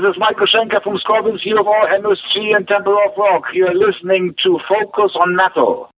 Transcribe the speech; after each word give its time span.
this 0.00 0.16
is 0.16 0.18
Michael 0.18 0.46
Schenker 0.46 0.82
from 0.82 0.96
Scorpions, 0.98 1.42
Hero 1.42 1.60
of 1.60 1.66
All, 1.66 1.86
MSG, 1.86 2.56
and 2.56 2.66
Temple 2.66 2.96
of 3.06 3.12
Rock. 3.18 3.44
You're 3.52 3.74
listening 3.74 4.34
to 4.42 4.58
Focus 4.66 5.12
on 5.20 5.36
Metal. 5.36 5.90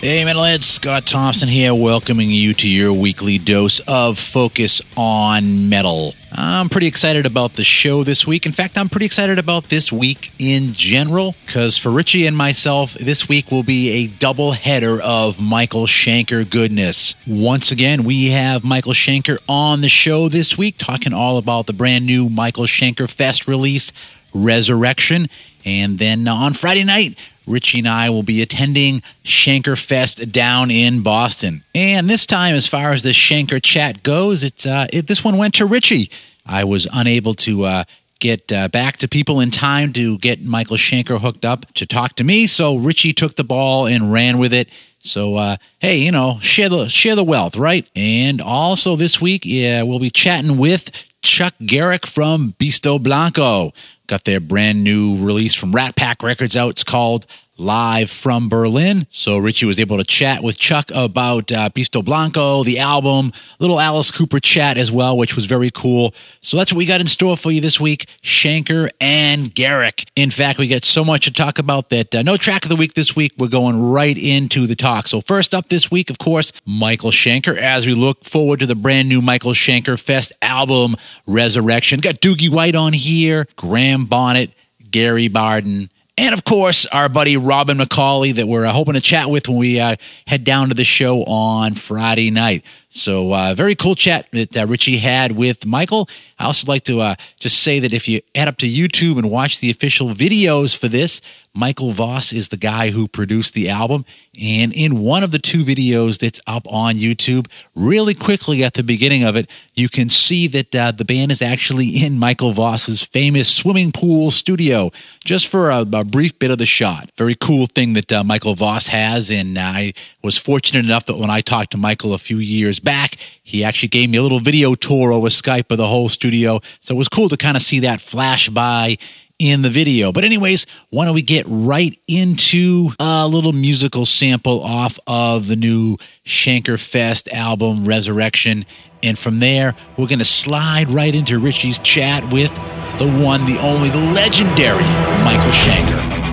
Hey, 0.00 0.22
Metalheads, 0.22 0.62
Scott 0.62 1.04
Thompson 1.04 1.46
here, 1.46 1.74
welcoming 1.74 2.30
you 2.30 2.54
to 2.54 2.66
your 2.66 2.90
weekly 2.90 3.36
dose 3.36 3.80
of 3.80 4.18
Focus 4.18 4.80
on 4.96 5.68
Metal. 5.68 6.14
I'm 6.32 6.70
pretty 6.70 6.86
excited 6.86 7.26
about 7.26 7.52
the 7.52 7.64
show 7.64 8.02
this 8.02 8.26
week. 8.26 8.46
In 8.46 8.52
fact, 8.52 8.78
I'm 8.78 8.88
pretty 8.88 9.04
excited 9.04 9.38
about 9.38 9.64
this 9.64 9.92
week 9.92 10.32
in 10.38 10.72
general, 10.72 11.34
because 11.44 11.76
for 11.76 11.90
Richie 11.90 12.26
and 12.26 12.34
myself, 12.34 12.94
this 12.94 13.28
week 13.28 13.50
will 13.50 13.62
be 13.62 13.90
a 13.90 14.06
double 14.06 14.52
header 14.52 15.02
of 15.02 15.38
Michael 15.38 15.84
Schenker 15.84 16.48
goodness. 16.48 17.14
Once 17.26 17.70
again, 17.70 18.04
we 18.04 18.30
have 18.30 18.64
Michael 18.64 18.94
Schenker 18.94 19.36
on 19.50 19.82
the 19.82 19.90
show 19.90 20.30
this 20.30 20.56
week, 20.56 20.76
talking 20.78 21.12
all 21.12 21.36
about 21.36 21.66
the 21.66 21.74
brand 21.74 22.06
new 22.06 22.30
Michael 22.30 22.64
Schenker 22.64 23.08
Fest 23.08 23.46
release, 23.46 23.92
Resurrection. 24.32 25.26
And 25.66 25.98
then 25.98 26.26
on 26.26 26.54
Friday 26.54 26.84
night, 26.84 27.18
Richie 27.50 27.80
and 27.80 27.88
I 27.88 28.10
will 28.10 28.22
be 28.22 28.42
attending 28.42 29.00
Schenker 29.24 29.78
Fest 29.78 30.32
down 30.32 30.70
in 30.70 31.02
Boston. 31.02 31.64
And 31.74 32.08
this 32.08 32.26
time, 32.26 32.54
as 32.54 32.66
far 32.66 32.92
as 32.92 33.02
the 33.02 33.10
Schenker 33.10 33.62
chat 33.62 34.02
goes, 34.02 34.42
it's 34.42 34.66
uh, 34.66 34.86
it, 34.92 35.06
this 35.06 35.24
one 35.24 35.36
went 35.36 35.54
to 35.54 35.66
Richie. 35.66 36.10
I 36.46 36.64
was 36.64 36.86
unable 36.92 37.34
to 37.34 37.64
uh, 37.64 37.84
get 38.18 38.52
uh, 38.52 38.68
back 38.68 38.98
to 38.98 39.08
people 39.08 39.40
in 39.40 39.50
time 39.50 39.92
to 39.94 40.18
get 40.18 40.44
Michael 40.44 40.76
Schenker 40.76 41.20
hooked 41.20 41.44
up 41.44 41.72
to 41.74 41.86
talk 41.86 42.16
to 42.16 42.24
me, 42.24 42.46
so 42.46 42.76
Richie 42.76 43.12
took 43.12 43.36
the 43.36 43.44
ball 43.44 43.86
and 43.86 44.12
ran 44.12 44.38
with 44.38 44.52
it. 44.52 44.68
So 45.00 45.36
uh, 45.36 45.56
hey, 45.80 45.98
you 45.98 46.12
know, 46.12 46.38
share 46.40 46.68
the 46.68 46.88
share 46.88 47.16
the 47.16 47.24
wealth, 47.24 47.56
right? 47.56 47.88
And 47.96 48.40
also 48.40 48.96
this 48.96 49.20
week, 49.20 49.42
yeah, 49.44 49.82
we'll 49.82 49.98
be 49.98 50.10
chatting 50.10 50.58
with 50.58 51.06
Chuck 51.22 51.54
Garric 51.64 52.06
from 52.06 52.54
Beasto 52.58 53.02
Blanco. 53.02 53.72
Got 54.06 54.24
their 54.24 54.40
brand 54.40 54.84
new 54.84 55.24
release 55.24 55.54
from 55.54 55.72
Rat 55.72 55.96
Pack 55.96 56.22
Records 56.22 56.56
out. 56.56 56.70
It's 56.70 56.84
called 56.84 57.26
live 57.60 58.10
from 58.10 58.48
Berlin. 58.48 59.06
So 59.10 59.36
Richie 59.36 59.66
was 59.66 59.78
able 59.78 59.98
to 59.98 60.04
chat 60.04 60.42
with 60.42 60.58
Chuck 60.58 60.90
about 60.94 61.52
uh, 61.52 61.68
Beasto 61.68 62.02
Blanco, 62.02 62.64
the 62.64 62.78
album, 62.78 63.32
little 63.58 63.78
Alice 63.78 64.10
Cooper 64.10 64.40
chat 64.40 64.78
as 64.78 64.90
well, 64.90 65.16
which 65.16 65.36
was 65.36 65.44
very 65.44 65.70
cool. 65.70 66.14
So 66.40 66.56
that's 66.56 66.72
what 66.72 66.78
we 66.78 66.86
got 66.86 67.00
in 67.00 67.06
store 67.06 67.36
for 67.36 67.52
you 67.52 67.60
this 67.60 67.78
week, 67.78 68.06
Schenker 68.22 68.88
and 69.00 69.54
Garric. 69.54 70.06
In 70.16 70.30
fact, 70.30 70.58
we 70.58 70.68
got 70.68 70.84
so 70.84 71.04
much 71.04 71.26
to 71.26 71.32
talk 71.32 71.58
about 71.58 71.90
that 71.90 72.14
uh, 72.14 72.22
no 72.22 72.36
track 72.36 72.64
of 72.64 72.70
the 72.70 72.76
week 72.76 72.94
this 72.94 73.14
week. 73.14 73.32
We're 73.36 73.48
going 73.48 73.90
right 73.90 74.16
into 74.16 74.66
the 74.66 74.74
talk. 74.74 75.06
So 75.06 75.20
first 75.20 75.54
up 75.54 75.66
this 75.66 75.90
week, 75.90 76.08
of 76.08 76.18
course, 76.18 76.52
Michael 76.64 77.10
Schenker, 77.10 77.56
as 77.56 77.86
we 77.86 77.94
look 77.94 78.24
forward 78.24 78.60
to 78.60 78.66
the 78.66 78.74
brand 78.74 79.08
new 79.08 79.20
Michael 79.20 79.52
Schenker 79.52 80.00
Fest 80.00 80.32
album, 80.40 80.96
Resurrection. 81.26 82.00
Got 82.00 82.16
Doogie 82.16 82.48
White 82.50 82.74
on 82.74 82.94
here, 82.94 83.46
Graham 83.56 84.06
Bonnet, 84.06 84.50
Gary 84.90 85.28
Barden, 85.28 85.90
and 86.20 86.34
of 86.34 86.44
course, 86.44 86.84
our 86.86 87.08
buddy 87.08 87.38
Robin 87.38 87.78
McAuley 87.78 88.34
that 88.34 88.46
we're 88.46 88.66
uh, 88.66 88.72
hoping 88.72 88.92
to 88.92 89.00
chat 89.00 89.30
with 89.30 89.48
when 89.48 89.56
we 89.56 89.80
uh, 89.80 89.96
head 90.26 90.44
down 90.44 90.68
to 90.68 90.74
the 90.74 90.84
show 90.84 91.24
on 91.24 91.74
Friday 91.74 92.30
night. 92.30 92.62
So, 92.92 93.32
uh, 93.32 93.54
very 93.56 93.76
cool 93.76 93.94
chat 93.94 94.26
that 94.32 94.56
uh, 94.56 94.66
Richie 94.66 94.98
had 94.98 95.30
with 95.30 95.64
Michael. 95.64 96.08
I 96.40 96.46
also 96.46 96.66
like 96.66 96.82
to 96.84 97.00
uh, 97.00 97.14
just 97.38 97.62
say 97.62 97.78
that 97.78 97.92
if 97.92 98.08
you 98.08 98.20
head 98.34 98.48
up 98.48 98.56
to 98.58 98.66
YouTube 98.68 99.16
and 99.16 99.30
watch 99.30 99.60
the 99.60 99.70
official 99.70 100.08
videos 100.08 100.76
for 100.76 100.88
this, 100.88 101.20
Michael 101.54 101.90
Voss 101.90 102.32
is 102.32 102.48
the 102.48 102.56
guy 102.56 102.90
who 102.90 103.08
produced 103.08 103.54
the 103.54 103.70
album. 103.70 104.04
And 104.40 104.72
in 104.72 105.00
one 105.00 105.22
of 105.22 105.32
the 105.32 105.38
two 105.38 105.64
videos 105.64 106.18
that's 106.18 106.40
up 106.46 106.66
on 106.68 106.94
YouTube, 106.94 107.48
really 107.74 108.14
quickly 108.14 108.62
at 108.62 108.74
the 108.74 108.82
beginning 108.82 109.24
of 109.24 109.36
it, 109.36 109.50
you 109.74 109.88
can 109.88 110.08
see 110.08 110.46
that 110.48 110.74
uh, 110.74 110.92
the 110.92 111.04
band 111.04 111.32
is 111.32 111.42
actually 111.42 112.04
in 112.04 112.18
Michael 112.18 112.52
Voss's 112.52 113.02
famous 113.02 113.52
swimming 113.54 113.90
pool 113.90 114.30
studio 114.30 114.90
just 115.24 115.48
for 115.48 115.70
a, 115.70 115.80
a 115.80 116.04
brief 116.04 116.38
bit 116.38 116.50
of 116.50 116.58
the 116.58 116.66
shot. 116.66 117.10
Very 117.16 117.34
cool 117.34 117.66
thing 117.66 117.94
that 117.94 118.12
uh, 118.12 118.24
Michael 118.24 118.54
Voss 118.54 118.86
has. 118.86 119.30
And 119.30 119.58
I 119.58 119.92
was 120.22 120.38
fortunate 120.38 120.84
enough 120.84 121.06
that 121.06 121.18
when 121.18 121.30
I 121.30 121.40
talked 121.40 121.72
to 121.72 121.78
Michael 121.78 122.14
a 122.14 122.18
few 122.18 122.38
years 122.38 122.79
back, 122.80 123.16
he 123.42 123.64
actually 123.64 123.88
gave 123.88 124.10
me 124.10 124.18
a 124.18 124.22
little 124.22 124.40
video 124.40 124.74
tour 124.74 125.12
over 125.12 125.28
Skype 125.28 125.70
of 125.70 125.78
the 125.78 125.86
whole 125.86 126.08
studio. 126.08 126.60
So 126.80 126.94
it 126.94 126.98
was 126.98 127.08
cool 127.08 127.28
to 127.28 127.36
kind 127.36 127.56
of 127.56 127.62
see 127.62 127.80
that 127.80 128.00
flash 128.00 128.48
by 128.48 128.98
in 129.38 129.62
the 129.62 129.70
video. 129.70 130.12
But, 130.12 130.24
anyways, 130.24 130.66
why 130.90 131.06
don't 131.06 131.14
we 131.14 131.22
get 131.22 131.46
right 131.48 131.98
into 132.06 132.90
a 133.00 133.26
little 133.26 133.52
musical 133.52 134.04
sample 134.04 134.62
off 134.62 134.98
of 135.06 135.48
the 135.48 135.56
new 135.56 135.96
Schenker 136.24 136.78
Fest 136.78 137.28
album, 137.32 137.86
Resurrection. 137.86 138.66
And 139.02 139.18
from 139.18 139.38
there, 139.38 139.74
we're 139.96 140.08
going 140.08 140.18
to 140.18 140.26
slide 140.26 140.90
right 140.90 141.14
into 141.14 141.38
Richie's 141.38 141.78
chat 141.78 142.30
with 142.30 142.54
the 142.98 143.08
one, 143.08 143.46
the 143.46 143.58
only, 143.62 143.88
the 143.88 144.12
legendary 144.12 144.84
Michael 145.24 145.52
Schenker. 145.52 146.29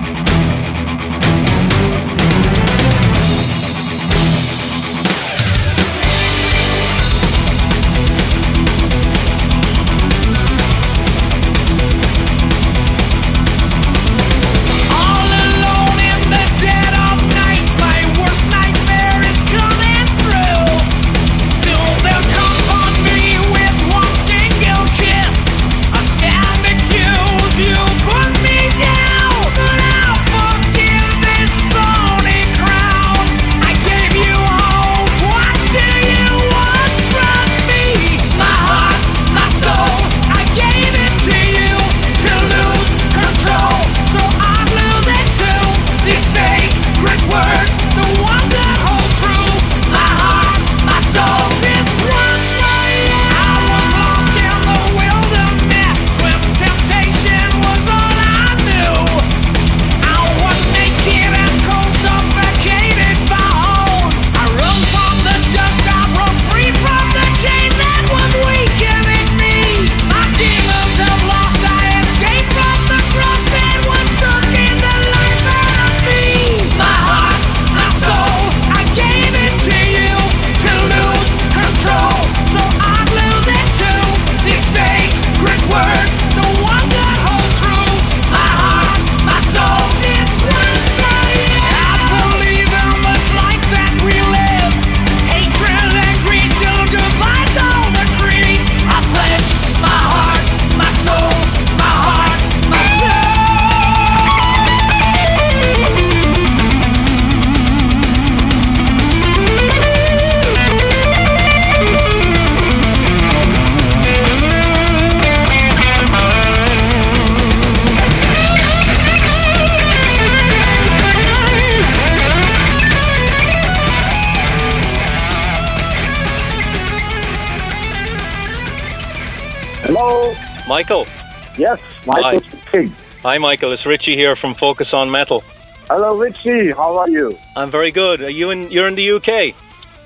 Michael. 130.78 131.08
Yes, 131.56 131.80
Michael 132.06 132.40
Hi. 132.40 132.70
King. 132.70 132.94
Hi, 133.24 133.36
Michael. 133.36 133.72
It's 133.72 133.84
Richie 133.84 134.14
here 134.14 134.36
from 134.36 134.54
Focus 134.54 134.94
on 134.94 135.10
Metal. 135.10 135.42
Hello, 135.90 136.16
Richie. 136.16 136.70
How 136.70 136.96
are 136.98 137.10
you? 137.10 137.36
I'm 137.56 137.68
very 137.68 137.90
good. 137.90 138.20
Are 138.20 138.30
you 138.30 138.50
in? 138.50 138.70
You're 138.70 138.86
in 138.86 138.94
the 138.94 139.10
UK. 139.16 139.56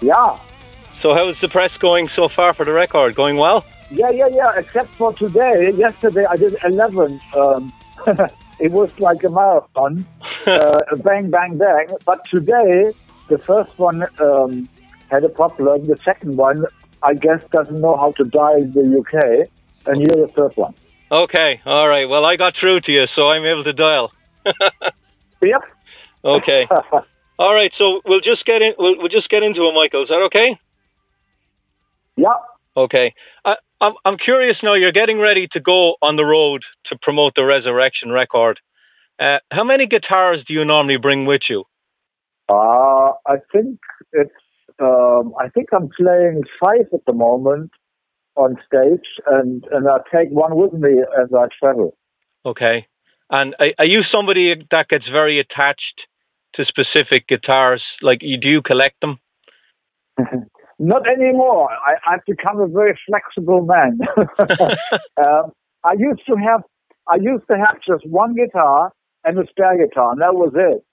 Yeah. 0.01 0.39
So 1.03 1.13
how's 1.13 1.39
the 1.43 1.51
press 1.51 1.77
going 1.77 2.09
so 2.09 2.27
far 2.27 2.55
for 2.55 2.65
the 2.65 2.73
record? 2.73 3.15
Going 3.15 3.37
well? 3.37 3.67
Yeah, 3.91 4.09
yeah, 4.13 4.29
yeah. 4.29 4.51
Except 4.57 4.95
for 4.95 5.13
today. 5.13 5.73
Yesterday 5.75 6.25
I 6.25 6.37
did 6.37 6.57
11. 6.65 7.21
Um, 7.37 7.71
it 8.59 8.73
was 8.73 8.91
like 8.99 9.23
a 9.25 9.29
marathon. 9.29 10.07
uh, 10.47 10.97
bang, 11.05 11.29
bang, 11.29 11.59
bang. 11.59 11.89
But 12.07 12.25
today, 12.31 12.93
the 13.29 13.37
first 13.37 13.79
one 13.79 14.07
um, 14.21 14.67
had 15.11 15.23
a 15.23 15.29
problem. 15.29 15.85
The 15.85 15.99
second 16.03 16.39
one, 16.39 16.65
I 17.03 17.13
guess, 17.13 17.43
doesn't 17.51 17.79
know 17.79 17.95
how 17.95 18.13
to 18.13 18.25
dial 18.25 18.65
the 18.65 18.87
UK. 19.01 19.51
And 19.87 20.01
you're 20.01 20.27
the 20.27 20.33
third 20.33 20.57
one. 20.57 20.75
Okay. 21.11 21.61
All 21.67 21.89
right. 21.89 22.09
Well, 22.09 22.25
I 22.25 22.37
got 22.37 22.55
through 22.59 22.81
to 22.81 22.93
you, 22.93 23.07
so 23.15 23.29
I'm 23.29 23.45
able 23.45 23.65
to 23.65 23.73
dial. 23.73 24.13
Yep. 25.43 25.63
Okay. 26.25 26.69
All 27.39 27.55
right. 27.55 27.73
So 27.77 28.01
we'll 28.07 28.21
just 28.21 28.45
get 28.47 28.63
in. 28.63 28.75
We'll, 28.79 28.97
we'll 28.99 29.09
just 29.09 29.29
get 29.29 29.43
into 29.43 29.63
it, 29.63 29.75
Michael. 29.75 30.05
Is 30.05 30.09
that 30.09 30.23
okay? 30.27 30.59
yeah. 32.17 32.29
Okay. 32.77 33.13
I, 33.45 33.57
I'm 33.81 33.95
I'm 34.05 34.17
curious 34.19 34.57
now. 34.63 34.75
You're 34.75 34.93
getting 34.93 35.19
ready 35.19 35.49
to 35.53 35.61
go 35.61 35.97
on 36.01 36.17
the 36.17 36.25
road 36.25 36.63
to 36.87 36.99
promote 37.03 37.35
the 37.35 37.45
Resurrection 37.45 38.11
record. 38.11 38.61
Uh, 39.19 39.39
how 39.51 39.65
many 39.65 39.87
guitars 39.87 40.45
do 40.47 40.55
you 40.55 40.65
normally 40.65 40.97
bring 40.97 41.27
with 41.27 41.43
you? 41.51 41.65
Uh, 42.49 43.13
I 43.27 43.37
think 43.53 43.81
it's. 44.13 44.31
Um, 44.81 45.35
I 45.39 45.49
think 45.49 45.69
I'm 45.73 45.91
playing 45.97 46.43
five 46.63 46.87
at 46.93 47.05
the 47.07 47.13
moment 47.13 47.71
on 48.37 48.57
stage, 48.67 49.07
and 49.27 49.65
and 49.71 49.89
I 49.89 49.99
take 50.15 50.31
one 50.31 50.57
with 50.57 50.73
me 50.73 51.03
as 51.21 51.29
I 51.37 51.47
travel. 51.61 51.97
Okay. 52.45 52.87
And 53.31 53.55
are, 53.61 53.69
are 53.79 53.87
you 53.87 54.03
somebody 54.11 54.55
that 54.71 54.89
gets 54.89 55.05
very 55.11 55.41
attached 55.41 56.03
to 56.55 56.65
specific 56.65 57.29
guitars? 57.29 57.83
Like, 58.03 58.19
you 58.21 58.39
do 58.39 58.49
you 58.49 58.63
collect 58.63 59.01
them? 59.01 59.19
Not 60.79 61.09
anymore. 61.09 61.71
I, 61.71 62.15
I've 62.15 62.25
become 62.27 62.61
a 62.61 62.67
very 62.67 62.99
flexible 63.09 63.65
man. 63.65 63.99
um, 65.27 65.53
I 65.85 65.95
used 65.97 66.23
to 66.27 66.37
have. 66.37 66.63
I 67.09 67.17
used 67.17 67.45
to 67.51 67.57
have 67.57 67.77
just 67.87 68.07
one 68.07 68.35
guitar 68.35 68.93
and 69.25 69.39
a 69.39 69.47
spare 69.49 69.77
guitar, 69.77 70.13
and 70.13 70.21
that 70.21 70.35
was 70.35 70.53
it. 70.55 70.85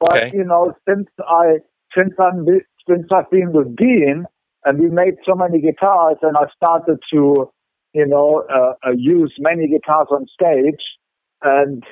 But 0.00 0.16
Okay. 0.16 0.30
you 0.34 0.44
know, 0.44 0.74
since 0.88 1.08
I 1.20 1.58
since 1.96 2.14
I'm 2.18 2.46
since 2.88 3.06
I've 3.12 3.30
been 3.30 3.52
with 3.52 3.76
Dean, 3.76 4.26
and 4.64 4.78
we 4.78 4.88
made 4.88 5.14
so 5.26 5.34
many 5.34 5.60
guitars, 5.60 6.16
and 6.22 6.36
I 6.36 6.46
started 6.56 6.98
to, 7.12 7.50
you 7.92 8.06
know, 8.06 8.44
uh, 8.52 8.88
uh, 8.88 8.92
use 8.96 9.34
many 9.38 9.68
guitars 9.68 10.08
on 10.10 10.26
stage, 10.32 10.82
and 11.42 11.84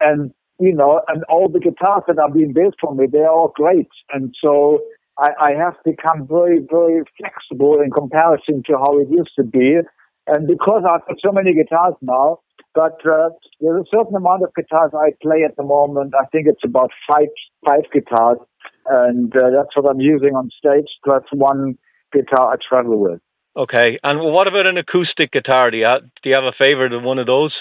and 0.00 0.32
you 0.60 0.74
know, 0.74 1.00
and 1.08 1.24
all 1.28 1.48
the 1.48 1.60
guitars 1.60 2.02
that 2.06 2.18
are 2.18 2.30
being 2.30 2.52
built 2.52 2.74
for 2.80 2.94
me, 2.94 3.06
they're 3.10 3.30
all 3.30 3.52
great, 3.54 3.88
and 4.12 4.34
so 4.42 4.80
I, 5.18 5.30
I 5.40 5.50
have 5.52 5.74
become 5.84 6.26
very 6.28 6.60
very 6.70 7.02
flexible 7.18 7.80
in 7.80 7.90
comparison 7.90 8.62
to 8.66 8.76
how 8.76 8.98
it 8.98 9.08
used 9.10 9.32
to 9.38 9.44
be, 9.44 9.78
and 10.26 10.46
because 10.46 10.82
I've 10.88 11.06
got 11.06 11.16
so 11.24 11.32
many 11.32 11.54
guitars 11.54 11.94
now. 12.02 12.40
But 12.74 12.98
uh, 13.06 13.30
there's 13.60 13.86
a 13.86 13.96
certain 13.96 14.16
amount 14.16 14.42
of 14.42 14.52
guitars 14.56 14.90
I 14.94 15.12
play 15.22 15.44
at 15.48 15.56
the 15.56 15.62
moment. 15.62 16.12
I 16.20 16.26
think 16.32 16.48
it's 16.48 16.64
about 16.64 16.90
five 17.08 17.28
five 17.68 17.84
guitars, 17.92 18.38
and 18.86 19.32
uh, 19.36 19.50
that's 19.54 19.76
what 19.76 19.88
I'm 19.88 20.00
using 20.00 20.34
on 20.34 20.50
stage. 20.58 20.90
Plus 21.04 21.22
one 21.32 21.78
guitar 22.14 22.52
I 22.52 22.56
travel 22.66 22.98
with. 22.98 23.20
Okay. 23.56 23.98
And 24.02 24.20
what 24.20 24.48
about 24.48 24.66
an 24.66 24.78
acoustic 24.78 25.32
guitar? 25.32 25.70
Do 25.70 25.76
you 25.76 25.86
have, 25.86 26.02
do 26.22 26.30
you 26.30 26.34
have 26.34 26.44
a 26.44 26.56
favorite 26.58 26.92
of 26.92 27.02
one 27.02 27.18
of 27.18 27.26
those? 27.26 27.52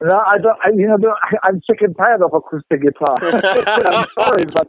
No, 0.00 0.14
I 0.14 0.38
don't. 0.38 0.56
I, 0.64 0.70
you 0.76 0.86
know, 0.86 0.96
I, 1.22 1.48
I'm 1.48 1.60
sick 1.68 1.80
and 1.80 1.96
tired 1.96 2.22
of 2.22 2.30
acoustic 2.32 2.82
guitar. 2.82 3.16
I'm 3.20 4.06
sorry, 4.14 4.46
but 4.46 4.68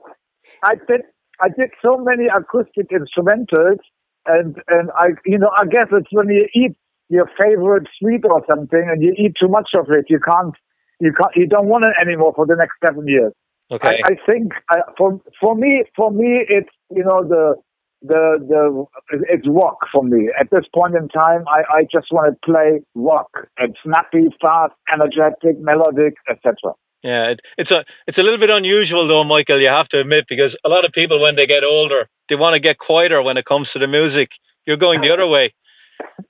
I 0.64 0.74
did. 0.88 1.02
I 1.40 1.50
did 1.50 1.70
so 1.81 1.98
many 1.98 2.26
acoustic 2.26 2.90
instrumentals, 2.90 3.78
and 4.26 4.58
and 4.68 4.90
I, 4.96 5.10
you 5.26 5.38
know, 5.38 5.52
I 5.56 5.66
guess 5.66 5.88
it's 5.92 6.10
when 6.12 6.30
you 6.30 6.48
eat 6.56 6.76
your 7.10 7.30
favorite 7.40 7.88
sweet 8.00 8.22
or 8.26 8.44
something, 8.50 8.90
and 8.90 9.04
you 9.04 9.14
eat 9.18 9.34
too 9.40 9.50
much 9.50 9.70
of 9.76 9.86
it, 9.92 10.06
you 10.10 10.20
can't. 10.20 10.56
You 11.00 11.14
can't. 11.14 11.36
You 11.36 11.46
don't 11.46 11.68
want 11.68 11.86
it 11.86 11.94
anymore 12.02 12.34
for 12.36 12.48
the 12.48 12.56
next 12.56 12.78
seven 12.84 13.08
years. 13.08 13.31
Okay. 13.72 14.02
I, 14.04 14.14
I 14.14 14.16
think 14.26 14.54
I, 14.72 14.78
for 14.98 15.22
for 15.40 15.56
me 15.56 15.84
for 15.96 16.10
me 16.10 16.44
it's 16.50 16.70
you 16.90 17.04
know 17.04 17.24
the 17.24 17.54
the 18.01 18.40
the 18.40 18.86
it's 19.30 19.48
rock 19.48 19.78
for 19.92 20.04
me 20.04 20.30
at 20.40 20.50
this 20.51 20.66
point 20.74 20.96
in 20.96 21.07
time. 21.10 21.44
I, 21.48 21.80
I 21.80 21.84
just 21.92 22.07
want 22.12 22.34
to 22.34 22.51
play 22.51 22.81
rock 22.96 23.30
and 23.57 23.75
snappy, 23.84 24.28
fast, 24.42 24.74
energetic, 24.92 25.60
melodic, 25.60 26.16
etc. 26.30 26.74
Yeah, 27.04 27.31
it, 27.31 27.40
it's 27.57 27.72
a 27.72 27.84
it's 28.07 28.18
a 28.18 28.22
little 28.22 28.40
bit 28.40 28.50
unusual 28.50 29.07
though, 29.07 29.24
Michael. 29.24 29.62
You 29.62 29.69
have 29.69 29.88
to 29.90 30.00
admit 30.00 30.25
because 30.30 30.56
a 30.66 30.69
lot 30.69 30.86
of 30.86 30.92
people 30.94 31.22
when 31.22 31.36
they 31.36 31.46
get 31.46 31.63
older, 31.63 32.07
they 32.30 32.36
want 32.36 32.54
to 32.54 32.60
get 32.60 32.78
quieter 32.78 33.22
when 33.22 33.38
it 33.38 33.46
comes 33.46 33.68
to 33.74 33.80
the 33.80 33.88
music. 33.88 34.30
You're 34.66 34.78
going 34.78 35.02
the 35.02 35.12
other 35.12 35.28
way. 35.28 35.54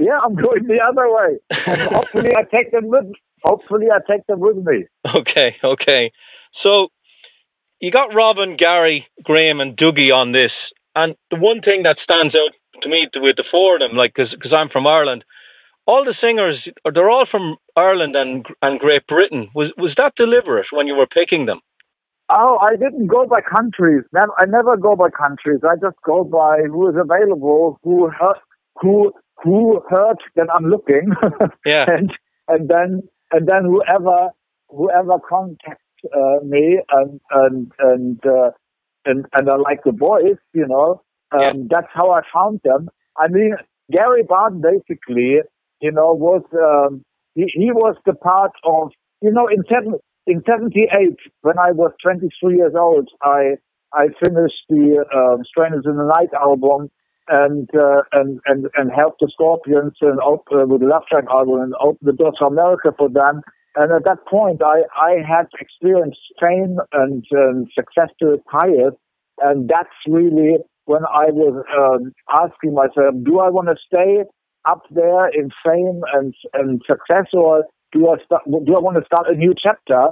Yeah, 0.00 0.18
I'm 0.24 0.34
going 0.34 0.66
the 0.66 0.80
other 0.82 1.12
way. 1.12 1.36
Hopefully, 1.92 2.30
I 2.34 2.44
take 2.44 2.72
them 2.72 2.88
with. 2.88 3.04
Hopefully, 3.44 3.88
I 3.92 3.98
take 4.10 4.26
them 4.26 4.40
with 4.40 4.56
me. 4.56 4.86
Okay, 5.18 5.56
okay. 5.62 6.10
So 6.62 6.88
you 7.80 7.90
got 7.90 8.14
Robin, 8.14 8.56
Gary, 8.56 9.06
Graham, 9.22 9.60
and 9.60 9.76
Doogie 9.76 10.10
on 10.10 10.32
this, 10.32 10.52
and 10.94 11.14
the 11.30 11.38
one 11.38 11.60
thing 11.60 11.82
that 11.84 11.98
stands 12.02 12.34
out 12.34 12.52
to 12.82 12.88
me 12.88 13.08
with 13.16 13.36
the 13.36 13.44
four 13.50 13.74
of 13.76 13.80
them, 13.80 13.96
like 13.96 14.14
because 14.14 14.34
I'm 14.52 14.68
from 14.68 14.86
Ireland, 14.86 15.24
all 15.86 16.04
the 16.04 16.14
singers 16.20 16.68
they're 16.94 17.10
all 17.10 17.26
from 17.30 17.56
Ireland 17.76 18.16
and 18.16 18.46
and 18.62 18.80
Great 18.80 19.06
Britain. 19.06 19.48
Was 19.54 19.72
was 19.76 19.94
that 19.98 20.14
deliberate 20.16 20.66
when 20.72 20.86
you 20.86 20.94
were 20.94 21.06
picking 21.06 21.46
them? 21.46 21.60
Oh, 22.32 22.58
I 22.62 22.76
didn't 22.76 23.08
go 23.08 23.26
by 23.26 23.40
countries. 23.40 24.04
I 24.16 24.46
never 24.46 24.76
go 24.76 24.94
by 24.94 25.08
countries. 25.10 25.60
I 25.64 25.74
just 25.80 25.96
go 26.04 26.22
by 26.22 26.58
who 26.70 26.88
is 26.88 26.94
available, 26.96 27.80
who 27.82 28.08
heard, 28.08 28.36
who 28.80 29.12
who 29.42 29.82
heard 29.88 30.18
that 30.36 30.46
I'm 30.54 30.66
looking, 30.66 31.12
Yeah. 31.66 31.86
and 31.88 32.12
and 32.46 32.68
then 32.68 33.02
and 33.32 33.48
then 33.48 33.64
whoever 33.64 34.28
whoever 34.68 35.18
contacts 35.28 35.82
uh, 36.14 36.44
me 36.44 36.80
and 36.90 37.20
and 37.32 37.72
and 37.80 38.26
uh, 38.26 38.50
and 39.04 39.24
and 39.34 39.48
I 39.50 39.56
like 39.56 39.80
the 39.84 39.92
boys, 39.92 40.36
you 40.52 40.66
know. 40.66 41.02
Um, 41.32 41.40
Yeah. 41.42 41.62
That's 41.70 41.92
how 41.94 42.10
I 42.10 42.22
found 42.34 42.60
them. 42.64 42.88
I 43.16 43.28
mean, 43.28 43.54
Gary 43.92 44.22
Barden 44.22 44.62
basically, 44.62 45.40
you 45.80 45.92
know, 45.92 46.12
was 46.14 46.42
um, 46.54 47.04
he, 47.34 47.44
he 47.54 47.70
was 47.72 47.96
the 48.06 48.14
part 48.14 48.52
of 48.64 48.92
you 49.22 49.32
know 49.32 49.46
in 49.48 49.62
seven 49.72 49.94
in 50.26 50.42
'78 50.46 51.16
when 51.42 51.58
I 51.58 51.72
was 51.72 51.92
23 52.02 52.56
years 52.56 52.72
old, 52.78 53.08
I 53.22 53.56
I 53.92 54.08
finished 54.22 54.62
the 54.68 55.04
um, 55.14 55.44
Strangers 55.44 55.84
in 55.86 55.96
the 55.96 56.12
Night 56.16 56.32
album 56.34 56.90
and 57.28 57.68
uh, 57.74 58.02
and 58.12 58.40
and 58.46 58.66
and 58.74 58.90
helped 58.92 59.20
the 59.20 59.30
Scorpions 59.32 59.94
and 60.00 60.18
op- 60.20 60.48
uh, 60.52 60.66
with 60.66 60.80
the 60.80 60.86
Lovedrive 60.86 61.28
album 61.30 61.60
and 61.62 61.74
opened 61.80 62.06
the 62.08 62.12
doors 62.12 62.36
for 62.38 62.48
America 62.48 62.90
for 62.96 63.08
them. 63.08 63.42
And 63.76 63.92
at 63.92 64.04
that 64.04 64.26
point, 64.28 64.62
I 64.64 64.82
I 64.96 65.22
had 65.26 65.46
experienced 65.60 66.20
fame 66.40 66.78
and 66.92 67.24
um, 67.36 67.66
success 67.74 68.10
to 68.20 68.38
highest, 68.48 68.96
and 69.38 69.68
that's 69.68 69.88
really 70.08 70.58
when 70.86 71.04
I 71.04 71.30
was 71.30 71.64
um, 71.78 72.12
asking 72.34 72.74
myself, 72.74 73.14
do 73.22 73.38
I 73.38 73.48
want 73.48 73.68
to 73.68 73.76
stay 73.86 74.24
up 74.68 74.82
there 74.90 75.28
in 75.28 75.50
fame 75.64 76.02
and 76.12 76.34
and 76.54 76.82
success, 76.86 77.26
or 77.32 77.64
do 77.92 78.08
I 78.08 78.16
do 78.64 78.74
I 78.76 78.80
want 78.80 78.96
to 78.96 79.04
start 79.04 79.28
a 79.28 79.36
new 79.36 79.54
chapter 79.60 80.08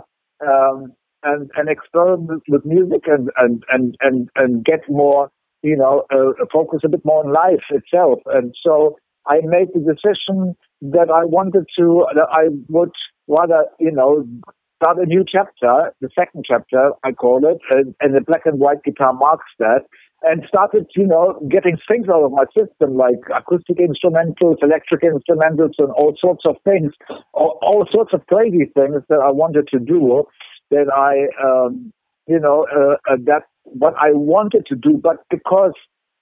um, 0.47 0.93
and 1.25 1.51
and 1.57 1.69
experiment 1.69 2.45
with 2.49 2.65
music 2.65 3.03
and 3.07 3.31
and 3.37 3.65
and 3.71 3.97
and, 4.01 4.29
and 4.37 4.65
get 4.65 4.81
more 4.89 5.31
you 5.63 5.77
know 5.77 6.05
uh, 6.13 6.45
focus 6.53 6.81
a 6.85 6.89
bit 6.89 7.05
more 7.05 7.25
on 7.25 7.33
life 7.33 7.65
itself? 7.71 8.21
And 8.27 8.55
so 8.65 8.97
I 9.27 9.41
made 9.43 9.69
the 9.75 9.81
decision 9.81 10.55
that 10.81 11.11
I 11.11 11.25
wanted 11.25 11.67
to 11.79 12.07
that 12.15 12.29
I 12.31 12.49
would 12.69 12.93
rather 13.29 13.67
you 13.79 13.93
know 13.93 14.27
start 14.83 14.99
a 14.99 15.07
new 15.07 15.25
chapter 15.31 15.93
the 16.01 16.09
second 16.19 16.45
chapter 16.49 16.93
I 17.05 17.13
call 17.13 17.47
it 17.47 17.59
and, 17.71 17.95
and 18.01 18.15
the 18.15 18.21
black 18.21 18.43
and 18.47 18.59
white 18.59 18.83
guitar 18.85 19.13
marks 19.13 19.47
that 19.59 19.83
and 20.23 20.43
started, 20.49 20.87
you 20.97 21.07
know, 21.07 21.39
getting 21.49 21.77
things 21.89 22.09
out 22.09 22.25
of 22.25 22.33
my 22.33 22.45
system 22.57 22.97
like 22.97 23.21
acoustic 23.35 23.79
instrumentals, 23.79 24.57
electric 24.63 25.03
instrumentals, 25.03 25.75
and 25.79 25.91
all 25.93 26.15
sorts 26.21 26.43
of 26.45 26.57
things, 26.65 26.93
all, 27.33 27.59
all 27.63 27.87
sorts 27.93 28.13
of 28.13 28.27
crazy 28.27 28.71
things 28.75 29.03
that 29.09 29.21
I 29.25 29.31
wanted 29.31 29.69
to 29.69 29.79
do. 29.79 30.25
That 30.71 30.93
I, 30.93 31.29
um, 31.43 31.93
you 32.27 32.39
know, 32.39 32.67
uh, 32.71 33.17
that 33.25 33.45
what 33.65 33.95
I 33.97 34.13
wanted 34.13 34.67
to 34.67 34.77
do, 34.77 35.01
but 35.03 35.19
because 35.31 35.73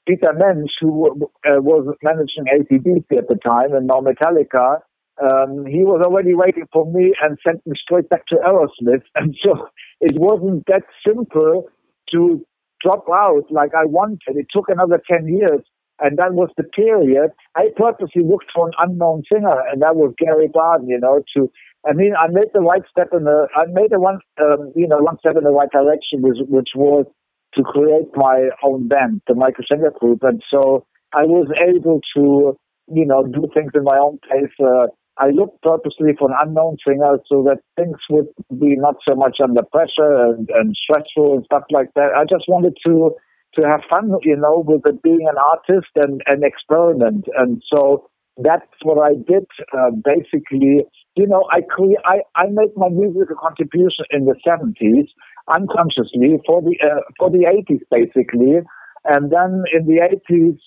Peter 0.07 0.33
Mensch, 0.33 0.71
who 0.81 1.09
uh, 1.45 1.61
was 1.61 1.93
managing 2.03 2.45
ACDC 2.45 3.19
at 3.19 3.29
the 3.29 3.39
time 3.45 3.75
and 3.75 3.89
now 3.89 4.01
Metallica, 4.01 4.81
um, 5.23 5.65
he 5.67 5.83
was 5.83 6.03
already 6.05 6.35
waiting 6.35 6.67
for 6.73 6.91
me 6.91 7.15
and 7.23 7.39
sent 7.45 7.67
me 7.67 7.75
straight 7.81 8.09
back 8.09 8.27
to 8.27 8.37
Aerosmith, 8.37 9.03
and 9.15 9.35
so 9.43 9.69
it 10.01 10.19
wasn't 10.19 10.65
that 10.67 10.83
simple 11.07 11.69
to 12.13 12.45
drop 12.83 13.05
out 13.13 13.45
like 13.51 13.73
I 13.75 13.87
wanted. 13.87 14.37
It 14.37 14.47
took 14.53 14.69
another 14.69 15.01
10 15.11 15.29
years 15.29 15.63
and 16.01 16.19
that 16.19 16.35
was 16.35 16.51
the 16.57 16.65
period. 16.65 17.31
I 17.55 17.69
purposely 17.77 18.23
looked 18.23 18.53
for 18.55 18.69
an 18.69 18.75
unknown 18.79 19.23
singer, 19.33 19.57
and 19.71 19.81
that 19.83 19.97
was 19.97 20.15
Gary 20.19 20.49
Barden. 20.53 20.89
You 20.89 21.01
know, 21.01 21.23
to 21.37 21.51
I 21.89 21.93
mean, 21.93 22.13
I 22.19 22.29
made 22.29 22.51
the 22.53 22.61
right 22.61 22.83
step 22.91 23.09
in 23.13 23.25
the 23.25 23.49
I 23.57 23.65
made 23.73 23.91
the 23.91 24.01
one 24.01 24.19
um, 24.41 24.73
you 24.77 24.87
know 24.87 24.99
one 24.99 25.19
step 25.19 25.37
in 25.37 25.45
the 25.45 25.51
right 25.51 25.71
direction, 25.71 26.23
which 26.23 26.39
which 26.49 26.71
was 26.75 27.07
to 27.55 27.63
create 27.63 28.09
my 28.15 28.51
own 28.63 28.89
band, 28.89 29.23
the 29.27 29.35
Michael 29.35 29.65
Schenker 29.65 29.95
Group, 29.99 30.23
and 30.23 30.43
so 30.51 30.85
I 31.15 31.23
was 31.23 31.49
able 31.57 32.01
to 32.17 32.57
you 32.93 33.07
know 33.07 33.25
do 33.27 33.49
things 33.55 33.73
in 33.75 33.85
my 33.85 33.99
own 33.99 34.19
pace. 34.29 34.53
Uh, 34.61 34.89
I 35.19 35.31
looked 35.31 35.63
purposely 35.63 36.13
for 36.19 36.31
an 36.31 36.37
unknown 36.43 36.77
singer 36.87 37.19
so 37.27 37.43
that 37.45 37.59
things 37.77 37.97
would 38.11 38.29
be 38.61 38.77
not 38.77 38.97
so 39.09 39.15
much 39.15 39.39
under 39.43 39.63
pressure 39.63 40.35
and, 40.35 40.49
and 40.55 40.77
stressful 40.77 41.37
and 41.37 41.45
stuff 41.45 41.65
like 41.71 41.89
that. 41.95 42.13
I 42.17 42.25
just 42.25 42.45
wanted 42.49 42.77
to 42.87 43.13
to 43.55 43.67
have 43.67 43.81
fun, 43.89 44.13
you 44.23 44.37
know, 44.37 44.63
with 44.67 44.83
it 44.87 45.03
being 45.03 45.27
an 45.31 45.39
artist 45.39 45.89
and 45.97 46.21
an 46.27 46.45
experiment. 46.45 47.25
And 47.39 47.63
so 47.73 48.11
that's 48.37 48.67
what 48.83 49.03
I 49.03 49.15
did. 49.15 49.47
Uh, 49.73 49.93
basically, 50.05 50.85
you 51.15 51.27
know, 51.27 51.49
I 51.51 51.63
cre- 51.63 52.03
I 52.05 52.21
I 52.35 52.47
made 52.51 52.77
my 52.77 52.91
musical 52.91 53.37
contribution 53.41 54.05
in 54.11 54.27
the 54.27 54.37
seventies 54.47 55.07
unconsciously 55.49 56.39
for 56.47 56.61
the 56.61 56.77
uh, 56.85 57.01
for 57.19 57.31
the 57.31 57.47
eighties, 57.47 57.81
basically, 57.91 58.61
and 59.05 59.31
then 59.31 59.65
in 59.73 59.87
the 59.87 60.01
eighties. 60.05 60.61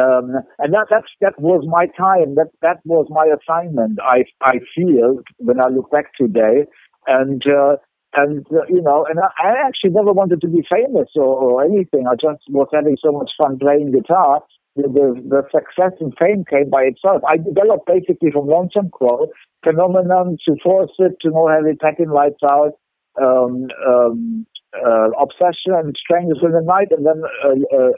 Um, 0.00 0.32
and 0.58 0.72
that 0.72 0.86
that's, 0.88 1.08
that 1.20 1.38
was 1.38 1.64
my 1.68 1.86
time. 1.98 2.34
That 2.36 2.48
that 2.62 2.80
was 2.84 3.06
my 3.10 3.28
assignment. 3.28 3.98
I 4.02 4.24
I 4.40 4.60
feel 4.74 5.20
when 5.36 5.60
I 5.60 5.68
look 5.68 5.90
back 5.90 6.14
today, 6.16 6.64
and 7.06 7.42
uh, 7.46 7.76
and 8.14 8.46
uh, 8.52 8.64
you 8.68 8.82
know, 8.82 9.06
and 9.08 9.18
I, 9.18 9.48
I, 9.48 9.66
actually 9.66 9.90
never 9.90 10.12
wanted 10.12 10.40
to 10.42 10.48
be 10.48 10.62
famous 10.70 11.08
or, 11.16 11.24
or, 11.24 11.64
anything. 11.64 12.06
I 12.06 12.14
just 12.14 12.44
was 12.48 12.68
having 12.72 12.96
so 13.02 13.12
much 13.12 13.30
fun 13.42 13.58
playing 13.58 13.92
guitar. 13.92 14.40
The, 14.76 14.84
the, 14.84 15.20
the 15.28 15.42
success 15.52 15.92
and 16.00 16.14
fame 16.18 16.44
came 16.48 16.70
by 16.70 16.82
itself. 16.84 17.20
I 17.28 17.36
developed 17.36 17.86
basically 17.86 18.30
from 18.30 18.48
Lonesome 18.48 18.88
Crow, 18.90 19.28
Phenomenon 19.64 20.38
to 20.48 20.56
Force 20.62 20.92
It 20.98 21.12
to 21.20 21.28
No 21.28 21.48
Heavy 21.48 21.76
Petting 21.76 22.08
Lights 22.08 22.40
Out, 22.50 22.72
um, 23.20 23.68
um, 23.86 24.46
uh, 24.72 25.10
Obsession 25.20 25.76
and 25.76 25.94
Strangers 26.00 26.40
in 26.42 26.52
the 26.52 26.64
Night, 26.64 26.88
and 26.90 27.04
then 27.04 27.20
uh, 27.44 27.92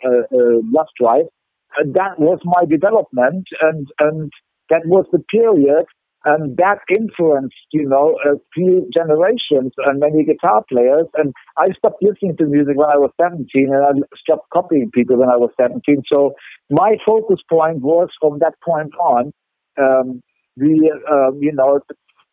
Lovedrive. 0.66 1.28
And 1.76 1.94
that 1.94 2.18
was 2.18 2.40
my 2.44 2.64
development, 2.68 3.46
and 3.60 3.86
and 4.00 4.32
that 4.70 4.82
was 4.86 5.06
the 5.12 5.18
period 5.30 5.86
and 6.24 6.56
that 6.56 6.78
influenced, 6.88 7.54
you 7.72 7.86
know, 7.86 8.16
a 8.24 8.36
few 8.54 8.88
generations 8.96 9.72
and 9.84 10.00
many 10.00 10.24
guitar 10.24 10.64
players. 10.68 11.06
And 11.14 11.34
I 11.58 11.68
stopped 11.76 12.02
listening 12.02 12.36
to 12.38 12.46
music 12.46 12.76
when 12.76 12.88
I 12.88 12.96
was 12.96 13.10
17 13.20 13.46
and 13.54 14.04
I 14.04 14.16
stopped 14.16 14.48
copying 14.50 14.90
people 14.92 15.18
when 15.18 15.28
I 15.28 15.36
was 15.36 15.50
17. 15.60 16.02
So 16.10 16.32
my 16.70 16.96
focus 17.06 17.40
point 17.48 17.82
was 17.82 18.08
from 18.20 18.38
that 18.38 18.54
point 18.64 18.94
on, 18.96 19.32
um, 19.78 20.22
the, 20.56 20.96
uh, 21.04 21.36
you 21.38 21.52
know, 21.52 21.80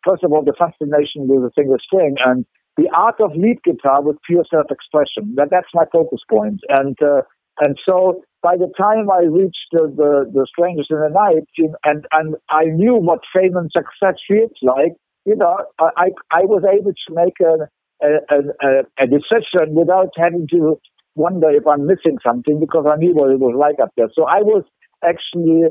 first 0.06 0.24
of 0.24 0.32
all, 0.32 0.42
the 0.42 0.54
fascination 0.58 1.28
with 1.28 1.44
a 1.44 1.52
single 1.54 1.78
string 1.84 2.16
and 2.24 2.46
the 2.78 2.88
art 2.96 3.20
of 3.20 3.32
lead 3.36 3.58
guitar 3.62 4.02
with 4.02 4.16
pure 4.26 4.44
self-expression. 4.50 5.34
That, 5.36 5.48
that's 5.50 5.68
my 5.74 5.84
focus 5.92 6.20
point. 6.30 6.60
And, 6.70 6.96
uh, 7.02 7.22
and 7.60 7.78
so 7.88 8.22
by 8.42 8.56
the 8.56 8.70
time 8.76 9.08
I 9.10 9.22
reached 9.24 9.70
the, 9.70 9.86
the, 9.86 10.30
the 10.32 10.46
Strangers 10.50 10.88
in 10.90 10.98
the 10.98 11.10
Night, 11.10 11.46
and, 11.84 12.06
and 12.12 12.34
I 12.50 12.64
knew 12.64 12.94
what 12.96 13.20
fame 13.34 13.56
and 13.56 13.70
success 13.70 14.18
feels 14.28 14.50
like, 14.62 14.94
you 15.24 15.36
know, 15.36 15.56
I, 15.78 16.10
I 16.32 16.42
was 16.42 16.64
able 16.66 16.90
to 16.90 17.14
make 17.14 17.38
a, 17.40 17.68
a, 18.04 18.36
a, 18.66 19.04
a 19.04 19.06
decision 19.06 19.74
without 19.74 20.10
having 20.16 20.48
to 20.50 20.80
wonder 21.14 21.50
if 21.50 21.66
I'm 21.66 21.86
missing 21.86 22.18
something 22.26 22.58
because 22.58 22.86
I 22.90 22.96
knew 22.96 23.14
what 23.14 23.30
it 23.30 23.38
was 23.38 23.54
like 23.56 23.76
up 23.80 23.92
there. 23.96 24.08
So 24.14 24.24
I 24.24 24.42
was 24.42 24.64
actually 25.04 25.68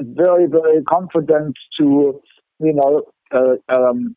very, 0.00 0.46
very 0.46 0.82
confident 0.88 1.56
to, 1.78 2.20
you 2.60 2.72
know, 2.72 3.02
uh, 3.32 3.56
um, 3.76 4.16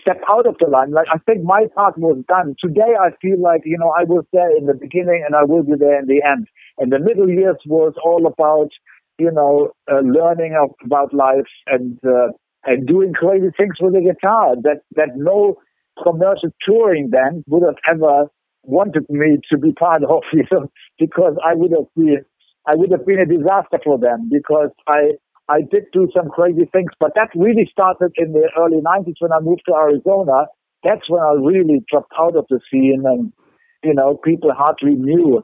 step 0.00 0.20
out 0.32 0.46
of 0.46 0.56
the 0.58 0.68
limelight. 0.68 1.06
I 1.12 1.18
think 1.18 1.44
my 1.44 1.66
part 1.74 1.98
was 1.98 2.22
done. 2.28 2.54
Today, 2.62 2.94
I 3.00 3.10
feel 3.20 3.40
like 3.40 3.62
you 3.64 3.78
know 3.78 3.92
I 3.98 4.04
was 4.04 4.24
there 4.32 4.56
in 4.56 4.66
the 4.66 4.74
beginning 4.74 5.24
and 5.26 5.34
I 5.34 5.44
will 5.44 5.62
be 5.62 5.76
there 5.78 5.98
in 5.98 6.06
the 6.06 6.22
end. 6.26 6.48
And 6.78 6.92
the 6.92 6.98
middle 6.98 7.28
years 7.28 7.56
was 7.66 7.94
all 8.04 8.26
about 8.26 8.70
you 9.18 9.30
know 9.30 9.72
uh, 9.90 10.00
learning 10.00 10.56
of, 10.60 10.70
about 10.84 11.12
life 11.14 11.50
and 11.66 11.98
uh, 12.04 12.32
and 12.64 12.86
doing 12.86 13.12
crazy 13.12 13.48
things 13.56 13.74
with 13.80 13.94
the 13.94 14.00
guitar 14.00 14.56
that 14.62 14.82
that 14.96 15.16
no 15.16 15.56
commercial 16.02 16.50
touring 16.66 17.10
band 17.10 17.44
would 17.46 17.62
have 17.62 17.78
ever 17.88 18.26
wanted 18.62 19.06
me 19.08 19.38
to 19.50 19.58
be 19.58 19.72
part 19.72 20.02
of, 20.04 20.22
you 20.32 20.44
know, 20.50 20.70
because 20.98 21.36
I 21.44 21.54
would 21.54 21.72
have 21.72 21.88
been 21.96 22.24
I 22.66 22.76
would 22.76 22.90
have 22.92 23.06
been 23.06 23.18
a 23.18 23.26
disaster 23.26 23.80
for 23.82 23.98
them 23.98 24.28
because 24.30 24.70
I 24.86 25.16
I 25.50 25.62
did 25.62 25.86
do 25.92 26.08
some 26.14 26.28
crazy 26.28 26.70
things, 26.72 26.92
but 27.00 27.12
that 27.16 27.30
really 27.34 27.68
started 27.70 28.12
in 28.16 28.32
the 28.32 28.48
early 28.56 28.80
90s 28.80 29.18
when 29.18 29.32
I 29.32 29.40
moved 29.40 29.62
to 29.66 29.74
Arizona. 29.74 30.46
That's 30.84 31.10
when 31.10 31.20
I 31.20 31.34
really 31.34 31.84
dropped 31.90 32.12
out 32.18 32.36
of 32.36 32.46
the 32.48 32.60
scene 32.70 33.02
and, 33.04 33.32
you 33.82 33.92
know, 33.92 34.16
people 34.16 34.52
hardly 34.56 34.94
knew, 34.94 35.42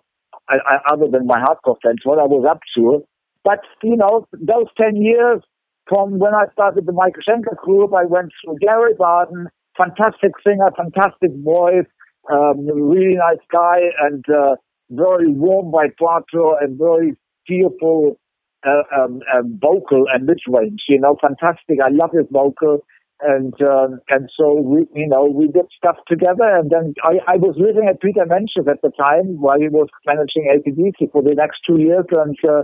I, 0.49 0.59
I, 0.65 0.95
other 0.95 1.09
than 1.11 1.27
my 1.27 1.43
hardcore 1.43 1.77
friends, 1.83 2.01
what 2.05 2.21
I 2.21 2.25
was 2.25 2.47
up 2.49 2.61
to. 2.77 3.05
But, 3.43 3.61
you 3.83 3.97
know, 3.97 4.29
those 4.33 4.71
10 4.81 4.97
years 5.03 5.43
from 5.89 6.19
when 6.19 6.35
I 6.35 6.47
started 6.53 6.87
the 6.87 6.93
Michael 6.93 7.23
Schenker 7.29 7.57
group, 7.57 7.93
I 7.93 8.05
went 8.05 8.31
through 8.45 8.59
Gary 8.61 8.95
Barden, 8.97 9.49
fantastic 9.77 10.33
singer, 10.47 10.71
fantastic 10.77 11.31
voice, 11.43 11.87
um, 12.31 12.67
really 12.67 13.17
nice 13.17 13.43
guy, 13.53 13.91
and 14.01 14.25
uh, 14.29 14.55
very 14.91 15.29
warm 15.29 15.73
by 15.73 15.87
vibrato 15.99 16.57
and 16.61 16.79
very 16.79 17.17
fearful 17.47 18.19
uh, 18.65 18.83
um, 18.95 19.21
um, 19.35 19.59
vocal 19.61 20.05
and 20.13 20.27
mid 20.27 20.41
range. 20.49 20.83
You 20.89 21.01
know, 21.01 21.17
fantastic. 21.21 21.79
I 21.83 21.91
love 21.91 22.11
his 22.13 22.27
vocal, 22.31 22.85
and 23.21 23.55
um, 23.69 24.01
and 24.09 24.31
so 24.37 24.55
we, 24.55 24.87
you 24.95 25.09
know, 25.09 25.27
we 25.27 25.49
did 25.49 25.67
stuff 25.77 25.97
together. 26.09 26.47
And 26.47 26.71
then 26.71 26.95
I, 27.05 27.35
I 27.35 27.37
was 27.37 27.57
living 27.59 27.89
at 27.89 28.01
Peter 28.01 28.25
Mensch's 28.27 28.69
at 28.69 28.83
the 28.83 28.93
time 28.97 29.37
while 29.41 29.59
he 29.59 29.69
was 29.69 29.89
managing 30.07 30.49
ACDC 30.49 31.13
for 31.13 31.23
the 31.23 31.35
next 31.35 31.61
two 31.67 31.81
years, 31.81 32.07
and. 32.13 32.37
Uh, 32.49 32.63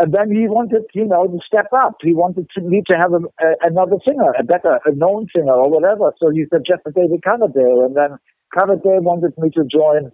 and 0.00 0.14
then 0.16 0.30
he 0.32 0.48
wanted, 0.48 0.84
you 0.94 1.04
know, 1.04 1.26
to 1.26 1.38
step 1.46 1.66
up. 1.76 1.96
He 2.00 2.14
wanted 2.14 2.48
to 2.56 2.60
need 2.64 2.84
to 2.88 2.96
have 2.96 3.12
a, 3.12 3.20
a, 3.20 3.68
another 3.68 4.00
singer, 4.08 4.32
a 4.32 4.42
better, 4.42 4.80
a 4.86 4.94
known 4.94 5.26
singer 5.36 5.52
or 5.52 5.68
whatever. 5.68 6.14
So 6.18 6.30
he 6.30 6.46
suggested 6.50 6.94
David 6.94 7.20
Coverdale, 7.22 7.84
and 7.84 7.94
then 7.94 8.16
Coverdale 8.58 9.02
wanted 9.02 9.34
me 9.36 9.50
to 9.50 9.64
join 9.70 10.10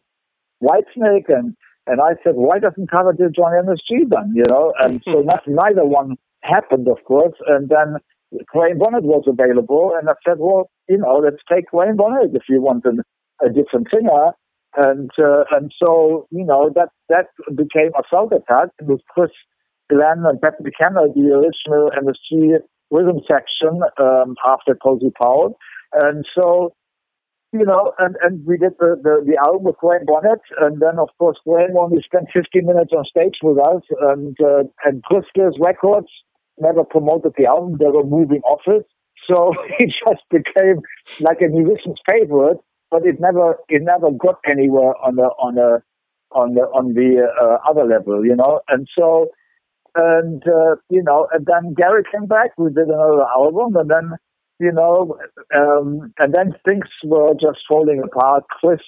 Whitesnake, 0.60 1.28
and 1.28 1.54
and 1.86 2.00
I 2.00 2.14
said, 2.24 2.34
why 2.34 2.58
doesn't 2.58 2.90
Coverdale 2.90 3.30
join 3.34 3.52
MSG 3.64 4.10
then? 4.10 4.32
You 4.34 4.44
know, 4.50 4.72
and 4.82 5.00
so 5.04 5.22
not, 5.22 5.42
neither 5.46 5.84
one 5.84 6.16
happened, 6.42 6.88
of 6.88 7.02
course. 7.04 7.34
And 7.46 7.68
then 7.68 7.96
Graham 8.46 8.78
Bonnet 8.78 9.04
was 9.04 9.24
available, 9.26 9.92
and 9.98 10.08
I 10.08 10.14
said, 10.26 10.38
well, 10.38 10.68
you 10.88 10.98
know, 10.98 11.20
let's 11.22 11.42
take 11.52 11.66
Graham 11.70 11.96
Bonnet 11.96 12.30
if 12.34 12.42
you 12.48 12.60
want 12.60 12.84
an, 12.84 13.00
a 13.40 13.48
different 13.48 13.88
singer. 13.92 14.32
And 14.76 15.10
uh, 15.18 15.44
and 15.52 15.72
so 15.82 16.26
you 16.30 16.44
know 16.44 16.70
that 16.74 16.90
that 17.08 17.28
became 17.48 17.92
Assault 17.96 18.30
Attack 18.32 18.70
with 18.82 19.00
Chris 19.08 19.30
Glenn 19.88 20.24
and 20.26 20.38
Ted 20.44 20.54
McKenna, 20.60 21.08
the 21.14 21.32
original 21.32 21.90
MSG 21.96 22.58
rhythm 22.90 23.20
section 23.26 23.80
um, 23.98 24.34
after 24.46 24.74
Cozy 24.74 25.10
Powell. 25.18 25.56
And 25.94 26.26
so 26.36 26.74
you 27.58 27.66
know, 27.66 27.92
and, 27.98 28.16
and 28.22 28.44
we 28.46 28.56
did 28.58 28.72
the, 28.78 28.96
the, 29.02 29.24
the 29.24 29.36
album 29.46 29.64
with 29.64 29.76
Graham 29.78 30.06
Bonnet, 30.06 30.40
and 30.60 30.80
then 30.80 30.98
of 30.98 31.08
course 31.18 31.36
Graham 31.46 31.76
only 31.78 32.02
spent 32.02 32.28
15 32.32 32.66
minutes 32.66 32.92
on 32.96 33.04
stage 33.04 33.38
with 33.42 33.58
us, 33.58 33.82
and 34.12 34.36
uh, 34.40 34.64
and 34.84 35.02
Chrysalis 35.04 35.56
Records 35.60 36.08
never 36.58 36.84
promoted 36.84 37.32
the 37.36 37.46
album; 37.46 37.78
they 37.78 37.90
were 37.90 38.04
moving 38.04 38.42
office, 38.42 38.86
so 39.28 39.52
it 39.78 39.92
just 40.08 40.22
became 40.30 40.80
like 41.20 41.38
a 41.40 41.48
musician's 41.48 42.00
favorite, 42.10 42.58
but 42.90 43.06
it 43.06 43.20
never 43.20 43.56
it 43.68 43.82
never 43.82 44.10
got 44.12 44.38
anywhere 44.48 44.94
on 45.02 45.16
the 45.16 45.28
on 45.38 45.54
the 45.56 45.82
on 46.32 46.54
the 46.54 46.62
on 46.72 46.94
the 46.94 47.24
uh, 47.26 47.58
other 47.68 47.84
level, 47.84 48.24
you 48.24 48.36
know, 48.36 48.60
and 48.68 48.86
so. 48.98 49.28
And 49.98 50.42
uh, 50.46 50.76
you 50.90 51.02
know, 51.02 51.26
and 51.32 51.46
then 51.46 51.72
Gary 51.72 52.02
came 52.12 52.26
back. 52.26 52.50
We 52.58 52.68
did 52.68 52.88
another 52.88 53.22
album, 53.34 53.76
and 53.76 53.88
then 53.88 54.18
you 54.58 54.72
know, 54.72 55.18
um, 55.54 56.12
and 56.18 56.34
then 56.34 56.54
things 56.66 56.86
were 57.04 57.34
just 57.34 57.58
falling 57.70 58.02
apart. 58.02 58.44
Chris 58.60 58.80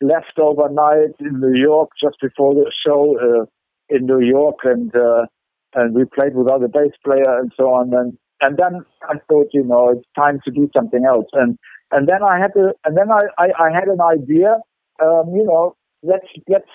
left 0.00 0.38
overnight 0.40 1.14
in 1.20 1.40
New 1.40 1.54
York 1.54 1.90
just 2.02 2.16
before 2.20 2.54
the 2.54 2.70
show 2.84 3.16
uh, 3.18 3.44
in 3.88 4.06
New 4.06 4.20
York, 4.20 4.56
and 4.64 4.94
uh, 4.94 5.26
and 5.74 5.94
we 5.94 6.04
played 6.04 6.34
without 6.34 6.62
a 6.62 6.68
bass 6.68 6.92
player 7.04 7.38
and 7.38 7.52
so 7.56 7.64
on. 7.64 7.92
And 7.94 8.18
and 8.40 8.56
then 8.56 8.84
I 9.08 9.14
thought, 9.28 9.48
you 9.52 9.64
know, 9.64 9.90
it's 9.90 10.08
time 10.20 10.40
to 10.44 10.50
do 10.50 10.68
something 10.74 11.04
else. 11.06 11.26
And 11.32 11.56
and 11.92 12.08
then 12.08 12.22
I 12.22 12.38
had 12.38 12.52
to, 12.54 12.72
and 12.84 12.96
then 12.96 13.10
I 13.10 13.20
I, 13.38 13.68
I 13.68 13.72
had 13.72 13.88
an 13.88 14.00
idea. 14.00 14.56
Um, 15.02 15.34
you 15.34 15.44
know, 15.44 15.76
let's 16.02 16.26
let's 16.48 16.70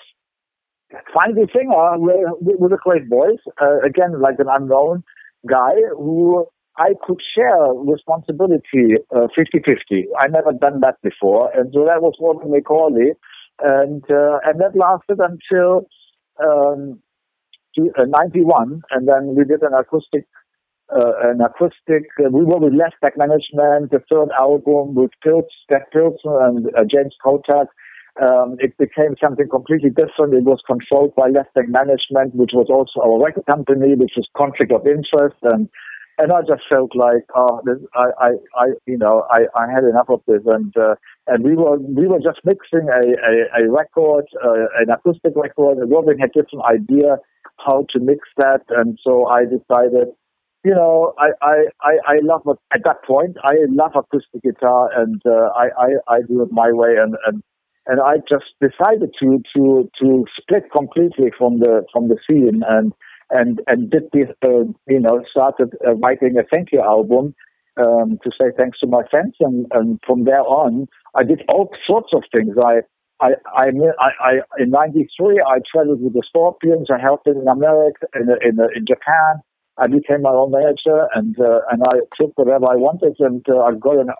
find 1.12 1.36
a 1.36 1.46
singer 1.54 1.98
with, 1.98 2.56
with 2.58 2.72
a 2.72 2.78
great 2.82 3.08
voice. 3.08 3.40
Uh, 3.60 3.80
again, 3.84 4.20
like 4.20 4.36
an 4.38 4.46
unknown 4.48 5.04
guy 5.46 5.74
who 5.96 6.46
I 6.78 6.94
could 7.04 7.20
share 7.34 7.58
responsibility 7.74 9.02
uh, 9.14 9.26
50-50. 9.36 10.04
I 10.22 10.28
never 10.28 10.52
done 10.52 10.80
that 10.80 10.96
before. 11.02 11.50
And 11.54 11.72
so 11.74 11.84
that 11.84 12.00
was 12.00 12.14
Robin 12.20 12.50
McAuley. 12.50 13.14
And, 13.60 14.04
uh, 14.08 14.38
and 14.46 14.60
that 14.60 14.76
lasted 14.76 15.18
until, 15.18 15.88
um, 16.38 17.02
uh, 17.78 18.04
91, 18.06 18.82
and 18.90 19.08
then 19.08 19.34
we 19.34 19.44
did 19.44 19.62
an 19.62 19.74
acoustic, 19.74 20.26
uh, 20.94 21.30
an 21.30 21.40
acoustic. 21.40 22.06
Uh, 22.18 22.30
we 22.30 22.44
were 22.44 22.58
with 22.58 22.74
Left 22.74 22.96
Management, 23.16 23.90
the 23.90 24.02
third 24.10 24.30
album 24.38 24.94
with 24.94 25.10
Pilz, 25.24 25.50
Jeff 25.68 25.82
Pilson 25.92 26.32
and 26.40 26.66
uh, 26.76 26.84
James 26.90 27.14
Kottak. 27.24 27.66
Um, 28.20 28.56
it 28.58 28.76
became 28.78 29.14
something 29.22 29.48
completely 29.48 29.90
different. 29.90 30.34
It 30.34 30.42
was 30.42 30.60
controlled 30.66 31.14
by 31.14 31.28
Left 31.28 31.50
Management, 31.54 32.34
which 32.34 32.50
was 32.52 32.66
also 32.70 32.98
our 33.06 33.22
record 33.24 33.46
company, 33.46 33.94
which 33.94 34.14
was 34.16 34.26
conflict 34.36 34.72
of 34.72 34.86
interest, 34.86 35.36
and 35.42 35.68
and 36.18 36.32
I 36.32 36.40
just 36.40 36.62
felt 36.70 36.94
like, 36.96 37.24
oh, 37.36 37.60
this, 37.64 37.78
I, 37.94 38.06
I, 38.20 38.30
I, 38.56 38.66
you 38.86 38.98
know, 38.98 39.24
I, 39.30 39.46
I 39.56 39.70
had 39.70 39.84
enough 39.84 40.08
of 40.08 40.20
this, 40.26 40.42
and 40.46 40.76
uh, 40.76 40.96
and 41.28 41.44
we 41.44 41.54
were 41.54 41.78
we 41.78 42.06
were 42.08 42.18
just 42.18 42.40
mixing 42.44 42.88
a 42.88 43.02
a, 43.30 43.64
a 43.64 43.70
record, 43.70 44.24
uh, 44.44 44.66
an 44.80 44.90
acoustic 44.90 45.32
record, 45.36 45.78
and 45.78 45.90
Robin 45.90 46.18
had 46.18 46.32
different 46.32 46.64
idea 46.64 47.18
how 47.64 47.86
to 47.90 48.00
mix 48.00 48.28
that, 48.38 48.62
and 48.68 48.98
so 49.02 49.26
I 49.26 49.44
decided, 49.44 50.08
you 50.64 50.74
know, 50.74 51.14
I 51.18 51.28
I 51.40 51.56
I, 51.82 51.92
I 52.06 52.16
love 52.22 52.42
at 52.72 52.80
that 52.84 53.04
point 53.04 53.36
I 53.44 53.54
love 53.68 53.92
acoustic 53.94 54.42
guitar, 54.42 54.90
and 55.00 55.22
uh, 55.24 55.50
I, 55.56 55.68
I 55.78 56.16
I 56.16 56.18
do 56.26 56.42
it 56.42 56.50
my 56.50 56.72
way, 56.72 56.96
and 57.00 57.16
and 57.26 57.42
and 57.86 58.00
I 58.00 58.16
just 58.28 58.46
decided 58.60 59.14
to 59.22 59.40
to 59.54 59.88
to 60.00 60.24
split 60.40 60.64
completely 60.76 61.30
from 61.38 61.60
the 61.60 61.84
from 61.92 62.08
the 62.08 62.18
scene. 62.28 62.62
And 62.68 62.92
and 63.30 63.60
and 63.66 63.90
did 63.90 64.04
this, 64.12 64.28
uh, 64.44 64.64
you 64.86 65.00
know, 65.00 65.22
started 65.30 65.74
uh, 65.86 65.94
writing 65.96 66.36
a 66.38 66.44
thank 66.54 66.72
you 66.72 66.80
album 66.80 67.34
um, 67.76 68.18
to 68.24 68.30
say 68.40 68.46
thanks 68.56 68.78
to 68.80 68.86
my 68.86 69.02
fans, 69.10 69.34
and, 69.40 69.66
and 69.72 70.00
from 70.06 70.24
there 70.24 70.42
on, 70.42 70.86
I 71.14 71.24
did 71.24 71.42
all 71.52 71.70
sorts 71.86 72.10
of 72.12 72.22
things. 72.36 72.56
I 72.62 72.80
I, 73.20 73.32
I, 73.56 73.66
I, 74.20 74.32
in 74.58 74.70
'93, 74.70 75.42
I 75.46 75.58
traveled 75.72 76.02
with 76.02 76.12
the 76.12 76.22
Scorpions. 76.28 76.88
I 76.92 77.00
helped 77.00 77.26
in 77.26 77.46
America, 77.48 78.06
in 78.14 78.28
in, 78.42 78.58
in 78.74 78.86
Japan. 78.86 79.42
I 79.76 79.86
became 79.86 80.22
my 80.22 80.30
own 80.30 80.50
manager, 80.50 81.06
and 81.14 81.38
uh, 81.40 81.60
and 81.70 81.82
I 81.92 81.98
took 82.20 82.32
whatever 82.36 82.66
I 82.70 82.76
wanted, 82.76 83.16
and 83.20 83.44
uh, 83.48 83.62
I 83.62 83.74
got 83.74 83.98
an 83.98 84.10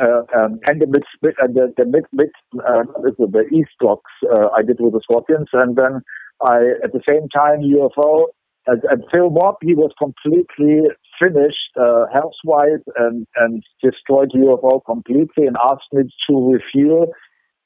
uh, 0.00 0.22
um, 0.36 0.60
and 0.68 0.80
the 0.80 0.86
mid, 0.86 1.02
uh, 1.42 1.46
the, 1.48 1.72
the 1.76 1.84
mid, 1.84 2.04
mid 2.12 2.30
uh, 2.60 2.84
the 3.18 3.44
East 3.52 3.70
blocks 3.80 4.10
uh, 4.32 4.48
I 4.56 4.62
did 4.62 4.76
with 4.80 4.92
the 4.92 5.00
Scorpions, 5.02 5.48
and 5.52 5.76
then 5.76 6.02
I 6.42 6.58
at 6.84 6.92
the 6.92 7.02
same 7.06 7.28
time 7.34 7.60
UFO 7.60 8.26
and, 8.68 8.82
and 8.90 9.02
Phil 9.10 9.30
Mogg, 9.30 9.56
he 9.62 9.74
was 9.74 9.92
completely 9.96 10.92
finished 11.16 11.72
uh, 11.80 12.04
health-wise 12.12 12.84
and, 12.96 13.26
and 13.36 13.62
destroyed 13.82 14.30
UFO 14.36 14.84
completely 14.84 15.48
and 15.48 15.56
asked 15.64 15.88
me 15.92 16.04
to 16.28 16.52
refuel 16.52 17.08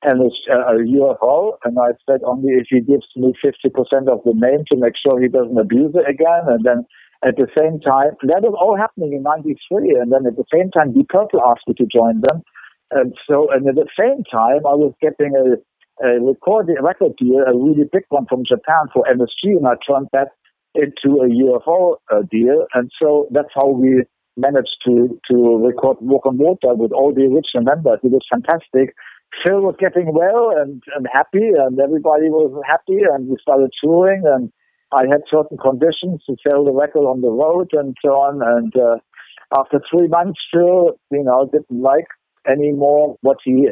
and 0.05 0.23
a, 0.23 0.31
a 0.55 0.79
UFO. 0.79 1.59
And 1.65 1.77
I 1.77 1.99
said 2.07 2.23
only 2.25 2.55
if 2.55 2.67
he 2.71 2.81
gives 2.81 3.07
me 3.17 3.35
50% 3.45 3.67
of 4.07 4.23
the 4.23 4.35
name 4.35 4.63
to 4.71 4.79
make 4.79 4.95
sure 4.95 5.21
he 5.21 5.27
doesn't 5.27 5.59
abuse 5.59 5.91
it 5.95 6.09
again. 6.09 6.47
And 6.47 6.63
then 6.63 6.87
at 7.27 7.35
the 7.35 7.51
same 7.59 7.81
time, 7.83 8.15
that 8.31 8.47
was 8.47 8.55
all 8.55 8.79
happening 8.79 9.13
in 9.13 9.25
93. 9.27 9.99
And 9.99 10.13
then 10.13 10.23
at 10.27 10.39
the 10.39 10.47
same 10.55 10.71
time, 10.71 10.95
Deep 10.95 11.09
Purple 11.09 11.43
asked 11.43 11.67
me 11.67 11.75
to 11.83 11.87
join 11.91 12.23
them. 12.31 12.47
And 12.93 13.13
so, 13.27 13.51
and 13.51 13.67
at 13.67 13.75
the 13.75 13.91
same 13.99 14.23
time, 14.31 14.63
I 14.71 14.79
was 14.79 14.95
getting 15.03 15.35
a, 15.35 15.59
a 16.07 16.21
recording 16.23 16.77
a 16.79 16.83
record 16.83 17.17
deal, 17.19 17.43
a 17.43 17.57
really 17.57 17.91
big 17.91 18.07
one 18.11 18.27
from 18.31 18.47
Japan 18.47 18.87
for 18.93 19.03
MSG, 19.11 19.59
and 19.59 19.67
I 19.67 19.75
turned 19.83 20.07
that 20.13 20.31
into 20.75 21.21
a 21.21 21.29
UFO 21.29 21.97
uh, 22.11 22.23
deal. 22.31 22.67
And 22.75 22.91
so 23.01 23.29
that's 23.31 23.53
how 23.55 23.69
we 23.69 24.05
managed 24.37 24.77
to, 24.87 25.19
to 25.31 25.37
record 25.65 25.99
Walk 26.01 26.27
on 26.27 26.39
Water 26.39 26.75
with 26.75 26.93
all 26.93 27.13
the 27.15 27.23
original 27.23 27.65
members. 27.65 28.01
It 28.03 28.11
was 28.11 28.27
fantastic. 28.31 28.95
Phil 29.45 29.61
was 29.61 29.77
getting 29.79 30.13
well 30.13 30.53
and, 30.57 30.83
and 30.95 31.07
happy, 31.13 31.53
and 31.57 31.79
everybody 31.79 32.29
was 32.29 32.53
happy, 32.67 33.01
and 33.11 33.29
we 33.29 33.37
started 33.41 33.71
touring. 33.83 34.23
And 34.27 34.53
I 34.93 35.05
had 35.11 35.23
certain 35.31 35.57
conditions 35.57 36.23
to 36.29 36.37
sell 36.47 36.65
the 36.65 36.73
record 36.73 37.09
on 37.09 37.21
the 37.21 37.31
road 37.31 37.71
and 37.73 37.97
so 38.05 38.11
on. 38.11 38.41
And 38.45 38.73
uh, 38.77 38.97
after 39.59 39.81
three 39.91 40.09
months, 40.09 40.41
Phil, 40.53 40.99
you 41.11 41.25
know, 41.25 41.49
didn't 41.51 41.83
like 41.83 42.09
anymore 42.47 43.17
what 43.23 43.39
he 43.45 43.69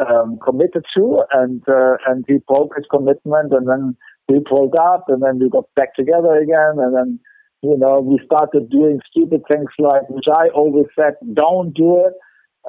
um, 0.00 0.38
committed 0.44 0.84
to, 0.96 1.22
and 1.32 1.62
uh, 1.68 1.96
and 2.06 2.24
he 2.26 2.38
broke 2.48 2.72
his 2.76 2.86
commitment, 2.90 3.52
and 3.52 3.68
then 3.68 3.96
we 4.28 4.40
pulled 4.40 4.74
up 4.76 5.04
and 5.08 5.22
then 5.22 5.38
we 5.38 5.48
got 5.48 5.64
back 5.76 5.94
together 5.94 6.34
again 6.36 6.78
and 6.78 6.94
then 6.94 7.20
you 7.62 7.76
know 7.78 8.00
we 8.00 8.18
started 8.24 8.70
doing 8.70 9.00
stupid 9.10 9.42
things 9.50 9.70
like 9.78 10.08
which 10.08 10.26
I 10.28 10.48
always 10.54 10.86
said 10.96 11.14
don't 11.34 11.74
do 11.74 12.04
it 12.06 12.14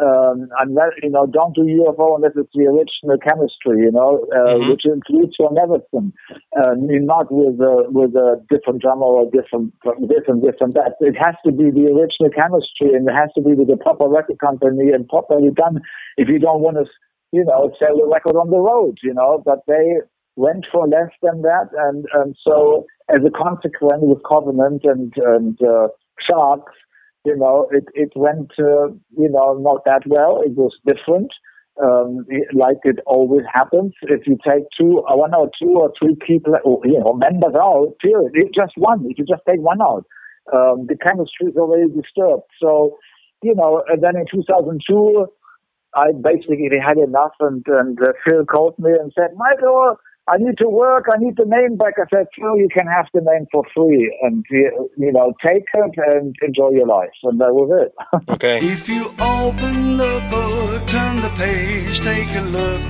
um, 0.01 0.49
unless 0.57 0.97
you 1.03 1.09
know 1.09 1.27
don't 1.27 1.53
do 1.53 1.61
UFO 1.61 2.17
unless 2.17 2.33
it's 2.35 2.49
the 2.53 2.65
original 2.65 3.17
chemistry 3.21 3.85
you 3.85 3.91
know 3.93 4.25
uh, 4.33 4.57
mm-hmm. 4.57 4.71
which 4.71 4.85
includes 4.85 5.37
your 5.37 5.49
Neverson 5.53 6.11
uh, 6.57 6.73
not 6.77 7.29
with 7.29 7.61
a 7.61 7.85
with 7.89 8.15
a 8.15 8.41
different 8.49 8.81
drummer 8.81 9.05
or 9.05 9.29
different 9.29 9.73
different 10.09 10.41
different 10.41 10.73
that 10.73 10.97
it 10.99 11.13
has 11.13 11.35
to 11.45 11.51
be 11.51 11.69
the 11.69 11.93
original 11.93 12.33
chemistry 12.33 12.97
and 12.97 13.05
it 13.07 13.13
has 13.13 13.29
to 13.37 13.41
be 13.41 13.53
with 13.53 13.69
a 13.69 13.77
proper 13.77 14.09
record 14.09 14.39
company 14.39 14.89
and 14.89 15.07
properly 15.07 15.49
done 15.53 15.77
if 16.17 16.27
you 16.27 16.39
don't 16.39 16.61
want 16.61 16.77
to 16.77 16.85
you 17.31 17.45
know 17.45 17.69
sell 17.77 17.93
the 17.97 18.09
record 18.09 18.33
on 18.33 18.49
the 18.49 18.57
road 18.57 18.97
you 19.03 19.13
know 19.13 19.41
but 19.45 19.59
they 19.67 20.01
went 20.35 20.65
for 20.71 20.87
less 20.87 21.11
than 21.21 21.41
that, 21.41 21.69
and 21.77 22.05
and 22.13 22.35
so 22.43 22.85
as 23.09 23.19
a 23.25 23.31
consequence 23.31 24.01
with 24.01 24.23
Covenant 24.23 24.81
and 24.83 25.13
and 25.17 25.57
uh, 25.61 25.87
Sharks, 26.29 26.73
you 27.25 27.35
know, 27.35 27.67
it 27.71 27.85
it 27.93 28.11
went 28.15 28.51
uh, 28.59 28.87
you 29.17 29.29
know 29.29 29.57
not 29.59 29.83
that 29.85 30.03
well. 30.07 30.41
It 30.45 30.55
was 30.55 30.73
different. 30.85 31.31
Um, 31.81 32.27
like 32.53 32.77
it 32.83 32.99
always 33.07 33.41
happens, 33.51 33.93
if 34.03 34.27
you 34.27 34.37
take 34.47 34.65
two, 34.79 34.99
uh, 35.09 35.17
one 35.17 35.33
or 35.33 35.49
two 35.59 35.73
or 35.73 35.91
three 35.97 36.15
people, 36.21 36.53
or 36.63 36.79
you 36.85 36.99
know, 36.99 37.13
members 37.13 37.55
out, 37.59 37.95
period. 37.99 38.33
It's 38.35 38.55
just 38.55 38.73
one. 38.77 39.03
If 39.09 39.17
you 39.17 39.25
just 39.25 39.41
take 39.49 39.59
one 39.59 39.81
out, 39.81 40.05
um, 40.55 40.85
the 40.85 40.95
chemistry 40.95 41.47
is 41.49 41.57
already 41.57 41.89
disturbed. 41.89 42.45
So, 42.61 42.97
you 43.41 43.55
know, 43.55 43.81
and 43.87 44.03
then 44.03 44.17
in 44.17 44.25
2002, 44.29 45.25
I 45.95 46.11
basically 46.13 46.69
had 46.77 46.97
enough, 46.97 47.33
and 47.39 47.65
and 47.65 47.97
uh, 47.99 48.13
Phil 48.21 48.45
called 48.45 48.77
me 48.77 48.91
and 48.91 49.11
said, 49.17 49.33
Michael, 49.35 49.97
I 50.25 50.37
need 50.37 50.57
to 50.59 50.69
work. 50.69 51.05
I 51.13 51.17
need 51.17 51.35
the 51.35 51.45
name 51.45 51.75
back. 51.75 51.95
I 51.97 52.05
said, 52.09 52.27
Phil, 52.37 52.57
you 52.57 52.69
can 52.73 52.87
have 52.87 53.07
the 53.13 53.19
name 53.19 53.45
for 53.51 53.63
free, 53.75 54.17
and 54.21 54.45
you 54.49 55.11
know, 55.11 55.33
take 55.43 55.65
it 55.73 56.15
and 56.15 56.33
enjoy 56.41 56.69
your 56.69 56.87
life. 56.87 57.11
And 57.23 57.41
that 57.41 57.53
was 57.53 57.69
it. 57.83 57.93
okay. 58.35 58.59
If 58.65 58.87
you 58.87 59.07
open 59.19 59.97
the 59.97 60.25
book, 60.29 60.87
turn 60.87 61.21
the 61.21 61.29
page, 61.31 61.99
take 61.99 62.29
a 62.35 62.41
look, 62.41 62.81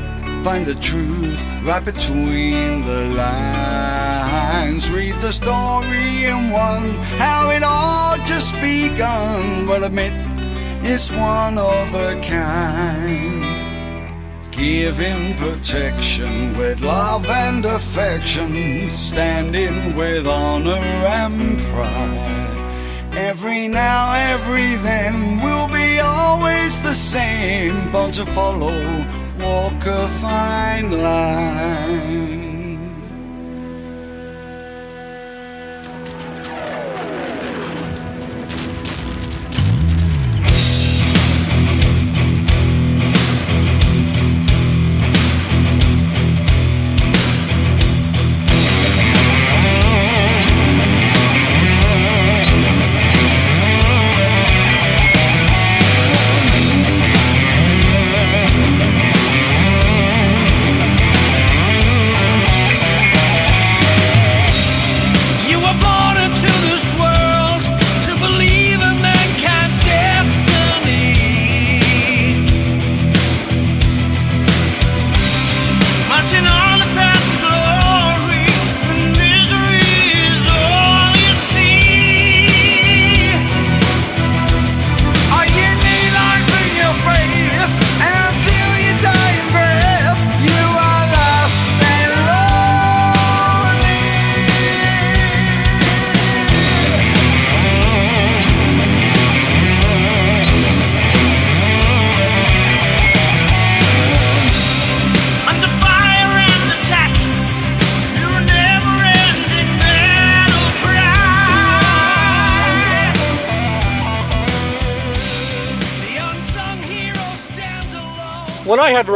find 0.44 0.64
the 0.66 0.76
truth 0.76 1.44
right 1.64 1.84
between 1.84 2.86
the 2.86 3.06
lines. 3.16 4.92
Read 4.92 5.16
the 5.16 5.34
story 5.34 6.26
in 6.26 6.52
one, 6.52 6.98
how 7.18 7.50
it 7.50 7.64
all 7.64 8.18
just 8.28 8.54
begun. 8.62 9.66
Well, 9.66 9.84
admit 9.84 10.14
it's 10.86 11.10
one 11.12 11.58
of 11.58 11.96
a 11.96 12.22
kind. 12.22 12.83
Giving 14.56 15.36
protection 15.36 16.56
with 16.56 16.82
love 16.82 17.28
and 17.28 17.66
affection, 17.66 18.92
standing 18.92 19.96
with 19.96 20.28
honor 20.28 20.74
and 20.74 21.60
pride. 21.60 23.14
Every 23.18 23.68
now, 23.68 24.14
every 24.14 24.76
then 24.76 25.42
will 25.42 25.68
be 25.68 26.00
always 26.00 26.80
the 26.82 26.94
same, 26.94 27.92
but 27.92 28.14
to 28.14 28.28
follow, 28.28 28.80
walk 29.40 29.86
a 29.88 30.08
fine 30.22 30.92
line. 31.02 32.33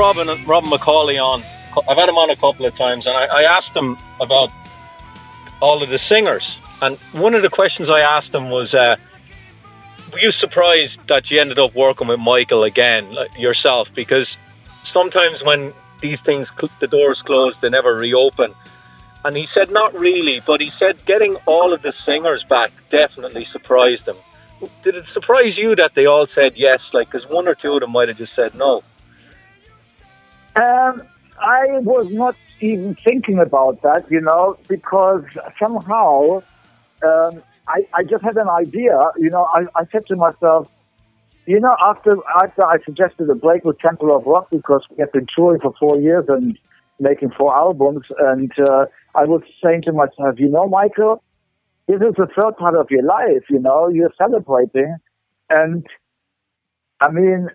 Robin 0.07 0.45
Robin 0.45 0.69
McAuley 0.69 1.21
on, 1.21 1.43
I've 1.89 1.97
had 1.97 2.07
him 2.07 2.17
on 2.17 2.29
a 2.29 2.35
couple 2.37 2.65
of 2.65 2.73
times, 2.77 3.05
and 3.05 3.13
I, 3.13 3.25
I 3.25 3.43
asked 3.43 3.75
him 3.75 3.97
about 4.21 4.53
all 5.59 5.83
of 5.83 5.89
the 5.89 5.99
singers. 5.99 6.59
And 6.81 6.97
one 7.11 7.35
of 7.35 7.41
the 7.41 7.49
questions 7.49 7.89
I 7.89 7.99
asked 7.99 8.33
him 8.33 8.49
was, 8.49 8.73
uh, 8.73 8.95
"Were 10.13 10.19
you 10.19 10.31
surprised 10.31 10.97
that 11.09 11.29
you 11.29 11.41
ended 11.41 11.59
up 11.59 11.75
working 11.75 12.07
with 12.07 12.21
Michael 12.21 12.63
again 12.63 13.13
like 13.13 13.37
yourself? 13.37 13.89
Because 13.95 14.29
sometimes 14.85 15.43
when 15.43 15.73
these 15.99 16.21
things, 16.21 16.47
the 16.79 16.87
doors 16.87 17.21
close, 17.23 17.55
they 17.59 17.69
never 17.69 17.93
reopen." 17.93 18.55
And 19.25 19.35
he 19.35 19.45
said, 19.47 19.69
"Not 19.71 19.93
really," 19.93 20.39
but 20.39 20.61
he 20.61 20.69
said 20.79 21.05
getting 21.05 21.35
all 21.45 21.73
of 21.73 21.81
the 21.81 21.93
singers 22.05 22.45
back 22.45 22.71
definitely 22.89 23.45
surprised 23.51 24.07
him. 24.07 24.15
Did 24.85 24.95
it 24.95 25.03
surprise 25.11 25.57
you 25.57 25.75
that 25.75 25.95
they 25.95 26.05
all 26.05 26.27
said 26.27 26.53
yes? 26.55 26.79
Like, 26.93 27.11
because 27.11 27.29
one 27.29 27.45
or 27.45 27.55
two 27.55 27.73
of 27.73 27.81
them 27.81 27.91
might 27.91 28.07
have 28.07 28.17
just 28.17 28.33
said 28.35 28.55
no. 28.55 28.83
Um, 30.57 31.01
I 31.39 31.79
was 31.79 32.11
not 32.11 32.35
even 32.61 32.95
thinking 32.95 33.39
about 33.39 33.81
that, 33.83 34.09
you 34.09 34.21
know, 34.21 34.57
because 34.67 35.23
somehow 35.61 36.41
um, 37.03 37.43
I, 37.67 37.85
I 37.93 38.03
just 38.03 38.23
had 38.23 38.37
an 38.37 38.49
idea. 38.49 38.97
You 39.17 39.29
know, 39.29 39.47
I, 39.53 39.65
I 39.75 39.85
said 39.91 40.05
to 40.07 40.15
myself, 40.15 40.67
you 41.45 41.59
know, 41.59 41.75
after 41.85 42.17
after 42.35 42.63
I 42.63 42.77
suggested 42.83 43.29
a 43.29 43.35
break 43.35 43.63
with 43.63 43.77
Temple 43.79 44.15
of 44.15 44.25
Rock 44.25 44.49
because 44.49 44.83
we 44.89 44.97
had 44.99 45.11
been 45.11 45.27
touring 45.35 45.61
for 45.61 45.73
four 45.79 45.99
years 45.99 46.25
and 46.27 46.57
making 46.99 47.31
four 47.37 47.55
albums, 47.55 48.05
and 48.17 48.51
uh, 48.59 48.85
I 49.13 49.25
was 49.25 49.43
saying 49.63 49.83
to 49.83 49.93
myself, 49.93 50.39
you 50.39 50.49
know, 50.49 50.67
Michael, 50.67 51.23
this 51.87 51.97
is 51.97 52.15
the 52.17 52.27
third 52.35 52.57
part 52.57 52.75
of 52.75 52.87
your 52.89 53.03
life. 53.03 53.43
You 53.49 53.59
know, 53.59 53.89
you're 53.89 54.13
celebrating, 54.17 54.97
and 55.49 55.85
I 56.99 57.11
mean, 57.11 57.47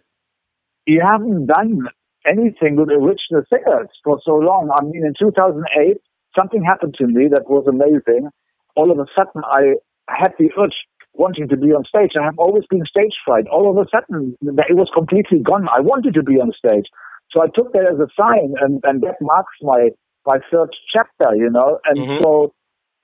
you 0.86 1.02
haven't 1.02 1.46
done 1.46 1.88
anything 2.26 2.76
with 2.76 2.90
original 2.90 3.42
singers 3.48 3.88
for 4.04 4.20
so 4.24 4.34
long. 4.36 4.70
I 4.70 4.84
mean, 4.84 5.04
in 5.04 5.14
2008, 5.18 5.96
something 6.36 6.62
happened 6.62 6.94
to 6.98 7.06
me 7.06 7.28
that 7.32 7.48
was 7.48 7.66
amazing. 7.66 8.30
All 8.76 8.90
of 8.90 8.98
a 8.98 9.06
sudden, 9.16 9.42
I 9.44 9.76
had 10.08 10.32
the 10.38 10.50
urge 10.58 10.74
wanting 11.14 11.48
to 11.48 11.56
be 11.56 11.68
on 11.72 11.84
stage. 11.84 12.12
I 12.18 12.24
have 12.24 12.38
always 12.38 12.64
been 12.70 12.84
stage 12.86 13.14
fright. 13.24 13.44
All 13.52 13.70
of 13.70 13.76
a 13.76 13.88
sudden, 13.90 14.36
it 14.40 14.76
was 14.76 14.88
completely 14.94 15.40
gone. 15.40 15.68
I 15.68 15.80
wanted 15.80 16.14
to 16.14 16.22
be 16.22 16.40
on 16.40 16.52
stage. 16.56 16.86
So 17.34 17.42
I 17.42 17.46
took 17.54 17.72
that 17.72 17.84
as 17.84 17.98
a 17.98 18.08
sign, 18.16 18.54
and, 18.60 18.80
and 18.84 19.02
that 19.02 19.16
marks 19.20 19.56
my, 19.62 19.90
my 20.26 20.38
third 20.50 20.70
chapter, 20.92 21.36
you 21.36 21.50
know. 21.50 21.78
And 21.84 21.98
mm-hmm. 21.98 22.22
so 22.22 22.54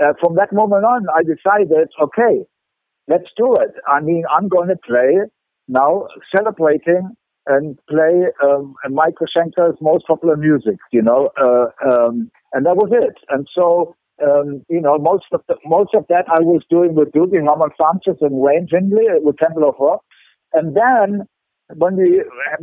uh, 0.00 0.12
from 0.20 0.36
that 0.36 0.52
moment 0.52 0.84
on, 0.84 1.06
I 1.14 1.22
decided, 1.22 1.88
okay, 2.00 2.44
let's 3.08 3.28
do 3.36 3.54
it. 3.56 3.74
I 3.86 4.00
mean, 4.00 4.24
I'm 4.30 4.48
going 4.48 4.68
to 4.68 4.76
play 4.76 5.28
now 5.66 6.08
celebrating 6.34 7.16
and 7.48 7.78
play 7.88 8.26
um, 8.44 8.74
Michael 8.90 9.26
Schenker's 9.26 9.76
most 9.80 10.06
popular 10.06 10.36
music, 10.36 10.76
you 10.92 11.02
know, 11.02 11.30
uh, 11.40 11.66
um, 11.90 12.30
and 12.52 12.66
that 12.66 12.76
was 12.76 12.90
it. 12.92 13.16
And 13.30 13.48
so, 13.54 13.96
um, 14.22 14.64
you 14.68 14.80
know, 14.80 14.98
most 14.98 15.24
of 15.32 15.40
the, 15.48 15.56
most 15.64 15.94
of 15.94 16.04
that 16.08 16.26
I 16.28 16.40
was 16.42 16.62
doing 16.70 16.94
with 16.94 17.12
Dougie 17.12 17.44
Herman 17.44 17.70
Sanchez 17.80 18.18
and 18.20 18.36
Wayne 18.36 18.68
Findlay 18.70 19.18
with 19.20 19.38
Temple 19.38 19.68
of 19.68 19.74
Rock, 19.80 20.02
and 20.52 20.76
then 20.76 21.26
when 21.74 21.96
we 21.96 22.22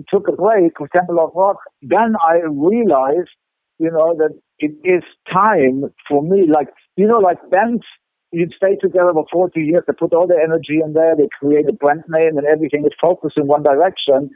took 0.10 0.28
a 0.28 0.32
break 0.32 0.80
with 0.80 0.92
Temple 0.92 1.20
of 1.20 1.32
Rock, 1.36 1.58
then 1.82 2.16
I 2.28 2.40
realized, 2.50 3.30
you 3.78 3.92
know, 3.92 4.16
that 4.18 4.40
it 4.60 4.72
is 4.84 5.04
time 5.32 5.84
for 6.08 6.24
me, 6.24 6.48
like 6.52 6.70
you 6.96 7.08
know, 7.08 7.20
like 7.20 7.38
bands 7.52 7.84
you'd 8.32 8.54
stay 8.56 8.76
together 8.82 9.12
for 9.14 9.26
40 9.32 9.62
years. 9.62 9.84
They 9.88 9.94
put 9.94 10.14
all 10.14 10.28
their 10.28 10.42
energy 10.42 10.80
in 10.84 10.94
there. 10.94 11.16
They 11.16 11.30
create 11.40 11.70
a 11.70 11.74
brand 11.74 12.04
name 12.10 12.38
and 12.38 12.46
everything 12.46 12.84
is 12.86 12.92
focused 13.00 13.38
in 13.38 13.48
one 13.48 13.64
direction. 13.64 14.30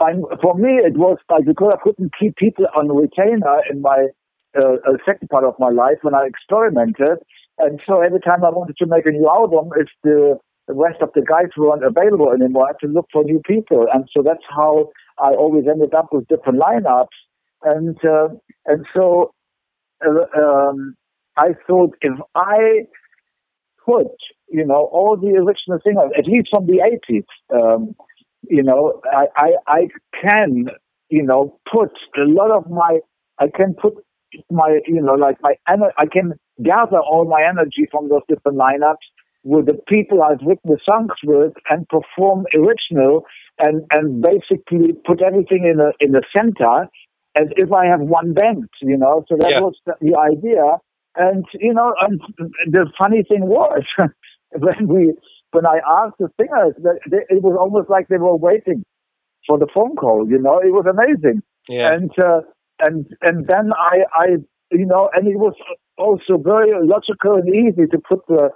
And 0.00 0.24
for 0.42 0.54
me, 0.54 0.80
it 0.82 0.96
was 0.96 1.18
like 1.30 1.44
because 1.46 1.72
I 1.74 1.82
couldn't 1.82 2.12
keep 2.18 2.36
people 2.36 2.66
on 2.76 2.88
retainer 2.88 3.62
in 3.70 3.80
my 3.80 4.08
uh, 4.56 4.76
uh, 4.86 4.96
second 5.06 5.28
part 5.28 5.44
of 5.44 5.54
my 5.58 5.70
life 5.70 5.98
when 6.02 6.14
I 6.14 6.26
experimented. 6.26 7.18
And 7.58 7.80
so 7.86 8.00
every 8.00 8.20
time 8.20 8.44
I 8.44 8.50
wanted 8.50 8.76
to 8.78 8.86
make 8.86 9.06
a 9.06 9.10
new 9.10 9.28
album, 9.28 9.70
if 9.76 9.88
the, 10.02 10.38
rest 10.68 11.02
of 11.02 11.10
the 11.14 11.20
guys 11.20 11.50
weren't 11.56 11.84
available 11.84 12.32
anymore, 12.32 12.64
I 12.64 12.68
had 12.68 12.86
to 12.86 12.92
look 12.92 13.06
for 13.12 13.22
new 13.22 13.40
people. 13.46 13.86
And 13.92 14.08
so 14.16 14.22
that's 14.22 14.44
how 14.48 14.90
I 15.18 15.30
always 15.30 15.64
ended 15.68 15.92
up 15.94 16.08
with 16.10 16.26
different 16.26 16.58
lineups. 16.58 17.14
And 17.62 17.96
uh, 18.04 18.28
and 18.66 18.86
so 18.94 19.34
uh, 20.04 20.40
um, 20.40 20.96
I 21.36 21.54
thought 21.66 21.94
if 22.00 22.18
I 22.34 22.86
put, 23.84 24.08
you 24.48 24.64
know, 24.64 24.88
all 24.92 25.16
the 25.16 25.36
original 25.36 25.78
singers, 25.84 26.10
at 26.16 26.26
least 26.26 26.48
from 26.52 26.66
the 26.66 26.80
80s, 26.80 27.24
um, 27.60 27.94
you 28.48 28.62
know, 28.62 29.00
I, 29.10 29.26
I, 29.36 29.50
I 29.66 29.88
can, 30.22 30.66
you 31.08 31.22
know, 31.22 31.58
put 31.72 31.90
a 32.16 32.26
lot 32.26 32.50
of 32.50 32.70
my, 32.70 32.98
I 33.38 33.46
can 33.54 33.74
put 33.74 33.94
my, 34.50 34.78
you 34.86 35.02
know, 35.02 35.14
like 35.14 35.36
my, 35.42 35.54
I 35.66 36.06
can 36.06 36.34
gather 36.62 36.98
all 36.98 37.24
my 37.28 37.42
energy 37.48 37.86
from 37.90 38.08
those 38.08 38.22
different 38.28 38.58
lineups 38.58 39.04
with 39.42 39.66
the 39.66 39.78
people 39.88 40.22
I've 40.22 40.40
written 40.40 40.70
the 40.70 40.78
songs 40.88 41.12
with 41.22 41.52
and 41.68 41.86
perform 41.88 42.46
original 42.54 43.24
and, 43.58 43.82
and 43.92 44.22
basically 44.22 44.94
put 45.06 45.22
everything 45.22 45.70
in 45.70 45.80
a, 45.80 45.92
in 46.00 46.12
the 46.12 46.22
center 46.36 46.88
as 47.36 47.48
if 47.56 47.72
I 47.72 47.86
have 47.86 48.00
one 48.00 48.32
band, 48.32 48.68
you 48.80 48.96
know, 48.96 49.24
so 49.28 49.36
that 49.38 49.50
yeah. 49.50 49.60
was 49.60 49.74
the, 49.86 49.94
the 50.00 50.16
idea. 50.16 50.78
And, 51.16 51.44
you 51.54 51.74
know, 51.74 51.94
and 52.00 52.20
the 52.66 52.90
funny 52.98 53.22
thing 53.28 53.46
was 53.46 53.82
when 54.52 54.88
we, 54.88 55.14
when 55.54 55.66
I 55.66 55.78
asked 56.02 56.18
the 56.18 56.28
singers, 56.38 56.74
it 57.06 57.42
was 57.42 57.56
almost 57.58 57.88
like 57.88 58.08
they 58.08 58.18
were 58.18 58.36
waiting 58.36 58.84
for 59.46 59.58
the 59.58 59.68
phone 59.72 59.96
call. 59.96 60.26
You 60.28 60.38
know, 60.38 60.58
it 60.58 60.72
was 60.72 60.86
amazing. 60.86 61.42
Yeah. 61.68 61.94
And 61.94 62.10
uh, 62.22 62.40
and 62.80 63.06
and 63.22 63.46
then 63.46 63.72
I 63.72 64.04
I 64.12 64.26
you 64.70 64.86
know, 64.86 65.10
and 65.14 65.28
it 65.28 65.38
was 65.38 65.54
also 65.96 66.36
very 66.36 66.72
logical 66.82 67.34
and 67.34 67.48
easy 67.48 67.86
to 67.86 67.98
put 67.98 68.26
the 68.26 68.50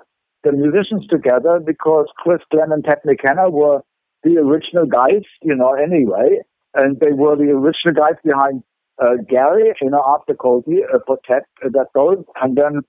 the 0.44 0.52
musicians 0.52 1.06
together 1.08 1.60
because 1.64 2.06
Chris 2.18 2.40
Glenn 2.50 2.72
and 2.72 2.84
Ted 2.84 2.98
McKenna 3.04 3.50
were 3.50 3.80
the 4.22 4.36
original 4.38 4.86
guys, 4.86 5.22
you 5.42 5.54
know, 5.54 5.74
anyway, 5.74 6.40
and 6.74 6.98
they 7.00 7.12
were 7.12 7.36
the 7.36 7.50
original 7.50 7.94
guys 7.94 8.18
behind 8.24 8.62
uh, 9.00 9.16
Gary, 9.28 9.72
you 9.80 9.90
know, 9.90 10.02
after 10.06 10.34
Cozy 10.34 10.82
uh, 10.82 10.98
for 11.06 11.18
Ted 11.26 11.42
uh, 11.64 11.68
that 11.72 11.86
goes, 11.94 12.24
and 12.40 12.56
then 12.56 12.82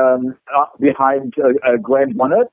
um, 0.00 0.36
uh, 0.56 0.66
behind 0.78 1.34
uh, 1.38 1.48
uh, 1.66 1.76
Graham 1.76 2.12
Bonnet, 2.16 2.48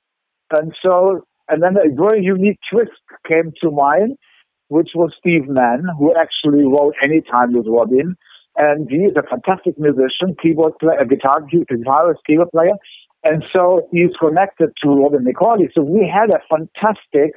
and 0.51 0.73
so, 0.83 1.25
and 1.49 1.61
then 1.63 1.75
a 1.77 1.93
very 1.93 2.23
unique 2.23 2.59
twist 2.71 2.91
came 3.27 3.53
to 3.61 3.71
mind, 3.71 4.17
which 4.69 4.89
was 4.95 5.13
Steve 5.19 5.47
Mann, 5.47 5.83
who 5.97 6.13
actually 6.15 6.65
wrote 6.65 6.93
Anytime 7.03 7.53
with 7.53 7.67
Robin. 7.67 8.15
And 8.55 8.89
he 8.89 8.97
is 8.97 9.13
a 9.15 9.23
fantastic 9.23 9.77
musician, 9.77 10.35
keyboard 10.41 10.73
player, 10.79 11.05
guitar, 11.05 11.41
guitarist, 11.41 12.25
keyboard 12.25 12.49
player. 12.51 12.73
And 13.23 13.43
so 13.53 13.87
he's 13.91 14.15
connected 14.19 14.69
to 14.83 14.89
Robin 14.89 15.25
McAuley. 15.25 15.69
So 15.75 15.81
we 15.83 16.11
had 16.11 16.29
a 16.33 16.41
fantastic 16.49 17.33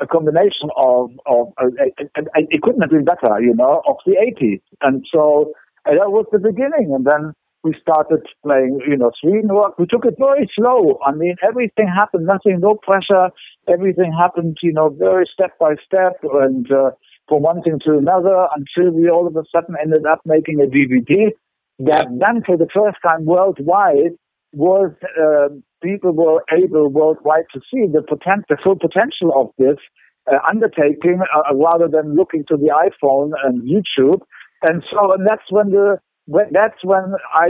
a 0.00 0.06
combination 0.06 0.70
of, 0.76 1.10
of 1.26 1.48
uh, 1.60 1.66
it 1.76 2.62
couldn't 2.62 2.80
have 2.80 2.90
been 2.90 3.04
better, 3.04 3.40
you 3.40 3.54
know, 3.54 3.82
of 3.86 3.96
the 4.06 4.12
80s. 4.12 4.60
And 4.80 5.04
so 5.12 5.52
and 5.84 5.98
that 5.98 6.10
was 6.10 6.26
the 6.32 6.38
beginning. 6.38 6.94
And 6.94 7.04
then 7.04 7.34
we 7.64 7.74
started 7.80 8.26
playing, 8.42 8.80
you 8.88 8.96
know, 8.96 9.10
Sweden 9.20 9.48
rock. 9.48 9.78
We 9.78 9.86
took 9.86 10.04
it 10.04 10.14
very 10.18 10.50
slow. 10.58 10.98
I 11.06 11.12
mean, 11.12 11.36
everything 11.46 11.86
happened, 11.86 12.26
nothing, 12.26 12.58
no 12.60 12.74
pressure. 12.74 13.30
Everything 13.68 14.12
happened, 14.12 14.58
you 14.62 14.72
know, 14.72 14.88
very 14.88 15.28
step 15.32 15.58
by 15.58 15.74
step 15.86 16.18
and 16.22 16.70
uh, 16.72 16.90
from 17.28 17.42
one 17.42 17.62
thing 17.62 17.78
to 17.86 17.98
another 17.98 18.46
until 18.56 18.92
we 18.92 19.08
all 19.08 19.26
of 19.26 19.36
a 19.36 19.44
sudden 19.54 19.76
ended 19.80 20.04
up 20.06 20.20
making 20.26 20.60
a 20.60 20.66
DVD 20.66 21.30
that 21.78 22.06
then 22.10 22.42
for 22.44 22.56
the 22.56 22.68
first 22.74 22.98
time 23.06 23.24
worldwide 23.24 24.18
was, 24.52 24.92
uh, 25.18 25.48
people 25.82 26.12
were 26.12 26.44
able 26.52 26.88
worldwide 26.88 27.46
to 27.54 27.60
see 27.72 27.86
the 27.90 28.02
potential, 28.02 28.44
the 28.48 28.58
full 28.62 28.76
potential 28.76 29.32
of 29.34 29.50
this 29.58 29.78
uh, 30.30 30.38
undertaking 30.48 31.20
uh, 31.34 31.54
rather 31.54 31.88
than 31.88 32.14
looking 32.14 32.44
to 32.48 32.56
the 32.56 32.70
iPhone 32.70 33.32
and 33.44 33.62
YouTube. 33.62 34.20
And 34.68 34.84
so, 34.92 35.12
and 35.12 35.26
that's 35.26 35.50
when 35.50 35.70
the 35.70 35.98
that's 36.26 36.82
when 36.84 37.14
I 37.34 37.48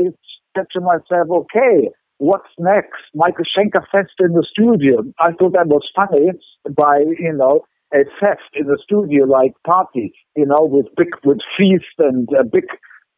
said 0.56 0.66
to 0.72 0.80
myself, 0.80 1.28
okay, 1.30 1.90
what's 2.18 2.48
next? 2.58 3.02
Michael 3.14 3.44
Schenker 3.44 3.85
Fest 3.90 4.14
in 4.20 4.32
the 4.32 4.46
studio. 4.50 5.02
I 5.18 5.32
thought 5.32 5.52
that 5.54 5.66
was 5.66 5.82
funny 5.94 6.30
by, 6.74 7.04
you 7.18 7.32
know, 7.32 7.64
a 7.92 8.04
fest 8.20 8.48
in 8.54 8.66
the 8.66 8.78
studio 8.82 9.24
like 9.24 9.52
party, 9.66 10.12
you 10.37 10.46
know, 10.46 10.61
with 10.61 10.87
big, 10.96 11.08
with 11.24 11.38
feast 11.56 11.96
and 11.98 12.28
uh, 12.38 12.42
big, 12.44 12.64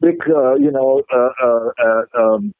big, 0.01 0.19
uh, 0.27 0.55
you 0.55 0.71
know, 0.71 1.03
uh, 1.13 1.29
uh, 1.41 1.69
uh 1.79 2.21
um, 2.21 2.53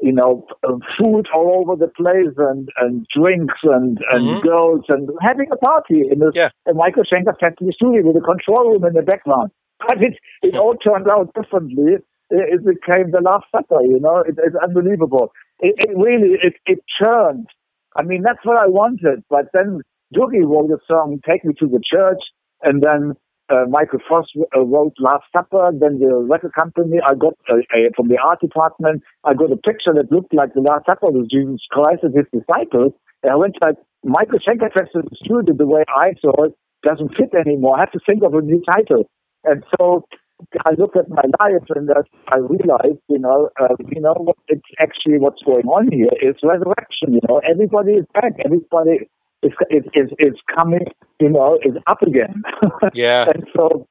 you 0.00 0.12
know, 0.12 0.44
uh, 0.68 0.76
food 0.98 1.28
all 1.32 1.62
over 1.62 1.76
the 1.76 1.86
place 1.86 2.34
and, 2.36 2.68
and 2.78 3.06
drinks 3.14 3.54
and, 3.62 3.98
and 4.10 4.26
mm-hmm. 4.26 4.46
girls 4.46 4.84
and 4.88 5.08
having 5.20 5.46
a 5.52 5.56
party 5.56 6.02
in 6.10 6.18
the 6.18 6.32
yeah. 6.34 6.48
Michael 6.74 7.04
Schenker 7.04 7.38
Factory 7.38 7.70
studio 7.72 8.02
with 8.02 8.16
a 8.16 8.26
control 8.26 8.72
room 8.72 8.84
in 8.84 8.94
the 8.94 9.02
background. 9.02 9.52
But 9.86 10.02
it, 10.02 10.14
it 10.42 10.58
all 10.58 10.74
turned 10.74 11.08
out 11.08 11.32
differently 11.34 12.02
it 12.32 12.64
became 12.64 13.10
the 13.12 13.20
last 13.20 13.46
supper. 13.54 13.82
You 13.82 14.00
know, 14.00 14.18
it, 14.26 14.36
it's 14.38 14.56
unbelievable. 14.56 15.32
It, 15.60 15.74
it 15.78 15.96
really 15.96 16.38
it 16.42 16.54
it 16.66 16.80
churned. 17.02 17.46
I 17.96 18.02
mean, 18.02 18.22
that's 18.22 18.44
what 18.44 18.56
I 18.56 18.66
wanted. 18.66 19.24
But 19.28 19.52
then 19.52 19.80
Doogie 20.14 20.44
wrote 20.44 20.70
a 20.70 20.80
song, 20.88 21.20
"Take 21.28 21.44
Me 21.44 21.54
to 21.60 21.66
the 21.66 21.80
Church," 21.84 22.22
and 22.62 22.82
then 22.82 23.14
uh, 23.50 23.66
Michael 23.68 24.00
Voss 24.08 24.26
uh, 24.56 24.60
wrote 24.60 24.94
Last 24.98 25.24
Supper. 25.32 25.70
Then 25.72 25.98
the 25.98 26.24
record 26.28 26.52
company, 26.58 26.98
I 27.04 27.14
got 27.14 27.34
uh, 27.50 27.60
from 27.96 28.08
the 28.08 28.18
art 28.18 28.40
department, 28.40 29.02
I 29.24 29.34
got 29.34 29.52
a 29.52 29.56
picture 29.56 29.92
that 29.94 30.10
looked 30.10 30.34
like 30.34 30.54
the 30.54 30.60
Last 30.62 30.86
Supper 30.86 31.10
with 31.10 31.30
Jesus 31.30 31.60
Christ 31.70 32.02
and 32.02 32.14
his 32.14 32.26
disciples. 32.32 32.92
And 33.22 33.32
I 33.32 33.36
went 33.36 33.56
like 33.60 33.76
Michael 34.04 34.38
Schenker 34.38 34.72
the 34.72 35.16
studio 35.22 35.54
the 35.54 35.66
way 35.66 35.84
I 35.88 36.14
saw 36.20 36.44
it 36.44 36.54
doesn't 36.82 37.14
fit 37.16 37.30
anymore. 37.38 37.76
I 37.76 37.80
have 37.80 37.92
to 37.92 38.00
think 38.08 38.22
of 38.24 38.34
a 38.34 38.40
new 38.40 38.62
title. 38.66 39.04
And 39.44 39.64
so 39.78 40.04
I 40.66 40.72
looked 40.78 40.96
at 40.96 41.08
my 41.08 41.22
life 41.40 41.66
and 41.74 41.88
I 42.34 42.38
realized, 42.38 43.00
you 43.08 43.18
know, 43.18 43.50
uh, 43.60 43.74
you 43.90 44.00
know, 44.00 44.14
what 44.18 44.36
it's 44.48 44.62
actually 44.78 45.18
what's 45.18 45.42
going 45.42 45.66
on 45.66 45.90
here 45.90 46.10
is 46.20 46.36
resurrection. 46.42 47.14
You 47.14 47.20
know, 47.28 47.40
everybody 47.48 47.92
is 47.92 48.06
back. 48.14 48.32
Everybody 48.44 49.08
is 49.42 49.52
is 49.70 49.84
is, 49.94 50.10
is 50.18 50.34
coming. 50.56 50.86
You 51.20 51.30
know, 51.30 51.58
is 51.64 51.76
up 51.86 52.02
again. 52.02 52.42
Yeah. 52.94 53.24
and 53.32 53.44
so, 53.56 53.86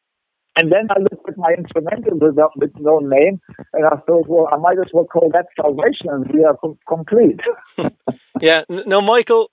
and 0.57 0.71
then 0.71 0.87
I 0.89 0.99
looked 0.99 1.27
at 1.27 1.37
my 1.37 1.53
instrumental 1.57 2.19
with, 2.19 2.35
with 2.55 2.71
no 2.79 2.99
name, 2.99 3.39
and 3.73 3.85
I 3.85 3.95
thought, 4.05 4.27
well, 4.27 4.49
I 4.51 4.57
might 4.57 4.77
as 4.79 4.91
well 4.93 5.05
call 5.05 5.31
that 5.33 5.47
salvation, 5.55 6.09
and 6.09 6.27
we 6.31 6.43
are 6.43 6.57
com- 6.57 6.77
complete. 6.87 7.39
yeah. 8.41 8.61
Now, 8.69 9.01
Michael, 9.01 9.49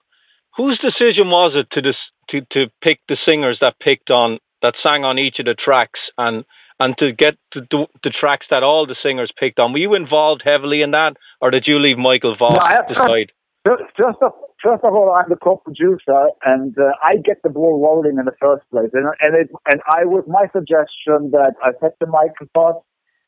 whose 0.57 0.79
decision 0.79 1.31
was 1.31 1.53
it 1.55 1.69
to 1.73 1.81
this 1.81 1.97
to 2.31 2.41
to 2.53 2.71
pick 2.83 3.01
the 3.09 3.17
singers 3.27 3.59
that 3.61 3.79
picked 3.81 4.11
on 4.11 4.39
that 4.63 4.75
sang 4.83 5.05
on 5.05 5.19
each 5.19 5.39
of 5.39 5.47
the 5.47 5.55
tracks 5.55 6.01
and 6.17 6.45
and 6.81 6.97
to 6.99 7.13
get 7.13 7.37
to 7.53 7.61
do 7.63 7.87
the 8.05 8.11
tracks 8.11 8.47
that 8.51 8.63
all 8.63 8.87
the 8.87 8.97
singers 9.03 9.31
picked 9.39 9.59
on. 9.59 9.73
Were 9.73 9.79
you 9.79 9.95
involved 9.95 10.43
heavily 10.45 10.83
in 10.83 10.93
that, 10.93 11.17
or 11.41 11.51
did 11.51 11.67
you 11.67 11.79
leave 11.79 11.99
Michael 11.99 12.37
Voss 12.37 12.57
no, 12.57 12.95
decide? 12.95 13.33
First, 13.65 13.83
first 14.01 14.19
of, 14.23 14.33
first 14.63 14.85
of 14.85 14.95
all, 14.95 15.13
I'm 15.13 15.29
the 15.29 15.37
co-producer, 15.37 16.31
and 16.45 16.77
uh, 16.79 16.93
I 17.03 17.17
get 17.17 17.43
the 17.43 17.51
ball 17.51 17.83
rolling 17.83 18.19
in 18.19 18.25
the 18.25 18.37
first 18.41 18.65
place. 18.71 18.91
And 18.93 19.07
and 19.21 19.35
it 19.35 19.51
and 19.69 19.81
I 19.89 20.05
was 20.05 20.25
my 20.27 20.47
suggestion 20.53 21.31
that 21.33 21.55
I 21.63 21.73
said 21.81 21.93
to 22.01 22.07
Michael 22.07 22.47
Voss, 22.55 22.83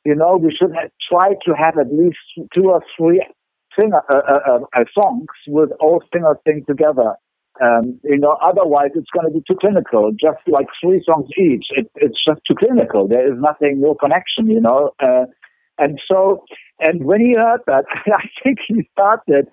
you 0.04 0.14
know, 0.14 0.36
we 0.36 0.54
should 0.56 0.72
have, 0.74 0.90
try 1.10 1.34
to 1.44 1.52
have 1.52 1.76
at 1.78 1.92
least 1.92 2.18
two 2.54 2.70
or 2.70 2.82
three 2.96 3.22
singer 3.78 4.02
uh, 4.12 4.16
uh, 4.16 4.40
uh, 4.46 4.60
uh 4.74 4.84
songs 4.94 5.28
with 5.48 5.70
all 5.80 6.02
singers 6.12 6.36
sing 6.46 6.64
together. 6.66 7.14
Um, 7.60 8.00
you 8.04 8.18
know, 8.18 8.38
otherwise 8.42 8.90
it's 8.94 9.10
going 9.12 9.26
to 9.26 9.32
be 9.32 9.44
too 9.46 9.56
clinical. 9.60 10.10
Just 10.12 10.40
like 10.48 10.66
three 10.82 11.02
songs 11.04 11.28
each, 11.38 11.66
it, 11.76 11.90
it's 11.96 12.16
just 12.26 12.40
too 12.48 12.54
clinical. 12.56 13.06
There 13.06 13.26
is 13.30 13.38
nothing, 13.38 13.80
no 13.80 13.94
connection. 13.94 14.48
You 14.48 14.62
know, 14.62 14.92
uh, 15.02 15.26
and 15.76 16.00
so, 16.10 16.44
and 16.78 17.04
when 17.04 17.20
he 17.20 17.34
heard 17.36 17.60
that, 17.66 17.84
I 18.06 18.24
think 18.42 18.58
he 18.66 18.88
started 18.92 19.48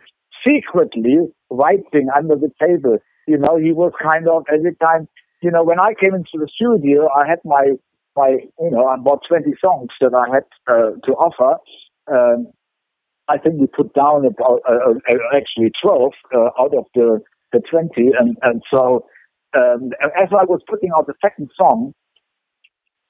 secretly 0.46 1.18
writing 1.50 2.08
under 2.16 2.36
the 2.36 2.52
table. 2.62 2.98
You 3.28 3.38
know, 3.40 3.58
he 3.58 3.74
was 3.74 3.92
kind 4.00 4.28
of 4.30 4.44
every 4.54 4.76
time. 4.76 5.08
You 5.42 5.52
know, 5.52 5.64
when 5.64 5.80
I 5.80 5.94
came 6.00 6.16
into 6.16 6.34
the 6.34 6.48
studio, 6.56 7.10
I 7.12 7.28
had 7.28 7.40
my 7.44 7.76
my 8.16 8.38
you 8.60 8.72
know 8.72 8.88
about 8.88 9.22
twenty 9.28 9.54
songs 9.64 9.90
that 10.00 10.16
I 10.16 10.34
had 10.34 10.48
uh, 10.68 10.92
to 11.06 11.12
offer. 11.12 11.60
Um, 12.10 12.48
I 13.28 13.38
think 13.38 13.60
we 13.60 13.68
put 13.68 13.94
down 13.94 14.26
about 14.26 14.62
uh, 14.68 14.96
uh 14.96 15.36
actually 15.36 15.72
twelve 15.84 16.14
uh, 16.34 16.50
out 16.58 16.74
of 16.74 16.86
the 16.96 17.20
the 17.54 17.62
20. 17.70 17.90
And, 18.20 18.38
and 18.42 18.62
so 18.74 19.06
um, 19.58 19.92
as 20.04 20.30
I 20.32 20.46
was 20.46 20.62
putting 20.70 20.92
out 20.96 21.08
the 21.08 21.14
second 21.22 21.50
song, 21.58 21.94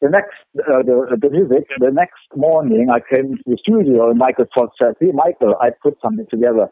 the 0.02 0.10
next, 0.10 0.38
uh, 0.60 0.84
the, 0.86 1.18
the 1.20 1.30
music, 1.30 1.68
the 1.80 1.92
next 1.92 2.30
morning 2.36 2.90
I 2.92 3.00
came 3.00 3.36
to 3.36 3.44
the 3.46 3.58
studio 3.60 4.10
and 4.10 4.20
Michael 4.20 4.46
Voss 4.58 4.70
said, 4.80 4.94
hey, 5.00 5.12
Michael, 5.12 5.56
I 5.60 5.70
put 5.82 5.98
something 6.02 6.28
together, 6.30 6.70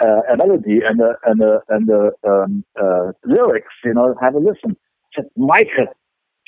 uh, 0.00 0.20
a 0.32 0.36
melody 0.36 0.78
and 0.86 1.00
a, 1.00 1.14
and 1.26 1.42
a, 1.42 1.60
and 1.68 1.90
um, 2.24 2.64
uh, 2.80 3.12
lyrics, 3.24 3.74
you 3.84 3.94
know, 3.94 4.14
have 4.22 4.34
a 4.34 4.38
listen. 4.38 4.76
I 4.76 5.22
said, 5.22 5.30
Michael, 5.36 5.90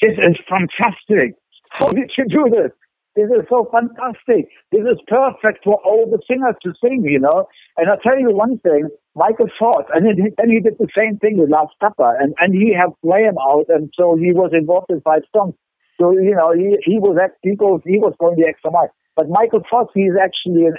this 0.01 0.13
is 0.19 0.37
fantastic. 0.49 1.35
How 1.73 1.89
did 1.89 2.11
you 2.17 2.25
do 2.29 2.51
this? 2.51 2.73
This 3.17 3.27
is 3.27 3.45
so 3.51 3.69
fantastic. 3.73 4.47
This 4.71 4.87
is 4.87 4.99
perfect 5.09 5.65
for 5.65 5.83
all 5.85 6.07
the 6.07 6.23
singers 6.31 6.55
to 6.63 6.73
sing, 6.83 7.03
you 7.05 7.19
know. 7.19 7.49
And 7.77 7.91
I'll 7.91 7.99
tell 7.99 8.19
you 8.19 8.31
one 8.31 8.59
thing, 8.59 8.89
Michael 9.17 9.51
Voss, 9.59 9.85
and 9.93 10.07
then 10.07 10.15
he, 10.17 10.61
did 10.61 10.79
the 10.79 10.89
same 10.97 11.19
thing 11.19 11.39
with 11.39 11.51
Last 11.51 11.75
Supper, 11.83 12.17
and, 12.21 12.35
and 12.39 12.55
he 12.55 12.73
had 12.73 12.95
him 13.03 13.35
out, 13.39 13.67
and 13.69 13.91
so 13.99 14.15
he 14.15 14.33
was 14.33 14.53
involved 14.55 14.91
in 14.91 15.01
five 15.01 15.23
songs. 15.35 15.55
So, 16.01 16.13
you 16.13 16.35
know, 16.37 16.53
he, 16.55 16.79
he 16.85 16.99
was 16.99 17.19
he, 17.43 17.57
goes, 17.57 17.81
he 17.85 17.99
was 17.99 18.15
going 18.19 18.37
the 18.39 18.47
extra 18.47 18.71
mile. 18.71 18.95
But 19.17 19.27
Michael 19.29 19.63
Voss, 19.69 19.89
he's 19.93 20.15
actually 20.15 20.67
an, 20.71 20.77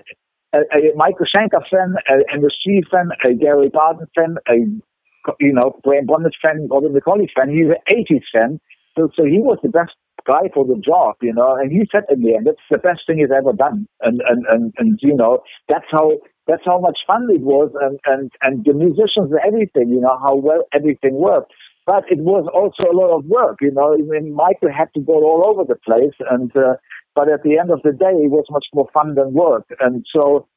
a, 0.53 0.59
a 0.71 0.95
Michael 0.95 1.27
Schenker 1.27 1.61
fan, 1.69 1.95
a, 2.07 2.23
a 2.23 2.49
Steve 2.59 2.85
fan, 2.89 3.09
a 3.25 3.33
Gary 3.35 3.69
Barden 3.69 4.07
fan, 4.15 4.35
a, 4.47 4.55
you 5.39 5.53
know, 5.53 5.79
Graham 5.83 6.05
Bonnet 6.05 6.33
fan, 6.41 6.67
Gordon 6.67 6.93
McAuley 6.93 7.27
fan. 7.35 7.49
He's 7.51 7.67
an 7.67 7.83
80s 7.91 8.23
fan. 8.33 8.59
So, 8.97 9.09
so 9.15 9.25
he 9.25 9.39
was 9.39 9.59
the 9.61 9.69
best 9.69 9.91
guy 10.29 10.49
for 10.53 10.65
the 10.65 10.79
job, 10.83 11.15
you 11.21 11.33
know. 11.33 11.55
And 11.55 11.71
he 11.71 11.87
said 11.91 12.03
in 12.09 12.21
the 12.21 12.35
end, 12.35 12.47
that's 12.47 12.67
the 12.71 12.79
best 12.79 13.01
thing 13.07 13.19
he's 13.19 13.35
ever 13.35 13.53
done. 13.53 13.87
And 14.01 14.21
and 14.27 14.45
and, 14.49 14.73
and 14.77 14.99
you 15.01 15.15
know, 15.15 15.43
that's 15.69 15.85
how 15.91 16.17
that's 16.47 16.63
how 16.65 16.79
much 16.79 16.99
fun 17.07 17.27
it 17.31 17.41
was, 17.41 17.71
and 17.81 17.99
and 18.05 18.31
and 18.41 18.65
the 18.65 18.73
musicians 18.73 19.31
and 19.31 19.39
everything, 19.45 19.89
you 19.89 20.01
know, 20.01 20.17
how 20.21 20.35
well 20.35 20.63
everything 20.73 21.15
worked. 21.15 21.53
But 21.85 22.03
it 22.09 22.19
was 22.19 22.45
also 22.53 22.91
a 22.91 22.95
lot 22.95 23.17
of 23.17 23.25
work, 23.25 23.57
you 23.61 23.71
know. 23.71 23.93
I 23.93 23.97
mean, 23.97 24.33
Michael 24.35 24.71
had 24.71 24.93
to 24.95 25.01
go 25.01 25.13
all 25.13 25.43
over 25.47 25.63
the 25.65 25.75
place, 25.75 26.15
and 26.29 26.55
uh, 26.55 26.75
but 27.15 27.31
at 27.31 27.43
the 27.43 27.57
end 27.57 27.71
of 27.71 27.81
the 27.83 27.91
day, 27.91 28.13
it 28.13 28.29
was 28.31 28.45
much 28.49 28.65
more 28.73 28.87
fun 28.93 29.15
than 29.15 29.33
work. 29.33 29.65
And 29.79 30.05
so, 30.15 30.47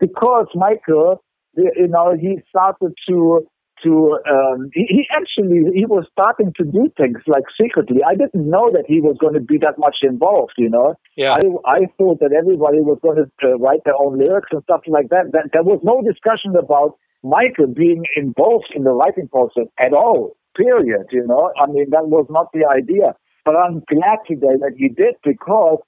because 0.00 0.46
Michael, 0.54 1.22
you 1.56 1.88
know, 1.88 2.14
he 2.20 2.38
started 2.48 2.92
to 3.08 3.46
to 3.82 4.18
um, 4.28 4.70
he, 4.72 4.86
he, 4.88 5.06
actually 5.10 5.66
he 5.74 5.84
was 5.84 6.06
starting 6.12 6.52
to 6.56 6.64
do 6.64 6.90
things 6.96 7.18
like 7.26 7.44
secretly. 7.60 7.98
I 8.06 8.14
didn't 8.14 8.48
know 8.48 8.70
that 8.72 8.84
he 8.86 9.00
was 9.00 9.16
going 9.18 9.34
to 9.34 9.40
be 9.40 9.58
that 9.58 9.78
much 9.78 9.96
involved. 10.02 10.54
You 10.56 10.70
know, 10.70 10.94
yeah. 11.16 11.32
I 11.32 11.42
I 11.66 11.80
thought 11.98 12.20
that 12.20 12.32
everybody 12.32 12.80
was 12.80 12.98
going 13.02 13.18
to 13.18 13.26
uh, 13.42 13.58
write 13.58 13.82
their 13.84 13.98
own 13.98 14.18
lyrics 14.18 14.48
and 14.52 14.62
stuff 14.62 14.82
like 14.86 15.08
that. 15.10 15.32
that. 15.32 15.50
There 15.52 15.64
was 15.64 15.80
no 15.82 16.02
discussion 16.02 16.54
about 16.56 16.98
Michael 17.22 17.72
being 17.74 18.04
involved 18.16 18.70
in 18.74 18.84
the 18.84 18.92
writing 18.92 19.28
process 19.28 19.66
at 19.78 19.92
all. 19.92 20.36
Period. 20.56 21.10
You 21.10 21.26
know, 21.26 21.50
I 21.58 21.66
mean 21.66 21.90
that 21.90 22.06
was 22.06 22.26
not 22.30 22.52
the 22.52 22.64
idea. 22.70 23.16
But 23.44 23.56
I'm 23.56 23.82
glad 23.90 24.24
today 24.26 24.56
that 24.60 24.72
he 24.76 24.88
did 24.88 25.20
because 25.24 25.82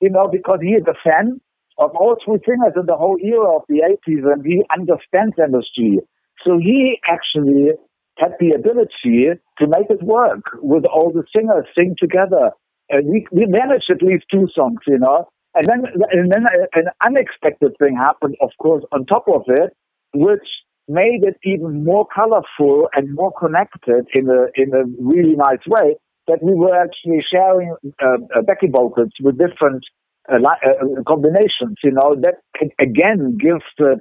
you 0.00 0.10
know 0.10 0.30
because 0.30 0.60
he 0.62 0.78
is 0.78 0.86
a 0.88 0.96
fan 1.02 1.40
of 1.78 1.90
all 1.96 2.16
three 2.24 2.38
singers 2.46 2.74
in 2.76 2.86
the 2.86 2.96
whole 2.96 3.16
era 3.22 3.56
of 3.56 3.62
the 3.68 3.80
80s 3.80 4.24
and 4.32 4.44
he 4.44 4.62
understands 4.72 5.34
industry. 5.38 6.00
So 6.44 6.58
he 6.58 6.98
actually 7.08 7.72
had 8.18 8.32
the 8.38 8.50
ability 8.50 9.40
to 9.58 9.66
make 9.66 9.88
it 9.90 10.02
work 10.02 10.44
with 10.60 10.84
all 10.84 11.12
the 11.12 11.24
singers 11.34 11.66
sing 11.76 11.96
together. 11.98 12.50
And 12.90 13.08
we, 13.08 13.26
we 13.32 13.46
managed 13.46 13.90
at 13.90 14.02
least 14.02 14.24
two 14.30 14.48
songs, 14.54 14.80
you 14.86 14.98
know. 14.98 15.28
And 15.54 15.66
then, 15.66 15.84
and 16.10 16.32
then 16.32 16.44
an 16.74 16.86
unexpected 17.04 17.72
thing 17.78 17.96
happened, 17.96 18.36
of 18.40 18.50
course, 18.58 18.84
on 18.92 19.06
top 19.06 19.24
of 19.28 19.42
it, 19.48 19.72
which 20.14 20.46
made 20.88 21.22
it 21.22 21.36
even 21.44 21.84
more 21.84 22.06
colorful 22.14 22.88
and 22.94 23.14
more 23.14 23.32
connected 23.32 24.06
in 24.14 24.28
a, 24.28 24.46
in 24.54 24.74
a 24.74 24.84
really 25.00 25.36
nice 25.36 25.64
way 25.66 25.96
that 26.28 26.38
we 26.42 26.54
were 26.54 26.74
actually 26.74 27.24
sharing 27.32 27.74
uh, 28.02 28.06
uh, 28.36 28.42
backing 28.42 28.72
vocals 28.72 29.10
with 29.20 29.38
different 29.38 29.84
uh, 30.32 30.36
uh, 30.36 31.02
combinations, 31.06 31.76
you 31.82 31.90
know, 31.90 32.14
that 32.20 32.36
again 32.78 33.36
gives 33.40 33.64
the 33.78 34.00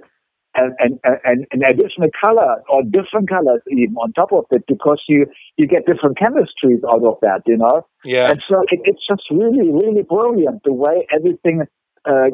and, 0.55 0.73
and, 0.79 0.99
and 1.23 1.47
an 1.51 1.61
additional 1.65 2.09
color 2.23 2.61
or 2.69 2.83
different 2.83 3.29
colors 3.29 3.61
even 3.71 3.95
on 3.95 4.11
top 4.13 4.33
of 4.33 4.45
it 4.51 4.63
because 4.67 5.01
you, 5.07 5.25
you 5.57 5.67
get 5.67 5.85
different 5.85 6.17
chemistries 6.17 6.81
out 6.91 7.03
of 7.03 7.17
that, 7.21 7.41
you 7.45 7.57
know? 7.57 7.85
Yeah. 8.03 8.29
And 8.29 8.41
so 8.49 8.61
it, 8.69 8.81
it's 8.83 9.05
just 9.07 9.23
really, 9.31 9.71
really 9.71 10.03
brilliant 10.03 10.63
the 10.63 10.73
way 10.73 11.07
everything, 11.15 11.63
uh, 12.05 12.25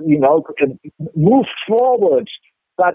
you 0.00 0.18
know, 0.18 0.42
moves 1.14 1.48
forward, 1.68 2.28
but 2.76 2.94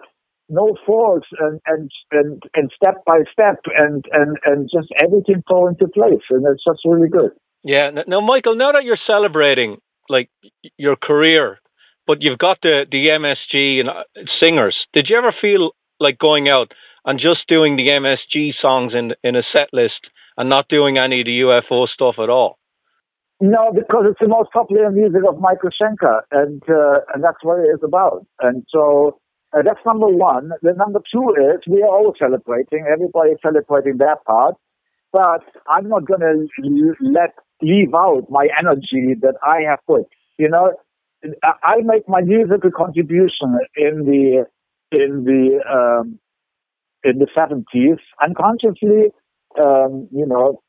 no 0.50 0.76
force 0.86 1.28
and, 1.40 1.62
and, 1.66 1.92
and, 2.12 2.44
and 2.56 2.72
step 2.76 3.06
by 3.06 3.20
step 3.32 3.60
and, 3.78 4.04
and, 4.12 4.38
and 4.44 4.70
just 4.74 4.90
everything 5.02 5.44
fall 5.48 5.68
into 5.68 5.88
place. 5.88 6.24
And 6.30 6.46
it's 6.52 6.64
just 6.68 6.80
really 6.86 7.10
good. 7.10 7.32
Yeah. 7.64 7.92
Now, 8.08 8.22
Michael, 8.22 8.56
now 8.56 8.72
that 8.72 8.84
you're 8.84 8.98
celebrating 9.06 9.78
like 10.10 10.30
your 10.78 10.96
career 10.96 11.60
but 12.10 12.24
you've 12.24 12.40
got 12.40 12.58
the 12.64 12.88
the 12.92 13.10
MSG 13.24 13.82
and 13.82 13.90
uh, 13.90 14.04
singers. 14.42 14.76
Did 14.96 15.06
you 15.10 15.16
ever 15.16 15.32
feel 15.40 15.74
like 16.00 16.18
going 16.18 16.50
out 16.50 16.72
and 17.06 17.20
just 17.20 17.48
doing 17.48 17.78
the 17.78 17.90
MSG 18.04 18.54
songs 18.60 18.94
in 18.96 19.14
in 19.24 19.36
a 19.36 19.44
set 19.54 19.70
list 19.72 20.02
and 20.36 20.50
not 20.50 20.68
doing 20.70 20.98
any 20.98 21.22
of 21.22 21.28
the 21.28 21.40
UFO 21.42 21.88
stuff 21.88 22.16
at 22.18 22.32
all? 22.32 22.58
No, 23.40 23.72
because 23.72 24.06
it's 24.10 24.20
the 24.20 24.28
most 24.28 24.50
popular 24.52 24.90
music 24.90 25.22
of 25.30 25.40
Michael 25.40 25.70
Schenker, 25.70 26.22
and 26.32 26.64
uh, 26.68 27.02
and 27.14 27.24
that's 27.24 27.44
what 27.44 27.60
it 27.60 27.70
is 27.76 27.84
about. 27.84 28.26
And 28.42 28.66
so 28.74 29.20
uh, 29.54 29.62
that's 29.64 29.86
number 29.86 30.08
one. 30.08 30.50
The 30.64 30.74
number 30.74 31.02
two 31.14 31.30
is 31.38 31.62
we 31.68 31.84
are 31.84 31.94
all 31.94 32.16
celebrating. 32.18 32.88
Everybody 32.92 33.34
is 33.38 33.40
celebrating 33.44 33.98
their 33.98 34.18
part, 34.26 34.56
but 35.14 35.46
I'm 35.68 35.88
not 35.88 36.08
going 36.08 36.22
to 36.22 36.48
let 37.02 37.36
leave 37.62 37.94
out 37.94 38.26
my 38.32 38.48
energy 38.58 39.14
that 39.22 39.36
I 39.44 39.70
have 39.70 39.86
put. 39.86 40.08
You 40.40 40.50
know, 40.50 40.74
I 41.44 41.78
make 41.84 42.08
my 42.08 42.22
musical 42.22 42.72
contribution 42.76 43.60
in 43.76 44.06
the 44.06 44.46
in 44.92 45.24
the 45.26 45.60
um, 45.70 46.20
in 47.04 47.20
the 47.20 47.28
seventies 47.38 47.98
unconsciously. 48.24 49.12
Um, 49.62 50.08
you 50.12 50.26
know, 50.28 50.62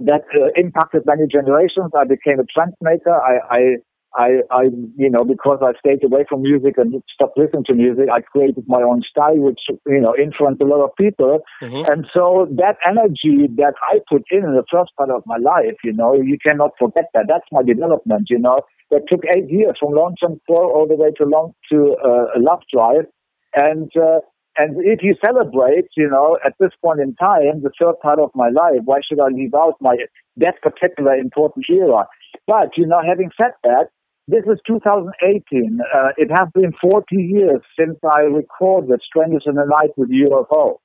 that 0.00 0.22
uh, 0.34 0.48
impacted 0.56 1.02
many 1.06 1.26
generations. 1.26 1.92
I 1.96 2.04
became 2.04 2.40
a 2.40 2.44
trend 2.44 2.74
maker. 2.80 3.14
I, 3.14 3.56
I, 3.56 3.60
I, 4.16 4.40
I, 4.50 4.62
you 4.96 5.10
know, 5.10 5.24
because 5.24 5.58
I 5.60 5.78
stayed 5.78 6.02
away 6.02 6.24
from 6.28 6.42
music 6.42 6.74
and 6.78 7.02
stopped 7.12 7.36
listening 7.36 7.64
to 7.64 7.74
music, 7.74 8.06
I 8.12 8.22
created 8.22 8.64
my 8.66 8.80
own 8.80 9.02
style, 9.08 9.36
which, 9.36 9.60
you 9.68 10.00
know, 10.00 10.14
influenced 10.16 10.62
a 10.62 10.64
lot 10.64 10.82
of 10.82 10.96
people. 10.96 11.40
Mm-hmm. 11.62 11.92
And 11.92 12.06
so 12.14 12.48
that 12.56 12.76
energy 12.88 13.46
that 13.56 13.74
I 13.92 13.98
put 14.08 14.24
in 14.30 14.44
in 14.44 14.54
the 14.56 14.64
first 14.72 14.96
part 14.96 15.10
of 15.10 15.22
my 15.26 15.36
life, 15.36 15.76
you 15.84 15.92
know, 15.92 16.14
you 16.14 16.38
cannot 16.38 16.72
forget 16.78 17.04
that. 17.12 17.26
That's 17.28 17.46
my 17.52 17.62
development, 17.62 18.28
you 18.30 18.38
know. 18.38 18.62
That 18.90 19.02
took 19.10 19.22
eight 19.36 19.50
years 19.50 19.76
from 19.80 19.92
Lonesome 19.92 20.40
Crow 20.46 20.70
all 20.72 20.86
the 20.88 20.94
way 20.94 21.10
to 21.18 21.24
long 21.24 21.52
to 21.72 21.96
uh, 22.02 22.38
Love 22.38 22.62
Drive. 22.72 23.06
And, 23.54 23.90
uh, 23.96 24.20
and 24.56 24.76
if 24.80 25.02
you 25.02 25.16
celebrate, 25.24 25.88
you 25.96 26.08
know, 26.08 26.38
at 26.44 26.54
this 26.58 26.70
point 26.82 27.00
in 27.00 27.14
time, 27.16 27.62
the 27.62 27.70
third 27.78 27.98
part 28.00 28.18
of 28.18 28.30
my 28.34 28.48
life, 28.48 28.80
why 28.84 29.00
should 29.06 29.20
I 29.20 29.28
leave 29.28 29.54
out 29.54 29.74
my 29.80 29.96
that 30.38 30.62
particular 30.62 31.14
important 31.14 31.66
era? 31.68 32.06
But 32.46 32.76
you 32.76 32.86
know, 32.86 33.00
having 33.06 33.30
said 33.36 33.52
that, 33.64 33.88
this 34.28 34.44
is 34.46 34.58
2018. 34.66 35.78
Uh, 35.80 36.08
it 36.16 36.30
has 36.30 36.48
been 36.54 36.72
40 36.80 37.16
years 37.16 37.60
since 37.78 37.98
I 38.04 38.22
recorded 38.22 39.00
"Strangers 39.06 39.44
in 39.46 39.54
the 39.54 39.64
Night" 39.64 39.90
with 39.96 40.10
UFO. 40.10 40.78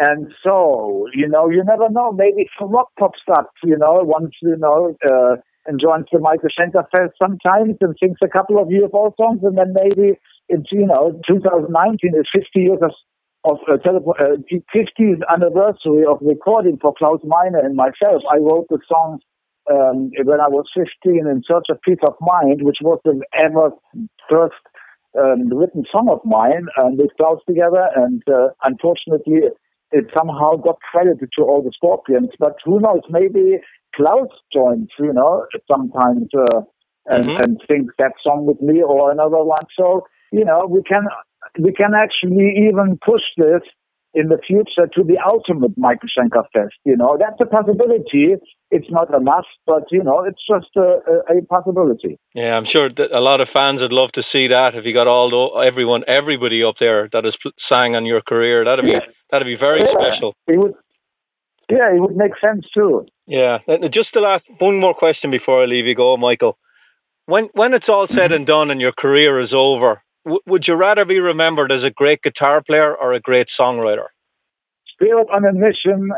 And 0.00 0.32
so, 0.44 1.06
you 1.12 1.28
know, 1.28 1.50
you 1.50 1.64
never 1.64 1.90
know. 1.90 2.12
Maybe 2.12 2.48
some 2.58 2.70
rock 2.70 2.88
pops 2.98 3.20
up, 3.36 3.50
you 3.64 3.76
know, 3.76 4.00
once, 4.02 4.30
you 4.40 4.56
know, 4.56 4.96
uh, 5.04 5.36
and 5.66 5.80
joins 5.80 6.06
the 6.12 6.20
Michael 6.20 6.48
Schenker 6.48 6.84
Fest 6.96 7.14
sometimes 7.20 7.76
and 7.80 7.96
sings 8.00 8.16
a 8.22 8.28
couple 8.28 8.58
of 8.62 8.68
UFO 8.68 9.12
songs. 9.16 9.40
And 9.42 9.58
then 9.58 9.74
maybe 9.74 10.18
it's, 10.48 10.70
you 10.72 10.86
know, 10.86 11.20
2019 11.28 12.14
is 12.14 12.26
50 12.32 12.48
years 12.54 12.78
of 12.82 12.92
of 13.44 13.58
uh, 13.70 13.76
tele- 13.78 14.02
uh, 14.18 14.36
50th 14.74 15.22
anniversary 15.32 16.04
of 16.08 16.18
recording 16.20 16.76
for 16.80 16.92
Klaus 16.98 17.20
Meine 17.24 17.54
and 17.54 17.76
myself. 17.76 18.22
I 18.30 18.38
wrote 18.38 18.66
the 18.68 18.78
song 18.88 19.20
um, 19.70 20.10
when 20.24 20.40
I 20.40 20.48
was 20.48 20.66
15 20.74 21.26
in 21.26 21.42
Search 21.46 21.66
of 21.70 21.80
Peace 21.82 22.02
of 22.06 22.14
Mind, 22.20 22.62
which 22.62 22.78
was 22.82 23.00
the 23.04 23.20
ever 23.42 23.70
first 24.28 24.62
um, 25.18 25.48
written 25.48 25.84
song 25.90 26.08
of 26.10 26.20
mine 26.24 26.66
and 26.82 26.98
with 26.98 27.10
Klaus 27.16 27.40
together. 27.46 27.88
And 27.94 28.22
uh, 28.28 28.48
unfortunately, 28.64 29.48
it 29.90 30.04
somehow 30.16 30.56
got 30.56 30.78
credited 30.92 31.30
to 31.38 31.44
all 31.44 31.62
the 31.62 31.72
Scorpions. 31.74 32.30
But 32.38 32.56
who 32.64 32.80
knows? 32.80 33.02
Maybe 33.10 33.58
Klaus 33.94 34.28
joins, 34.52 34.88
you 34.98 35.12
know, 35.12 35.46
sometimes 35.70 36.28
uh, 36.36 36.60
and, 37.06 37.24
mm-hmm. 37.24 37.42
and 37.42 37.62
sings 37.68 37.92
that 37.98 38.12
song 38.22 38.46
with 38.46 38.60
me 38.60 38.82
or 38.82 39.10
another 39.10 39.42
one. 39.42 39.64
So, 39.78 40.06
you 40.30 40.44
know, 40.44 40.66
we 40.68 40.82
can 40.82 41.06
we 41.58 41.72
can 41.72 41.92
actually 41.94 42.68
even 42.68 42.98
push 43.04 43.22
this 43.36 43.62
in 44.14 44.28
the 44.28 44.38
future 44.46 44.88
to 44.94 45.04
the 45.04 45.18
ultimate 45.30 45.76
Michael 45.76 46.08
Schenker 46.08 46.44
Fest. 46.52 46.74
You 46.84 46.96
know, 46.96 47.18
that's 47.20 47.36
a 47.40 47.46
possibility. 47.46 48.36
It's 48.70 48.90
not 48.90 49.14
a 49.14 49.20
must, 49.20 49.48
but 49.66 49.84
you 49.90 50.02
know, 50.02 50.24
it's 50.24 50.42
just 50.48 50.74
a, 50.76 51.00
a, 51.30 51.38
a 51.38 51.42
possibility. 51.42 52.18
Yeah, 52.34 52.56
I'm 52.56 52.66
sure 52.70 52.88
that 52.88 53.12
a 53.12 53.20
lot 53.20 53.40
of 53.40 53.48
fans 53.54 53.80
would 53.80 53.92
love 53.92 54.10
to 54.12 54.22
see 54.32 54.48
that. 54.48 54.74
If 54.74 54.84
you 54.84 54.94
got 54.94 55.06
all 55.06 55.30
the, 55.30 55.66
everyone, 55.66 56.04
everybody 56.06 56.64
up 56.64 56.76
there 56.80 57.08
that 57.12 57.24
has 57.24 57.34
sang 57.70 57.94
on 57.94 58.06
your 58.06 58.22
career, 58.22 58.64
that'd 58.64 58.84
be 58.84 58.92
yeah. 58.92 59.06
that'd 59.30 59.46
be 59.46 59.56
very 59.56 59.80
yeah. 59.80 59.92
special. 59.92 60.34
It 60.46 60.58
would. 60.58 60.74
Yeah, 61.70 61.94
it 61.94 62.00
would 62.00 62.16
make 62.16 62.32
sense 62.42 62.64
too. 62.72 63.04
Yeah. 63.26 63.58
Just 63.92 64.08
the 64.14 64.20
last 64.20 64.44
one 64.58 64.80
more 64.80 64.94
question 64.94 65.30
before 65.30 65.62
I 65.62 65.66
leave 65.66 65.84
you 65.84 65.94
go, 65.94 66.16
Michael. 66.16 66.56
When 67.26 67.50
when 67.52 67.74
it's 67.74 67.90
all 67.90 68.06
said 68.10 68.32
and 68.32 68.46
done 68.46 68.70
and 68.70 68.80
your 68.80 68.92
career 68.92 69.38
is 69.38 69.52
over, 69.52 70.02
w- 70.28 70.44
would 70.46 70.64
you 70.68 70.74
rather 70.74 71.04
be 71.04 71.18
remembered 71.18 71.72
as 71.72 71.82
a 71.82 71.90
great 71.90 72.22
guitar 72.22 72.62
player 72.62 72.94
or 72.94 73.12
a 73.14 73.20
great 73.20 73.48
songwriter? 73.58 74.08
Spirit 74.92 75.28
on 75.32 75.44
a 75.44 75.52
mission, 75.52 76.10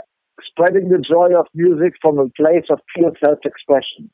spreading 0.51 0.89
the 0.89 0.99
joy 0.99 1.39
of 1.39 1.47
music 1.55 1.95
from 2.03 2.19
a 2.19 2.29
place 2.41 2.67
of 2.71 2.81
pure 2.95 3.13
self-expression. 3.25 4.11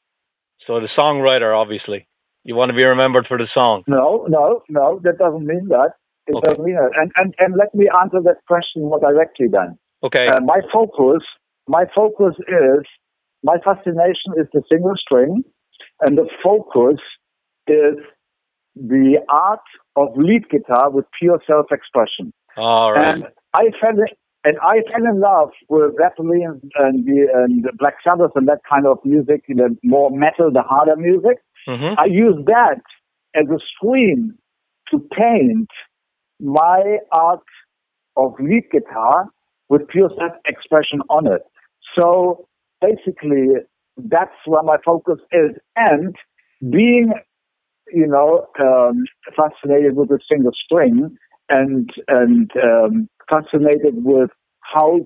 So 0.66 0.80
the 0.80 0.88
songwriter, 0.98 1.56
obviously, 1.56 2.08
you 2.44 2.54
want 2.54 2.70
to 2.70 2.76
be 2.76 2.84
remembered 2.84 3.26
for 3.26 3.38
the 3.38 3.48
song. 3.52 3.84
No, 3.86 4.26
no, 4.28 4.62
no. 4.68 5.00
That 5.04 5.18
doesn't 5.18 5.46
mean 5.46 5.68
that. 5.68 5.92
It 6.26 6.34
okay. 6.34 6.42
doesn't 6.48 6.64
mean 6.64 6.74
that. 6.74 6.90
And, 7.00 7.12
and 7.14 7.34
and 7.38 7.54
let 7.56 7.74
me 7.74 7.88
answer 8.02 8.20
that 8.24 8.38
question 8.48 8.82
more 8.82 8.98
directly 8.98 9.46
then. 9.50 9.78
Okay. 10.02 10.26
Uh, 10.26 10.40
my 10.42 10.60
focus, 10.72 11.22
my 11.68 11.84
focus 11.94 12.34
is 12.48 12.82
my 13.44 13.58
fascination 13.64 14.34
is 14.36 14.46
the 14.52 14.62
single 14.70 14.94
string, 14.96 15.44
and 16.00 16.18
the 16.18 16.28
focus 16.42 17.00
is 17.68 17.98
the 18.76 19.18
art 19.32 19.60
of 19.96 20.08
lead 20.16 20.48
guitar 20.50 20.90
with 20.90 21.06
pure 21.18 21.40
self-expression. 21.46 22.32
All 22.56 22.92
right. 22.92 23.12
And 23.12 23.26
I 23.54 23.70
fell 23.80 23.96
and 24.44 24.56
I 24.62 24.80
fell 24.92 25.04
in 25.10 25.20
love 25.20 25.50
with 25.68 25.96
Zeppelin 26.00 26.60
and 26.76 27.04
the 27.04 27.26
and 27.34 27.64
the 27.64 27.72
Black 27.78 27.94
Sabbath 28.04 28.30
and 28.34 28.46
that 28.48 28.60
kind 28.70 28.86
of 28.86 28.98
music, 29.04 29.44
the 29.48 29.76
more 29.82 30.10
metal, 30.10 30.52
the 30.52 30.62
harder 30.62 30.96
music. 30.96 31.38
Mm-hmm. 31.68 31.94
I 31.98 32.06
use 32.06 32.36
that 32.46 32.80
as 33.34 33.46
a 33.50 33.58
screen 33.74 34.34
to 34.90 34.98
paint 35.16 35.68
my 36.40 36.98
art 37.12 37.40
of 38.16 38.34
lead 38.38 38.64
guitar 38.70 39.30
with 39.68 39.88
pure 39.88 40.10
self-expression 40.16 41.00
on 41.10 41.26
it. 41.26 41.42
So 41.98 42.46
basically, 42.80 43.48
that's 43.96 44.36
where 44.44 44.62
my 44.62 44.76
focus 44.84 45.18
is. 45.32 45.56
And 45.74 46.14
being 46.70 47.12
you 47.92 48.06
know, 48.06 48.46
um, 48.60 49.04
fascinated 49.36 49.96
with 49.96 50.10
a 50.10 50.18
single 50.30 50.52
string 50.64 51.16
and 51.48 51.90
and 52.08 52.50
um, 52.62 53.08
fascinated 53.30 54.04
with 54.04 54.30
how 54.60 55.00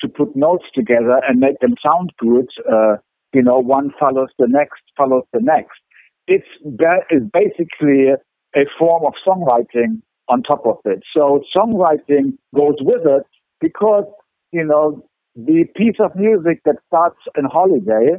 to 0.00 0.08
put 0.08 0.36
notes 0.36 0.64
together 0.74 1.20
and 1.28 1.40
make 1.40 1.58
them 1.60 1.74
sound 1.86 2.10
good. 2.18 2.46
Uh, 2.70 2.96
you 3.32 3.42
know, 3.42 3.56
one 3.58 3.92
follows 3.98 4.28
the 4.38 4.46
next, 4.48 4.82
follows 4.96 5.24
the 5.32 5.40
next. 5.40 5.78
It's 6.26 6.46
that 6.64 7.04
is 7.10 7.22
basically 7.32 8.08
a 8.54 8.60
form 8.78 9.04
of 9.06 9.14
songwriting 9.26 10.00
on 10.28 10.42
top 10.42 10.66
of 10.66 10.78
it. 10.84 11.02
So 11.16 11.42
songwriting 11.56 12.36
goes 12.54 12.76
with 12.80 13.06
it 13.06 13.22
because 13.60 14.04
you 14.52 14.64
know 14.64 15.04
the 15.34 15.64
piece 15.76 15.96
of 16.00 16.14
music 16.16 16.60
that 16.64 16.76
starts 16.88 17.18
in 17.36 17.44
Holiday 17.44 18.18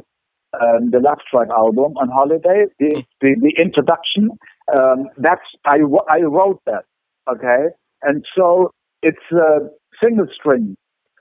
um, 0.60 0.90
the 0.90 1.00
Love 1.00 1.18
Drive 1.32 1.50
album 1.50 1.96
on 1.96 2.08
holiday, 2.08 2.66
the, 2.78 3.02
the, 3.20 3.36
the 3.40 3.54
introduction, 3.62 4.30
um, 4.76 5.06
that's, 5.18 5.42
I, 5.66 5.78
I 6.10 6.20
wrote 6.22 6.60
that, 6.66 6.84
okay? 7.30 7.74
And 8.02 8.24
so 8.36 8.70
it's 9.02 9.18
a 9.32 9.68
single 10.02 10.26
string 10.34 10.76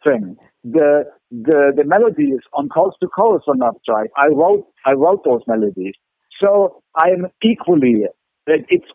thing. 0.08 0.36
The, 0.64 1.06
the, 1.32 1.72
the 1.76 1.84
melodies 1.86 2.40
on 2.54 2.70
Coast 2.70 2.98
to 3.02 3.08
Coast 3.08 3.46
on 3.48 3.60
Love 3.60 3.78
Drive, 3.88 4.08
I 4.18 4.28
wrote, 4.28 4.66
I 4.86 4.94
wrote 4.94 5.24
those 5.24 5.42
melodies. 5.48 5.94
So 6.42 6.84
I'm 6.96 7.28
equally, 7.44 8.06
it's, 8.48 8.86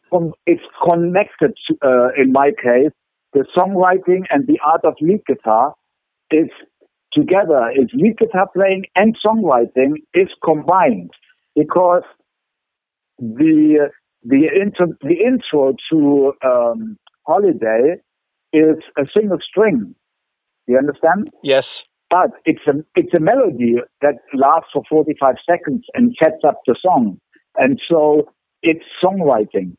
it's 0.46 0.62
connected 0.88 1.54
to, 1.68 1.76
uh, 1.82 2.08
in 2.22 2.32
my 2.32 2.50
case, 2.50 2.92
the 3.32 3.44
songwriting 3.56 4.24
and 4.30 4.46
the 4.46 4.58
art 4.64 4.84
of 4.84 4.94
lead 5.00 5.22
guitar 5.26 5.74
is 6.30 6.48
together 7.12 7.70
is 7.74 7.88
lead 7.94 8.18
guitar 8.18 8.48
playing 8.54 8.84
and 8.96 9.16
songwriting 9.24 9.96
is 10.14 10.28
combined 10.44 11.10
because 11.54 12.02
the 13.18 13.90
the 14.24 14.48
intro 14.60 14.86
the 15.00 15.16
intro 15.24 15.74
to 15.90 16.32
um, 16.44 16.96
Holiday 17.26 17.96
is 18.52 18.76
a 18.98 19.02
single 19.16 19.38
string. 19.40 19.94
You 20.66 20.78
understand? 20.78 21.30
Yes. 21.42 21.64
But 22.10 22.30
it's 22.44 22.66
a 22.66 22.84
it's 22.94 23.12
a 23.16 23.20
melody 23.20 23.76
that 24.00 24.16
lasts 24.34 24.70
for 24.72 24.82
45 24.88 25.36
seconds 25.48 25.84
and 25.94 26.14
sets 26.22 26.42
up 26.46 26.60
the 26.66 26.76
song, 26.80 27.18
and 27.56 27.80
so 27.88 28.30
it's 28.62 28.84
songwriting. 29.02 29.76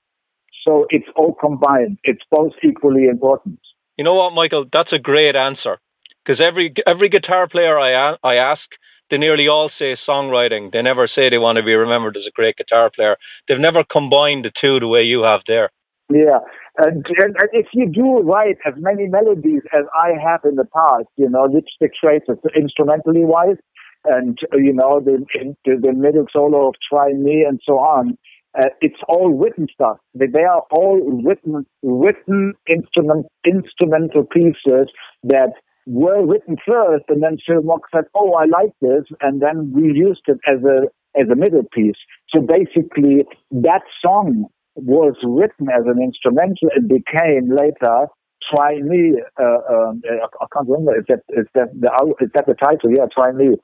So 0.65 0.85
it's 0.89 1.07
all 1.15 1.35
combined. 1.39 1.99
It's 2.03 2.23
both 2.31 2.53
equally 2.63 3.05
important. 3.05 3.59
You 3.97 4.03
know 4.03 4.15
what, 4.15 4.33
Michael? 4.33 4.65
That's 4.71 4.93
a 4.93 4.97
great 4.97 5.35
answer 5.35 5.77
because 6.25 6.41
every 6.43 6.73
every 6.87 7.09
guitar 7.09 7.47
player 7.47 7.79
I 7.79 8.15
I 8.23 8.35
ask, 8.35 8.61
they 9.09 9.17
nearly 9.17 9.47
all 9.47 9.69
say 9.77 9.97
songwriting. 10.07 10.71
They 10.71 10.81
never 10.81 11.07
say 11.07 11.29
they 11.29 11.37
want 11.37 11.57
to 11.57 11.63
be 11.63 11.73
remembered 11.73 12.17
as 12.17 12.25
a 12.27 12.31
great 12.31 12.57
guitar 12.57 12.89
player. 12.93 13.17
They've 13.47 13.59
never 13.59 13.83
combined 13.83 14.45
the 14.45 14.51
two 14.59 14.79
the 14.79 14.87
way 14.87 15.03
you 15.03 15.23
have 15.23 15.41
there. 15.47 15.69
Yeah, 16.09 16.39
and, 16.77 17.05
and, 17.17 17.35
and 17.39 17.49
if 17.53 17.67
you 17.73 17.89
do 17.89 18.19
write 18.19 18.57
as 18.67 18.73
many 18.77 19.07
melodies 19.07 19.61
as 19.73 19.85
I 19.93 20.11
have 20.21 20.41
in 20.43 20.55
the 20.55 20.65
past, 20.65 21.07
you 21.15 21.29
know, 21.29 21.45
lipstick 21.45 21.93
traces, 21.95 22.37
instrumentally 22.55 23.23
wise, 23.23 23.57
and 24.05 24.37
you 24.53 24.73
know 24.73 24.99
the, 24.99 25.25
the 25.65 25.77
the 25.81 25.93
middle 25.93 26.25
solo 26.31 26.69
of 26.69 26.75
Try 26.89 27.13
Me 27.13 27.45
and 27.47 27.59
so 27.65 27.73
on. 27.73 28.17
Uh, 28.57 28.69
it's 28.81 28.99
all 29.07 29.33
written 29.33 29.67
stuff. 29.73 29.97
They, 30.13 30.27
they 30.27 30.43
are 30.43 30.63
all 30.71 31.21
written 31.23 31.65
written 31.81 32.53
instrument 32.67 33.27
instrumental 33.45 34.25
pieces 34.25 34.91
that 35.23 35.53
were 35.85 36.25
written 36.25 36.57
first, 36.65 37.05
and 37.09 37.21
then 37.21 37.37
Phil 37.45 37.61
Mogg 37.61 37.81
said, 37.93 38.05
"Oh, 38.15 38.33
I 38.33 38.45
like 38.45 38.73
this," 38.81 39.03
and 39.21 39.41
then 39.41 39.71
we 39.73 39.91
used 39.93 40.23
it 40.27 40.39
as 40.47 40.63
a 40.63 40.87
as 41.19 41.29
a 41.29 41.35
middle 41.35 41.63
piece. 41.71 41.97
So 42.29 42.41
basically, 42.41 43.25
that 43.51 43.81
song 44.01 44.47
was 44.75 45.15
written 45.23 45.67
as 45.69 45.83
an 45.85 46.01
instrumental 46.01 46.69
and 46.75 46.87
became 46.87 47.49
later 47.55 48.07
"Try 48.53 48.79
Me." 48.81 49.21
Uh, 49.39 49.59
um, 49.73 50.01
I 50.07 50.45
can't 50.53 50.67
remember. 50.67 50.97
Is 50.97 51.05
that 51.09 51.21
is 51.29 51.47
that 51.55 51.69
the 51.79 51.89
is 52.21 52.29
that 52.35 52.45
the 52.47 52.55
title? 52.55 52.91
Yeah, 52.91 53.05
"Try 53.13 53.31
Me." 53.31 53.55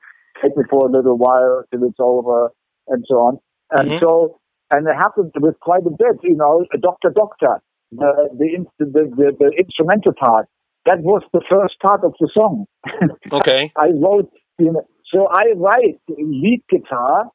take 0.42 0.56
me 0.56 0.64
for 0.70 0.86
a 0.86 0.90
little 0.90 1.18
while 1.18 1.64
till 1.70 1.84
it's 1.84 2.00
over, 2.00 2.50
and 2.88 3.04
so 3.06 3.14
on. 3.16 3.38
And 3.72 3.92
Mhm. 3.92 3.98
so, 3.98 4.40
and 4.70 4.86
it 4.88 4.94
happened 4.94 5.32
with 5.38 5.58
quite 5.60 5.84
a 5.86 5.90
bit. 5.90 6.16
You 6.22 6.36
know, 6.36 6.64
Doctor 6.80 7.10
Doctor, 7.10 7.60
the 7.92 8.28
the, 8.38 8.66
the 8.78 8.86
the 9.18 9.36
the 9.38 9.50
instrumental 9.58 10.12
part. 10.14 10.46
That 10.86 11.00
was 11.00 11.22
the 11.32 11.42
first 11.48 11.74
part 11.80 12.04
of 12.04 12.14
the 12.20 12.28
song. 12.32 12.66
Okay. 13.32 13.72
I 13.76 13.88
wrote, 13.94 14.30
you 14.58 14.72
know, 14.72 14.82
so 15.12 15.28
I 15.30 15.52
write 15.56 16.00
lead 16.08 16.62
guitar. 16.68 17.26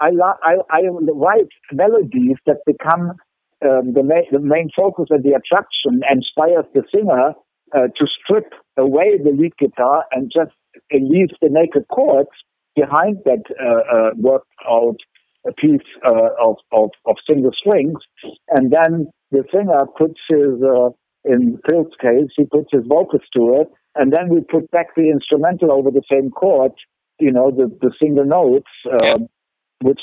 I, 0.00 0.10
I, 0.42 0.54
I 0.70 0.80
write 1.14 1.48
melodies 1.72 2.36
that 2.46 2.58
become 2.66 3.12
um, 3.64 3.92
the, 3.94 4.02
main, 4.02 4.24
the 4.30 4.40
main 4.40 4.68
focus 4.76 5.06
and 5.10 5.22
the 5.22 5.38
attraction, 5.38 6.02
inspires 6.10 6.66
the 6.74 6.82
singer 6.92 7.32
uh, 7.74 7.88
to 7.96 8.06
strip 8.22 8.52
away 8.76 9.18
the 9.22 9.30
lead 9.30 9.56
guitar 9.58 10.04
and 10.10 10.30
just 10.34 10.52
leave 10.92 11.28
the 11.40 11.48
naked 11.48 11.84
chords 11.88 12.30
behind 12.74 13.18
that 13.24 13.42
uh, 13.60 13.96
uh, 13.96 14.10
worked 14.16 14.50
out 14.68 14.96
a 15.46 15.52
piece 15.52 15.86
uh, 16.04 16.30
of, 16.44 16.56
of, 16.72 16.90
of 17.06 17.16
single 17.28 17.52
strings. 17.52 17.98
And 18.50 18.72
then 18.72 19.06
the 19.30 19.44
singer 19.52 19.80
puts 19.96 20.20
his, 20.28 20.62
uh, 20.62 20.90
in 21.24 21.58
Phil's 21.68 21.92
case, 22.00 22.30
he 22.36 22.44
puts 22.44 22.68
his 22.72 22.84
vocals 22.86 23.22
to 23.36 23.60
it, 23.60 23.68
and 23.94 24.12
then 24.12 24.28
we 24.28 24.40
put 24.40 24.70
back 24.70 24.94
the 24.94 25.10
instrumental 25.10 25.72
over 25.72 25.90
the 25.90 26.02
same 26.10 26.30
chord, 26.30 26.72
you 27.18 27.30
know, 27.30 27.50
the, 27.50 27.70
the 27.80 27.92
single 28.00 28.24
notes, 28.24 28.70
um, 28.90 29.28
which, 29.82 30.00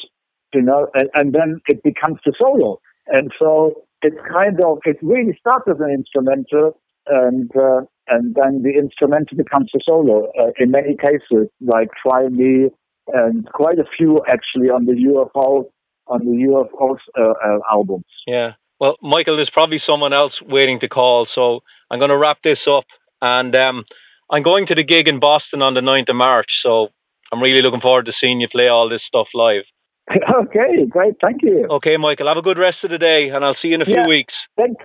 you 0.53 0.61
know, 0.61 0.88
and, 0.93 1.09
and 1.13 1.34
then 1.34 1.61
it 1.67 1.84
becomes 1.84 2.19
the 2.26 2.34
solo. 2.39 2.80
And 3.07 3.32
so 3.38 3.84
it's 4.01 4.17
kind 4.32 4.59
of, 4.63 4.80
it 4.86 4.97
really 5.01 5.38
starts 5.39 5.65
as 5.69 5.78
an 5.80 5.91
instrumental, 5.91 6.80
and 7.07 7.51
uh, 7.55 7.82
and 8.07 8.36
then 8.36 8.61
the 8.63 8.78
instrumental 8.78 9.38
becomes 9.38 9.69
a 9.76 9.80
solo. 9.86 10.32
Uh, 10.39 10.51
in 10.59 10.72
many 10.72 10.95
cases, 10.95 11.49
like 11.59 11.89
Try 12.01 12.28
Me, 12.30 12.69
and 13.07 13.45
quite 13.53 13.80
a 13.80 13.86
few 13.97 14.19
actually 14.28 14.69
on 14.69 14.86
the 14.86 14.93
UFO 14.93 15.65
on 16.07 16.19
the 16.26 16.45
UFO 16.47 16.97
uh, 17.17 17.22
uh, 17.24 17.59
albums. 17.72 18.05
Yeah. 18.28 18.51
Well, 18.82 18.97
Michael, 18.99 19.36
there's 19.38 19.51
probably 19.53 19.79
someone 19.86 20.11
else 20.11 20.34
waiting 20.41 20.79
to 20.79 20.89
call, 20.89 21.27
so 21.36 21.59
I'm 21.91 21.99
going 21.99 22.09
to 22.09 22.17
wrap 22.17 22.39
this 22.43 22.57
up. 22.67 22.86
And 23.21 23.55
um, 23.55 23.86
I'm 24.32 24.41
going 24.41 24.65
to 24.67 24.75
the 24.75 24.84
gig 24.84 25.07
in 25.07 25.19
Boston 25.19 25.61
on 25.61 25.75
the 25.75 25.82
9th 25.82 26.09
of 26.09 26.15
March, 26.15 26.47
so 26.63 26.88
I'm 27.32 27.39
really 27.39 27.61
looking 27.61 27.79
forward 27.79 28.07
to 28.07 28.13
seeing 28.19 28.41
you 28.41 28.47
play 28.51 28.69
all 28.69 28.89
this 28.89 29.03
stuff 29.07 29.27
live. 29.36 29.61
okay, 30.09 30.84
great, 30.89 31.13
thank 31.23 31.43
you. 31.43 31.67
Okay, 31.69 31.95
Michael, 31.97 32.27
have 32.27 32.38
a 32.38 32.41
good 32.41 32.57
rest 32.57 32.77
of 32.84 32.89
the 32.89 32.97
day, 32.97 33.29
and 33.29 33.45
I'll 33.45 33.55
see 33.61 33.67
you 33.67 33.75
in 33.75 33.84
a 33.84 33.86
few 33.86 34.01
Yeah. 34.01 34.09
weeks. 34.09 34.34
Thanks. 34.57 34.84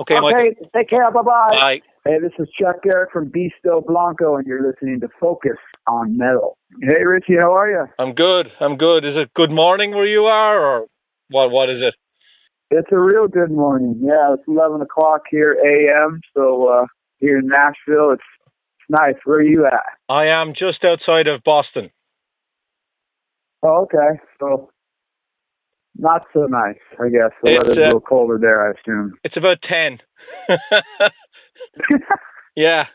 Okay, 0.00 0.14
Michael. 0.20 0.52
Take 0.76 0.88
care. 0.88 1.10
Bye 1.10 1.22
bye. 1.22 1.48
Bye. 1.50 1.80
Hey, 2.04 2.20
this 2.20 2.30
is 2.38 2.46
Chuck 2.60 2.76
Garric 2.84 3.10
from 3.12 3.32
Beasto 3.32 3.84
Blanco, 3.84 4.36
and 4.36 4.46
you're 4.46 4.64
listening 4.64 5.00
to 5.00 5.08
Focus 5.18 5.58
on 5.88 6.16
Metal. 6.16 6.56
Hey, 6.80 7.02
Richie, 7.02 7.34
how 7.40 7.56
are 7.56 7.68
you? 7.68 7.86
I'm 7.98 8.14
good. 8.14 8.46
I'm 8.60 8.76
good. 8.76 9.04
Is 9.04 9.16
it 9.16 9.34
good 9.34 9.50
morning 9.50 9.90
where 9.90 10.06
you 10.06 10.26
are, 10.26 10.64
or 10.64 10.86
what? 11.30 11.50
What 11.50 11.70
is 11.70 11.82
it? 11.82 11.94
It's 12.70 12.88
a 12.90 12.98
real 12.98 13.28
good 13.28 13.50
morning. 13.52 14.00
Yeah, 14.02 14.34
it's 14.34 14.42
11 14.48 14.80
o'clock 14.82 15.22
here 15.30 15.56
a.m., 15.64 16.20
so 16.36 16.66
uh, 16.68 16.86
here 17.18 17.38
in 17.38 17.46
Nashville, 17.46 18.10
it's, 18.12 18.22
it's 18.44 18.90
nice. 19.00 19.14
Where 19.24 19.38
are 19.38 19.42
you 19.42 19.66
at? 19.66 19.84
I 20.08 20.26
am 20.26 20.52
just 20.52 20.84
outside 20.84 21.28
of 21.28 21.42
Boston. 21.44 21.90
Oh, 23.62 23.82
okay. 23.84 24.20
So, 24.40 24.70
not 25.96 26.22
so 26.32 26.46
nice, 26.46 26.74
I 27.00 27.08
guess. 27.08 27.30
The 27.42 27.52
It's, 27.52 27.68
weather's 27.68 27.78
uh, 27.78 27.82
a 27.82 27.84
little 27.84 28.00
colder 28.00 28.38
there, 28.40 28.66
I 28.68 28.72
assume. 28.72 29.12
It's 29.22 29.36
about 29.36 29.58
ten. 29.62 29.98
yeah. 32.56 32.86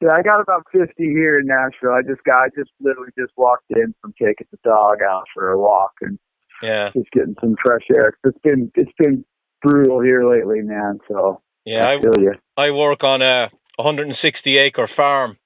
Yeah, 0.00 0.08
I 0.14 0.22
got 0.22 0.40
about 0.40 0.64
50 0.72 0.92
here 0.98 1.38
in 1.38 1.46
Nashville. 1.46 1.92
I 1.92 2.02
just 2.02 2.24
got, 2.24 2.42
I 2.42 2.48
just 2.56 2.70
literally 2.80 3.10
just 3.16 3.32
walked 3.36 3.70
in 3.70 3.94
from 4.00 4.12
taking 4.20 4.48
the 4.50 4.58
dog 4.64 4.98
out 5.00 5.24
for 5.32 5.50
a 5.50 5.58
walk 5.58 5.92
and 6.00 6.18
Yeah. 6.62 6.90
just 6.96 7.10
getting 7.12 7.34
some 7.40 7.56
fresh 7.64 7.82
air. 7.94 8.16
It's 8.24 8.38
been, 8.42 8.70
it's 8.74 8.92
been 8.98 9.24
brutal 9.62 10.00
here 10.00 10.28
lately, 10.28 10.60
man. 10.62 10.98
So 11.08 11.40
Yeah. 11.64 11.82
I, 11.86 11.92
I 11.94 12.00
you. 12.18 12.32
I 12.56 12.70
work 12.70 13.02
on 13.04 13.22
a 13.22 13.50
160 13.76 14.58
acre 14.58 14.88
farm, 14.96 15.36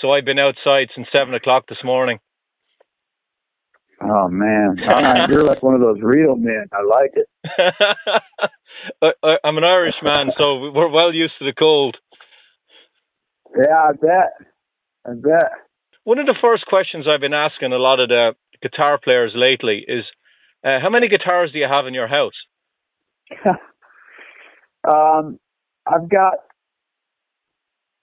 so 0.00 0.12
I've 0.12 0.24
been 0.24 0.38
outside 0.38 0.88
since 0.94 1.08
seven 1.12 1.34
o'clock 1.34 1.64
this 1.68 1.78
morning. 1.84 2.18
Oh 4.00 4.28
man, 4.28 4.76
you're 5.28 5.42
like 5.42 5.60
one 5.62 5.74
of 5.74 5.80
those 5.80 5.98
real 6.00 6.36
men. 6.36 6.66
I 6.72 6.82
like 6.82 7.14
it. 7.14 7.26
I, 9.02 9.10
I, 9.24 9.36
I'm 9.42 9.58
an 9.58 9.64
Irish 9.64 9.96
man, 10.02 10.30
so 10.38 10.70
we're 10.70 10.88
well 10.88 11.12
used 11.12 11.34
to 11.40 11.44
the 11.44 11.52
cold. 11.52 11.96
Yeah, 13.56 13.74
I 13.74 13.92
bet. 13.92 14.46
I 15.04 15.14
bet. 15.14 15.50
One 16.04 16.18
of 16.20 16.26
the 16.26 16.36
first 16.40 16.64
questions 16.66 17.06
I've 17.08 17.20
been 17.20 17.34
asking 17.34 17.72
a 17.72 17.78
lot 17.78 17.98
of 17.98 18.08
the 18.08 18.34
guitar 18.62 18.98
players 19.02 19.32
lately 19.34 19.84
is, 19.88 20.04
uh, 20.68 20.80
how 20.80 20.90
many 20.90 21.08
guitars 21.08 21.52
do 21.52 21.58
you 21.58 21.66
have 21.68 21.86
in 21.86 21.94
your 21.94 22.08
house? 22.08 22.32
um, 24.92 25.38
I've 25.86 26.08
got 26.08 26.34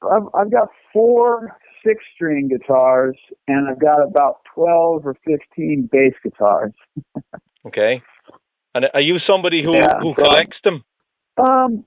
I've, 0.04 0.28
I've 0.34 0.52
got 0.52 0.70
four 0.94 1.58
six 1.86 2.04
string 2.16 2.48
guitars, 2.48 3.18
and 3.48 3.70
I've 3.70 3.80
got 3.80 4.02
about 4.04 4.38
twelve 4.54 5.06
or 5.06 5.16
fifteen 5.26 5.90
bass 5.92 6.14
guitars. 6.24 6.74
Okay. 7.68 8.02
And 8.76 8.86
are 8.94 9.02
you 9.02 9.18
somebody 9.26 9.64
who, 9.64 9.76
Yeah. 9.76 10.00
who 10.00 10.14
collects 10.14 10.58
them? 10.64 10.84
Um, 11.38 11.84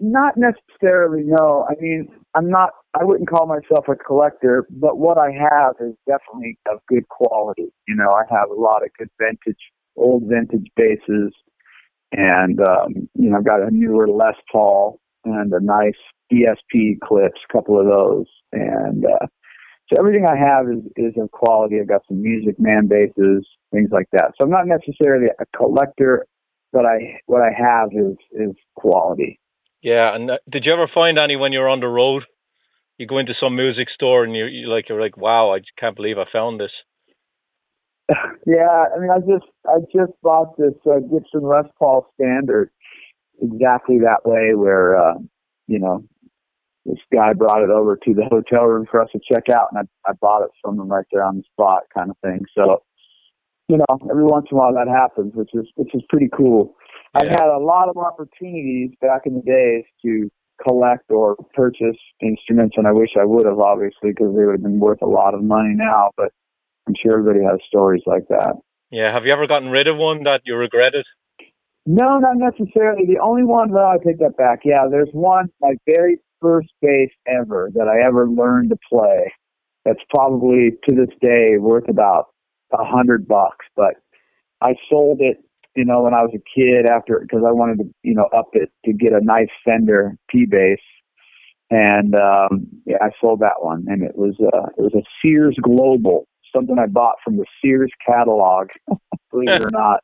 not 0.00 0.34
necessarily. 0.36 1.22
No, 1.24 1.66
I 1.68 1.74
mean, 1.80 2.08
I'm 2.34 2.50
not. 2.50 2.70
I 3.00 3.04
wouldn't 3.04 3.28
call 3.30 3.46
myself 3.46 3.86
a 3.88 3.96
collector, 3.96 4.66
but 4.70 4.98
what 4.98 5.18
I 5.18 5.30
have 5.32 5.74
is 5.80 5.94
definitely 6.06 6.58
of 6.70 6.80
good 6.88 7.08
quality. 7.08 7.68
You 7.88 7.96
know, 7.96 8.12
I 8.12 8.24
have 8.30 8.50
a 8.50 8.54
lot 8.60 8.82
of 8.84 8.90
good 8.98 9.10
vintage, 9.20 9.60
old 9.96 10.24
vintage 10.26 10.68
basses, 10.76 11.32
and 12.12 12.60
um, 12.60 13.08
you 13.14 13.30
know, 13.30 13.38
I've 13.38 13.46
got 13.46 13.62
a 13.62 13.70
newer 13.70 14.08
Les 14.08 14.36
Paul 14.52 15.00
and 15.24 15.52
a 15.52 15.60
nice 15.60 15.98
ESP 16.32 16.96
Eclipse, 17.02 17.40
a 17.48 17.52
couple 17.52 17.80
of 17.80 17.86
those, 17.86 18.26
and 18.52 19.04
uh, 19.06 19.26
so 19.90 19.96
everything 20.00 20.26
I 20.30 20.36
have 20.36 20.66
is 20.68 20.84
is 20.96 21.14
of 21.22 21.30
quality. 21.32 21.80
I've 21.80 21.88
got 21.88 22.02
some 22.08 22.22
Music 22.22 22.56
Man 22.58 22.88
basses, 22.88 23.46
things 23.72 23.90
like 23.92 24.08
that. 24.12 24.32
So 24.40 24.44
I'm 24.46 24.50
not 24.50 24.66
necessarily 24.66 25.28
a 25.40 25.58
collector 25.58 26.26
but 26.72 26.86
I 26.86 27.20
what 27.26 27.42
I 27.42 27.50
have 27.56 27.90
is 27.92 28.16
is 28.32 28.54
quality. 28.76 29.38
Yeah. 29.82 30.14
And 30.14 30.30
uh, 30.30 30.38
did 30.50 30.64
you 30.64 30.72
ever 30.72 30.88
find 30.92 31.18
any 31.18 31.36
when 31.36 31.52
you're 31.52 31.68
on 31.68 31.80
the 31.80 31.88
road? 31.88 32.24
You 32.98 33.06
go 33.06 33.18
into 33.18 33.34
some 33.40 33.54
music 33.54 33.88
store 33.90 34.24
and 34.24 34.34
you 34.34 34.46
you 34.46 34.68
like 34.68 34.88
you're 34.88 35.00
like, 35.00 35.16
wow, 35.16 35.54
I 35.54 35.60
can't 35.78 35.94
believe 35.94 36.18
I 36.18 36.24
found 36.32 36.60
this. 36.60 36.72
yeah, 38.46 38.86
I 38.94 38.98
mean, 38.98 39.10
I 39.10 39.18
just 39.18 39.50
I 39.66 39.78
just 39.94 40.12
bought 40.22 40.56
this 40.56 40.74
uh, 40.86 40.98
Gibson 41.00 41.42
Les 41.42 41.64
Paul 41.78 42.06
Standard 42.14 42.70
exactly 43.40 43.98
that 43.98 44.24
way, 44.24 44.54
where 44.54 44.98
uh, 44.98 45.14
you 45.68 45.78
know 45.78 46.02
this 46.86 46.98
guy 47.12 47.34
brought 47.34 47.62
it 47.62 47.70
over 47.70 47.96
to 47.96 48.14
the 48.14 48.24
hotel 48.24 48.64
room 48.64 48.86
for 48.90 49.02
us 49.02 49.10
to 49.12 49.20
check 49.30 49.44
out, 49.54 49.68
and 49.70 49.86
I 49.86 50.10
I 50.10 50.14
bought 50.14 50.42
it 50.42 50.50
from 50.60 50.80
him 50.80 50.88
right 50.88 51.06
there 51.12 51.22
on 51.22 51.36
the 51.36 51.42
spot, 51.52 51.82
kind 51.94 52.10
of 52.10 52.16
thing. 52.18 52.40
So 52.56 52.82
you 53.68 53.76
know, 53.76 53.98
every 54.10 54.24
once 54.24 54.46
in 54.50 54.56
a 54.56 54.60
while 54.60 54.72
that 54.74 54.88
happens, 54.88 55.34
which 55.34 55.50
is 55.52 55.66
which 55.76 55.94
is 55.94 56.02
pretty 56.08 56.28
cool. 56.34 56.74
I've 57.14 57.28
had 57.28 57.48
a 57.48 57.58
lot 57.58 57.88
of 57.88 57.96
opportunities 57.96 58.90
back 59.00 59.22
in 59.24 59.34
the 59.34 59.42
days 59.42 59.84
to 60.02 60.30
collect 60.66 61.10
or 61.10 61.36
purchase 61.54 61.96
instruments, 62.20 62.74
and 62.76 62.86
I 62.86 62.92
wish 62.92 63.10
I 63.18 63.24
would 63.24 63.46
have, 63.46 63.58
obviously, 63.58 64.10
because 64.10 64.34
they 64.36 64.44
would 64.44 64.52
have 64.52 64.62
been 64.62 64.80
worth 64.80 65.02
a 65.02 65.06
lot 65.06 65.34
of 65.34 65.42
money 65.42 65.74
now. 65.74 66.10
But 66.16 66.32
I'm 66.86 66.94
sure 67.00 67.18
everybody 67.18 67.44
has 67.44 67.60
stories 67.66 68.02
like 68.06 68.28
that. 68.28 68.54
Yeah. 68.90 69.12
Have 69.12 69.24
you 69.24 69.32
ever 69.32 69.46
gotten 69.46 69.68
rid 69.68 69.86
of 69.86 69.96
one 69.96 70.24
that 70.24 70.42
you 70.44 70.56
regretted? 70.56 71.04
No, 71.86 72.18
not 72.18 72.36
necessarily. 72.36 73.06
The 73.06 73.20
only 73.22 73.44
one 73.44 73.70
that 73.72 73.84
I 73.84 73.96
take 74.04 74.18
that 74.18 74.36
back. 74.36 74.60
Yeah, 74.64 74.86
there's 74.90 75.08
one, 75.12 75.48
my 75.60 75.74
very 75.86 76.18
first 76.40 76.68
bass 76.82 77.10
ever 77.26 77.70
that 77.74 77.88
I 77.88 78.06
ever 78.06 78.28
learned 78.28 78.70
to 78.70 78.76
play. 78.90 79.32
That's 79.84 80.00
probably 80.14 80.72
to 80.86 80.94
this 80.94 81.14
day 81.20 81.56
worth 81.58 81.88
about 81.88 82.26
a 82.72 82.84
hundred 82.84 83.26
bucks. 83.26 83.64
But 83.74 83.94
I 84.60 84.74
sold 84.90 85.20
it, 85.20 85.38
you 85.78 85.84
know, 85.84 86.02
when 86.02 86.12
I 86.12 86.22
was 86.22 86.34
a 86.34 86.42
kid 86.58 86.90
after 86.90 87.20
because 87.20 87.44
I 87.46 87.52
wanted 87.52 87.78
to, 87.78 87.84
you 88.02 88.14
know, 88.14 88.28
up 88.36 88.48
it 88.52 88.70
to 88.84 88.92
get 88.92 89.12
a 89.12 89.24
nice 89.24 89.48
Fender 89.64 90.16
P 90.28 90.44
bass. 90.44 90.80
And 91.70 92.14
um 92.18 92.66
yeah, 92.84 92.96
I 93.00 93.10
sold 93.24 93.40
that 93.40 93.60
one, 93.62 93.84
and 93.88 94.02
it 94.02 94.16
was 94.16 94.34
uh 94.40 94.66
it 94.76 94.82
was 94.82 94.94
a 94.94 95.04
Sears 95.22 95.56
Global, 95.62 96.26
something 96.54 96.78
I 96.78 96.86
bought 96.86 97.16
from 97.24 97.36
the 97.36 97.44
Sears 97.62 97.92
catalog. 98.04 98.68
believe 99.30 99.50
it 99.50 99.62
or 99.62 99.70
not 99.72 100.00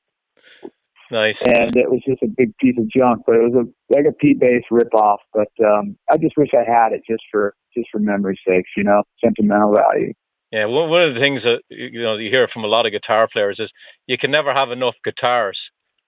Nice. 1.10 1.36
and 1.46 1.76
it 1.76 1.90
was 1.90 2.00
just 2.06 2.22
a 2.22 2.28
big 2.28 2.56
piece 2.58 2.76
of 2.78 2.88
junk. 2.88 3.22
But 3.26 3.36
it 3.36 3.42
was 3.42 3.54
a 3.54 3.94
like 3.94 4.06
a 4.08 4.12
P 4.12 4.34
bass 4.34 4.62
ripoff. 4.70 5.18
But 5.32 5.50
um, 5.64 5.96
I 6.10 6.16
just 6.16 6.36
wish 6.36 6.50
I 6.54 6.68
had 6.68 6.92
it 6.92 7.02
just 7.08 7.22
for 7.30 7.54
just 7.76 7.88
for 7.90 7.98
memory's 7.98 8.38
sake, 8.46 8.64
you 8.76 8.84
know, 8.84 9.02
sentimental 9.22 9.74
value. 9.74 10.12
Yeah, 10.54 10.66
one 10.66 11.02
of 11.04 11.14
the 11.14 11.20
things 11.20 11.42
that 11.44 11.62
you 11.70 12.02
know 12.02 12.16
you 12.18 12.30
hear 12.30 12.48
from 12.54 12.64
a 12.64 12.68
lot 12.68 12.86
of 12.86 12.92
guitar 12.92 13.28
players 13.32 13.58
is 13.60 13.70
you 14.08 14.18
can 14.18 14.32
never 14.32 14.54
have 14.54 14.72
enough 14.72 14.96
guitars. 15.04 15.60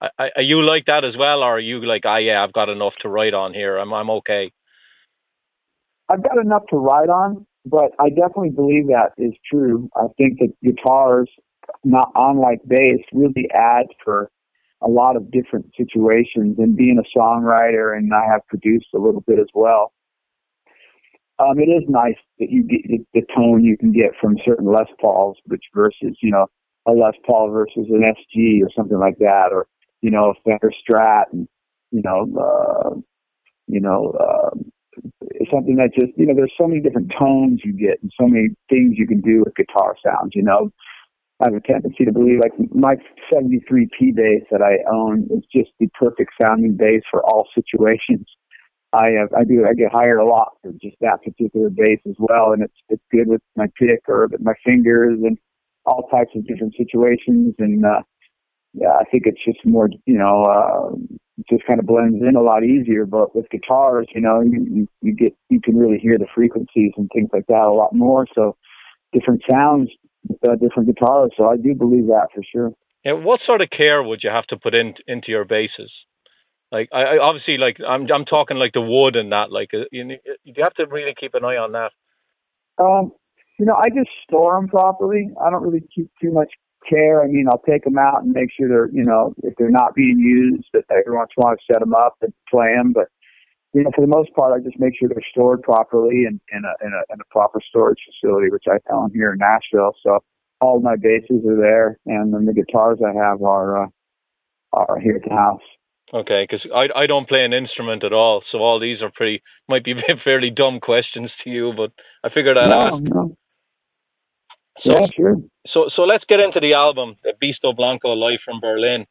I- 0.02 0.32
Are 0.38 0.42
you 0.42 0.66
like 0.66 0.86
that 0.86 1.04
as 1.04 1.16
well, 1.18 1.42
or 1.44 1.56
are 1.58 1.60
you 1.60 1.84
like, 1.86 2.04
ah, 2.06 2.18
yeah, 2.18 2.44
I've 2.44 2.54
got 2.54 2.70
enough 2.70 2.94
to 3.02 3.10
write 3.10 3.34
on 3.34 3.54
here. 3.54 3.78
I'm 3.78 3.92
I'm 3.94 4.10
okay. 4.22 4.52
I've 6.10 6.24
got 6.24 6.38
enough 6.38 6.64
to 6.70 6.78
write 6.78 7.10
on, 7.10 7.46
but 7.66 7.92
I 8.00 8.10
definitely 8.10 8.50
believe 8.52 8.88
that 8.88 9.12
is 9.18 9.34
true. 9.50 9.90
I 9.96 10.08
think 10.18 10.40
that 10.40 10.54
guitars, 10.64 11.30
not 11.84 12.12
unlike 12.16 12.60
bass, 12.68 13.00
really 13.12 13.48
add 13.54 13.88
for 14.04 14.30
a 14.82 14.88
lot 14.88 15.16
of 15.16 15.32
different 15.32 15.66
situations. 15.76 16.58
And 16.60 16.76
being 16.76 17.00
a 17.00 17.18
songwriter, 17.18 17.96
and 17.98 18.12
I 18.14 18.26
have 18.32 18.42
produced 18.48 18.88
a 18.94 19.00
little 19.00 19.22
bit 19.22 19.40
as 19.40 19.48
well. 19.54 19.92
Um, 21.38 21.58
it 21.58 21.68
is 21.68 21.82
nice 21.88 22.16
that 22.38 22.50
you 22.50 22.62
get 22.64 22.82
the 23.12 23.22
tone 23.34 23.62
you 23.62 23.76
can 23.76 23.92
get 23.92 24.12
from 24.20 24.36
certain 24.44 24.66
Les 24.66 24.88
Pauls, 25.00 25.36
which 25.46 25.64
versus 25.74 26.16
you 26.22 26.30
know 26.30 26.46
a 26.86 26.92
Les 26.92 27.12
Paul 27.26 27.50
versus 27.50 27.86
an 27.90 28.02
SG 28.02 28.62
or 28.62 28.70
something 28.76 28.98
like 28.98 29.18
that, 29.18 29.48
or 29.52 29.66
you 30.00 30.10
know 30.10 30.30
a 30.30 30.34
Fender 30.44 30.72
Strat, 30.72 31.24
and 31.32 31.46
you 31.90 32.02
know 32.02 32.26
uh, 32.40 32.94
you 33.66 33.80
know 33.80 34.14
uh, 34.18 34.56
something 35.52 35.76
that 35.76 35.90
just 35.98 36.12
you 36.16 36.26
know 36.26 36.34
there's 36.34 36.52
so 36.58 36.66
many 36.66 36.80
different 36.80 37.12
tones 37.18 37.60
you 37.64 37.72
get 37.72 38.00
and 38.02 38.10
so 38.18 38.26
many 38.26 38.48
things 38.70 38.94
you 38.96 39.06
can 39.06 39.20
do 39.20 39.42
with 39.44 39.54
guitar 39.56 39.94
sounds. 40.04 40.32
You 40.34 40.42
know, 40.42 40.70
I 41.40 41.46
have 41.46 41.54
a 41.54 41.60
tendency 41.60 42.04
to 42.06 42.12
believe 42.12 42.40
like 42.42 42.52
my 42.74 42.96
73 43.32 43.88
P 43.98 44.12
bass 44.12 44.42
that 44.50 44.62
I 44.62 44.78
own 44.90 45.28
is 45.30 45.44
just 45.54 45.70
the 45.80 45.88
perfect 45.98 46.32
sounding 46.40 46.76
bass 46.76 47.02
for 47.10 47.22
all 47.24 47.46
situations. 47.54 48.26
I 48.96 49.10
have, 49.18 49.32
I 49.32 49.44
do, 49.44 49.66
I 49.68 49.74
get 49.74 49.92
hired 49.92 50.18
a 50.18 50.24
lot 50.24 50.56
for 50.62 50.72
just 50.72 50.96
that 51.00 51.22
particular 51.22 51.70
bass 51.70 52.00
as 52.08 52.16
well. 52.18 52.52
And 52.52 52.62
it's, 52.62 52.74
it's 52.88 53.02
good 53.12 53.28
with 53.28 53.42
my 53.54 53.66
pick 53.78 54.00
or 54.08 54.28
my 54.40 54.54
fingers 54.64 55.18
and 55.22 55.38
all 55.84 56.08
types 56.08 56.30
of 56.34 56.46
different 56.46 56.74
situations. 56.76 57.54
And, 57.58 57.84
uh, 57.84 58.02
yeah, 58.74 58.92
I 59.00 59.04
think 59.04 59.24
it's 59.26 59.44
just 59.44 59.64
more, 59.64 59.88
you 60.06 60.18
know, 60.18 60.42
uh, 60.42 60.96
just 61.50 61.66
kind 61.66 61.78
of 61.78 61.86
blends 61.86 62.22
in 62.26 62.36
a 62.36 62.42
lot 62.42 62.64
easier. 62.64 63.06
But 63.06 63.34
with 63.36 63.48
guitars, 63.50 64.06
you 64.14 64.20
know, 64.20 64.40
you, 64.40 64.66
you, 64.70 64.88
you 65.02 65.14
get, 65.14 65.36
you 65.50 65.60
can 65.60 65.76
really 65.76 65.98
hear 65.98 66.18
the 66.18 66.26
frequencies 66.34 66.92
and 66.96 67.08
things 67.14 67.30
like 67.32 67.46
that 67.48 67.64
a 67.64 67.72
lot 67.72 67.94
more. 67.94 68.26
So 68.34 68.56
different 69.12 69.42
sounds, 69.50 69.90
uh, 70.46 70.56
different 70.56 70.88
guitars. 70.88 71.30
So 71.38 71.48
I 71.48 71.56
do 71.56 71.74
believe 71.74 72.06
that 72.06 72.28
for 72.34 72.42
sure. 72.52 72.72
Yeah, 73.04 73.12
what 73.12 73.40
sort 73.46 73.60
of 73.60 73.70
care 73.70 74.02
would 74.02 74.20
you 74.24 74.30
have 74.30 74.46
to 74.48 74.56
put 74.56 74.74
in, 74.74 74.94
into 75.06 75.30
your 75.30 75.44
basses? 75.44 75.92
Like 76.72 76.88
I, 76.92 77.02
I 77.02 77.18
obviously 77.18 77.58
like 77.58 77.76
I'm 77.86 78.10
I'm 78.12 78.24
talking 78.24 78.56
like 78.56 78.72
the 78.72 78.80
wood 78.80 79.14
and 79.16 79.30
that 79.32 79.52
like 79.52 79.70
uh, 79.72 79.86
you 79.92 80.16
you 80.44 80.54
have 80.62 80.74
to 80.74 80.86
really 80.86 81.14
keep 81.18 81.34
an 81.34 81.44
eye 81.44 81.56
on 81.56 81.72
that. 81.72 81.92
Um, 82.78 83.12
you 83.58 83.64
know, 83.64 83.76
I 83.76 83.88
just 83.88 84.10
store 84.28 84.56
them 84.56 84.68
properly. 84.68 85.30
I 85.40 85.50
don't 85.50 85.62
really 85.62 85.86
keep 85.94 86.10
too 86.20 86.32
much 86.32 86.52
care. 86.88 87.22
I 87.22 87.28
mean, 87.28 87.46
I'll 87.50 87.62
take 87.68 87.84
them 87.84 87.98
out 87.98 88.22
and 88.22 88.32
make 88.32 88.50
sure 88.56 88.68
they're 88.68 88.90
you 88.92 89.04
know 89.04 89.32
if 89.44 89.54
they're 89.58 89.70
not 89.70 89.94
being 89.94 90.18
used, 90.18 90.66
that 90.72 90.84
every 90.90 91.16
once 91.16 91.30
in 91.36 91.42
a 91.42 91.46
while 91.46 91.54
I 91.54 91.72
set 91.72 91.80
them 91.80 91.94
up 91.94 92.16
and 92.20 92.32
play 92.50 92.74
them. 92.74 92.92
But 92.92 93.08
you 93.72 93.84
know, 93.84 93.90
for 93.94 94.00
the 94.00 94.12
most 94.12 94.34
part, 94.34 94.52
I 94.52 94.64
just 94.64 94.80
make 94.80 94.94
sure 94.98 95.08
they're 95.08 95.22
stored 95.30 95.62
properly 95.62 96.24
in, 96.26 96.40
in 96.50 96.64
a 96.64 96.86
in 96.86 96.92
a 96.92 97.14
in 97.14 97.20
a 97.20 97.24
proper 97.30 97.60
storage 97.68 98.00
facility, 98.10 98.50
which 98.50 98.64
I 98.68 98.78
own 98.92 99.12
here 99.14 99.32
in 99.32 99.38
Nashville. 99.38 99.94
So 100.02 100.18
all 100.60 100.80
my 100.80 100.96
basses 100.96 101.44
are 101.46 101.56
there, 101.60 101.98
and 102.06 102.34
then 102.34 102.46
the 102.46 102.54
guitars 102.54 102.98
I 103.06 103.12
have 103.14 103.42
are 103.42 103.84
uh, 103.84 103.88
are 104.72 104.98
here 104.98 105.16
at 105.16 105.28
the 105.28 105.34
house. 105.34 105.62
Okay, 106.14 106.46
because 106.48 106.64
I 106.72 107.02
I 107.02 107.06
don't 107.06 107.28
play 107.28 107.44
an 107.44 107.52
instrument 107.52 108.04
at 108.04 108.12
all, 108.12 108.42
so 108.50 108.58
all 108.58 108.78
these 108.78 109.02
are 109.02 109.10
pretty 109.10 109.42
might 109.68 109.84
be 109.84 109.94
fairly 110.24 110.50
dumb 110.50 110.78
questions 110.80 111.30
to 111.42 111.50
you, 111.50 111.72
but 111.76 111.90
I 112.22 112.32
figured 112.32 112.56
I'd 112.56 112.70
no, 112.70 112.76
ask. 112.76 113.12
No. 113.12 113.36
So, 114.82 114.90
yeah, 115.00 115.06
sure. 115.16 115.36
So 115.66 115.90
so 115.94 116.02
let's 116.02 116.24
get 116.28 116.38
into 116.38 116.60
the 116.60 116.74
album, 116.74 117.16
the 117.24 117.32
Beasto 117.42 117.74
Blanco 117.74 118.12
live 118.12 118.38
from 118.44 118.60
Berlin. 118.60 119.04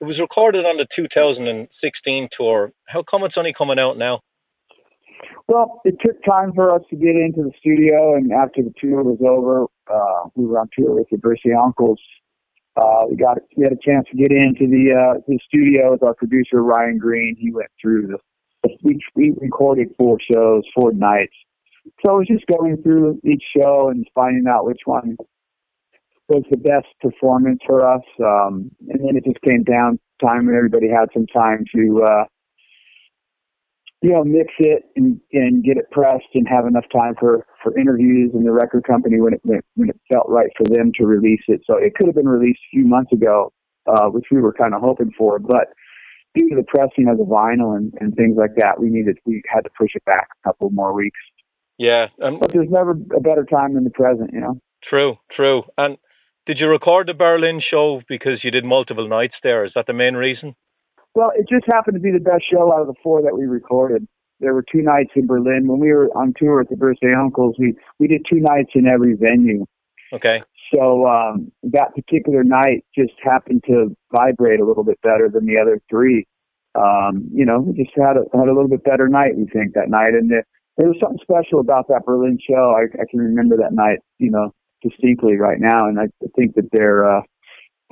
It 0.00 0.04
was 0.04 0.18
recorded 0.18 0.66
on 0.66 0.76
the 0.76 0.86
2016 0.94 2.28
tour. 2.36 2.72
How 2.88 3.02
come 3.08 3.22
it's 3.24 3.36
only 3.38 3.54
coming 3.56 3.78
out 3.78 3.96
now? 3.96 4.20
Well, 5.46 5.80
it 5.84 5.94
took 6.04 6.22
time 6.24 6.52
for 6.54 6.74
us 6.74 6.82
to 6.90 6.96
get 6.96 7.16
into 7.16 7.42
the 7.42 7.52
studio, 7.58 8.16
and 8.16 8.32
after 8.32 8.62
the 8.62 8.72
tour 8.78 9.02
was 9.02 9.18
over, 9.26 9.64
uh, 9.90 10.28
we 10.34 10.44
were 10.44 10.58
on 10.58 10.68
tour 10.76 10.94
with 10.94 11.08
the 11.10 11.16
Brissy 11.16 11.56
Uncles 11.56 12.00
uh, 12.76 13.04
we 13.08 13.16
got 13.16 13.38
we 13.56 13.64
had 13.64 13.72
a 13.72 13.82
chance 13.82 14.06
to 14.10 14.16
get 14.16 14.32
into 14.32 14.66
the 14.66 14.92
uh, 14.92 15.20
the 15.28 15.38
studio 15.46 15.92
with 15.92 16.02
our 16.02 16.14
producer 16.14 16.62
Ryan 16.62 16.98
Green. 16.98 17.36
He 17.38 17.52
went 17.52 17.70
through 17.80 18.08
the, 18.08 18.18
we, 18.82 18.98
we 19.14 19.34
recorded 19.40 19.88
four 19.98 20.18
shows, 20.32 20.64
four 20.74 20.92
nights. 20.92 21.34
So 22.04 22.12
I 22.12 22.16
was 22.16 22.26
just 22.26 22.46
going 22.46 22.82
through 22.82 23.20
each 23.24 23.42
show 23.56 23.90
and 23.90 24.06
finding 24.14 24.46
out 24.48 24.64
which 24.64 24.80
one 24.86 25.16
was 26.28 26.42
the 26.50 26.56
best 26.56 26.86
performance 27.00 27.60
for 27.66 27.86
us. 27.86 28.02
Um, 28.18 28.70
and 28.88 29.00
then 29.00 29.16
it 29.16 29.24
just 29.24 29.40
came 29.42 29.62
down 29.62 29.98
time 30.20 30.46
when 30.46 30.56
everybody 30.56 30.88
had 30.88 31.08
some 31.12 31.26
time 31.26 31.64
to 31.74 32.04
uh, 32.04 32.24
you 34.04 34.10
know, 34.10 34.22
mix 34.22 34.52
it 34.58 34.82
and, 34.96 35.18
and 35.32 35.64
get 35.64 35.78
it 35.78 35.90
pressed 35.90 36.28
and 36.34 36.46
have 36.46 36.66
enough 36.66 36.84
time 36.94 37.14
for, 37.18 37.46
for 37.62 37.76
interviews 37.78 38.32
and 38.34 38.44
the 38.44 38.52
record 38.52 38.84
company 38.86 39.18
when 39.18 39.32
it 39.32 39.40
when 39.76 39.88
it 39.88 39.98
felt 40.12 40.26
right 40.28 40.50
for 40.58 40.64
them 40.64 40.92
to 40.98 41.06
release 41.06 41.40
it. 41.48 41.62
So 41.66 41.78
it 41.78 41.94
could 41.94 42.08
have 42.08 42.14
been 42.14 42.28
released 42.28 42.60
a 42.68 42.76
few 42.76 42.86
months 42.86 43.12
ago, 43.12 43.50
uh, 43.86 44.08
which 44.08 44.26
we 44.30 44.42
were 44.42 44.52
kind 44.52 44.74
of 44.74 44.82
hoping 44.82 45.10
for, 45.16 45.38
but 45.38 45.68
due 46.34 46.50
to 46.50 46.56
the 46.56 46.64
pressing 46.64 47.08
of 47.08 47.16
the 47.16 47.24
vinyl 47.24 47.78
and, 47.78 47.94
and 47.98 48.14
things 48.14 48.36
like 48.36 48.56
that, 48.58 48.78
we 48.78 48.90
needed 48.90 49.16
we 49.24 49.40
had 49.48 49.62
to 49.62 49.70
push 49.78 49.92
it 49.94 50.04
back 50.04 50.28
a 50.44 50.48
couple 50.50 50.68
more 50.68 50.92
weeks. 50.92 51.20
Yeah, 51.78 52.08
um, 52.22 52.40
but 52.40 52.52
there's 52.52 52.68
never 52.68 52.90
a 52.90 53.20
better 53.20 53.46
time 53.50 53.72
than 53.72 53.84
the 53.84 53.90
present, 53.90 54.32
you 54.34 54.40
know. 54.40 54.60
True, 54.86 55.16
true. 55.34 55.62
And 55.78 55.96
did 56.44 56.58
you 56.60 56.68
record 56.68 57.08
the 57.08 57.14
Berlin 57.14 57.62
show 57.66 58.02
because 58.06 58.44
you 58.44 58.50
did 58.50 58.66
multiple 58.66 59.08
nights 59.08 59.36
there? 59.42 59.64
Is 59.64 59.72
that 59.74 59.86
the 59.86 59.94
main 59.94 60.12
reason? 60.12 60.54
Well, 61.14 61.30
it 61.36 61.46
just 61.48 61.64
happened 61.72 61.94
to 61.94 62.00
be 62.00 62.10
the 62.10 62.18
best 62.18 62.44
show 62.50 62.72
out 62.72 62.80
of 62.80 62.88
the 62.88 62.94
four 63.02 63.22
that 63.22 63.36
we 63.36 63.46
recorded. 63.46 64.06
There 64.40 64.52
were 64.52 64.64
two 64.70 64.82
nights 64.82 65.10
in 65.14 65.26
Berlin 65.26 65.68
when 65.68 65.78
we 65.78 65.92
were 65.92 66.08
on 66.16 66.34
tour 66.36 66.60
at 66.60 66.68
the 66.68 66.76
Birthday 66.76 67.14
Uncles. 67.14 67.54
We 67.58 67.74
we 67.98 68.08
did 68.08 68.26
two 68.28 68.40
nights 68.40 68.70
in 68.74 68.86
every 68.86 69.14
venue. 69.14 69.64
Okay. 70.12 70.42
So 70.74 71.06
um, 71.06 71.52
that 71.62 71.94
particular 71.94 72.42
night 72.42 72.84
just 72.96 73.12
happened 73.22 73.62
to 73.68 73.96
vibrate 74.14 74.60
a 74.60 74.64
little 74.64 74.82
bit 74.82 75.00
better 75.02 75.30
than 75.32 75.46
the 75.46 75.56
other 75.58 75.80
three. 75.88 76.26
Um, 76.74 77.28
you 77.32 77.44
know, 77.44 77.60
we 77.60 77.84
just 77.84 77.96
had 77.96 78.16
a 78.16 78.24
had 78.36 78.48
a 78.48 78.54
little 78.54 78.68
bit 78.68 78.82
better 78.82 79.08
night. 79.08 79.36
We 79.36 79.46
think 79.46 79.74
that 79.74 79.88
night, 79.88 80.14
and 80.14 80.28
the, 80.28 80.42
there 80.78 80.88
was 80.88 80.98
something 81.00 81.20
special 81.22 81.60
about 81.60 81.86
that 81.88 82.04
Berlin 82.04 82.38
show. 82.42 82.74
I, 82.76 82.90
I 83.00 83.04
can 83.08 83.20
remember 83.20 83.56
that 83.58 83.72
night, 83.72 84.00
you 84.18 84.32
know, 84.32 84.52
distinctly 84.82 85.36
right 85.36 85.60
now, 85.60 85.86
and 85.86 86.00
I 86.00 86.08
think 86.34 86.56
that 86.56 86.68
they're. 86.72 87.18
Uh, 87.18 87.22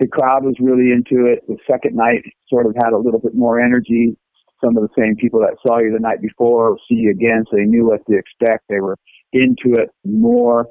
the 0.02 0.08
crowd 0.08 0.42
was 0.44 0.56
really 0.58 0.90
into 0.90 1.30
it. 1.30 1.46
The 1.46 1.56
second 1.70 1.94
night 1.94 2.22
sort 2.48 2.66
of 2.66 2.74
had 2.74 2.92
a 2.92 2.98
little 2.98 3.20
bit 3.20 3.36
more 3.36 3.60
energy. 3.60 4.16
Some 4.62 4.76
of 4.76 4.82
the 4.82 4.94
same 4.98 5.14
people 5.14 5.38
that 5.40 5.56
saw 5.64 5.78
you 5.78 5.92
the 5.92 6.00
night 6.00 6.20
before 6.20 6.76
see 6.88 6.96
you 6.96 7.10
again, 7.10 7.44
so 7.48 7.56
they 7.56 7.64
knew 7.64 7.86
what 7.86 8.04
to 8.06 8.18
expect. 8.18 8.64
They 8.68 8.80
were 8.80 8.96
into 9.32 9.78
it 9.78 9.90
more 10.04 10.66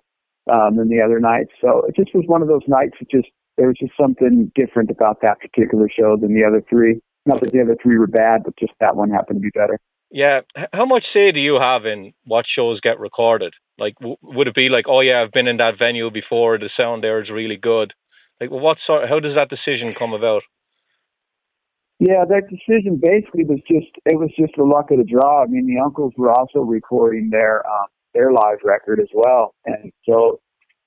um, 0.53 0.75
than 0.75 0.89
the 0.89 1.01
other 1.01 1.19
nights. 1.19 1.51
So 1.61 1.83
it 1.87 1.95
just 1.95 2.13
was 2.13 2.25
one 2.27 2.41
of 2.41 2.49
those 2.49 2.67
nights. 2.67 2.97
It 2.99 3.07
just 3.09 3.29
there 3.57 3.67
was 3.67 3.77
just 3.79 3.93
something 3.99 4.51
different 4.53 4.91
about 4.91 5.19
that 5.21 5.39
particular 5.39 5.87
show 5.89 6.17
than 6.19 6.33
the 6.33 6.43
other 6.43 6.63
three. 6.69 6.99
Not 7.25 7.39
that 7.39 7.51
the 7.51 7.61
other 7.61 7.77
three 7.81 7.97
were 7.97 8.07
bad, 8.07 8.41
but 8.43 8.57
just 8.59 8.73
that 8.81 8.95
one 8.97 9.11
happened 9.11 9.37
to 9.37 9.41
be 9.41 9.51
better. 9.53 9.79
Yeah. 10.09 10.41
How 10.73 10.85
much 10.85 11.05
say 11.13 11.31
do 11.31 11.39
you 11.39 11.57
have 11.59 11.85
in 11.85 12.13
what 12.25 12.45
shows 12.53 12.81
get 12.81 12.99
recorded? 12.99 13.53
Like, 13.77 13.95
w- 13.99 14.17
would 14.23 14.47
it 14.47 14.55
be 14.55 14.67
like, 14.67 14.85
oh 14.89 14.99
yeah, 14.99 15.21
I've 15.21 15.31
been 15.31 15.47
in 15.47 15.57
that 15.57 15.79
venue 15.79 16.11
before. 16.11 16.57
The 16.57 16.69
sound 16.75 17.03
there 17.03 17.21
is 17.21 17.29
really 17.29 17.55
good. 17.55 17.93
Like, 18.41 18.49
well, 18.49 18.59
what 18.59 18.77
sort? 18.85 19.07
How 19.07 19.19
does 19.19 19.35
that 19.35 19.49
decision 19.49 19.93
come 19.93 20.13
about? 20.13 20.41
Yeah, 21.99 22.25
that 22.27 22.49
decision 22.49 22.99
basically 22.99 23.45
was 23.45 23.59
just 23.69 23.93
it 24.05 24.17
was 24.17 24.31
just 24.37 24.53
the 24.57 24.63
luck 24.63 24.89
of 24.89 24.97
the 24.97 25.03
draw. 25.03 25.43
I 25.43 25.45
mean, 25.45 25.67
the 25.67 25.79
uncles 25.79 26.13
were 26.17 26.31
also 26.31 26.59
recording 26.61 27.29
their 27.29 27.63
um, 27.67 27.85
their 28.15 28.33
live 28.33 28.57
record 28.63 28.99
as 28.99 29.09
well, 29.13 29.53
and 29.65 29.91
so 30.09 30.41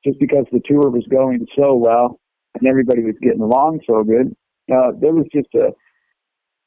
just 0.04 0.18
because 0.18 0.44
the 0.50 0.60
tour 0.66 0.90
was 0.90 1.06
going 1.08 1.46
so 1.56 1.74
well 1.76 2.18
and 2.58 2.68
everybody 2.68 3.02
was 3.02 3.14
getting 3.22 3.40
along 3.40 3.80
so 3.86 4.02
good, 4.02 4.34
uh, 4.70 4.90
there 5.00 5.14
was 5.14 5.26
just 5.32 5.48
a 5.54 5.70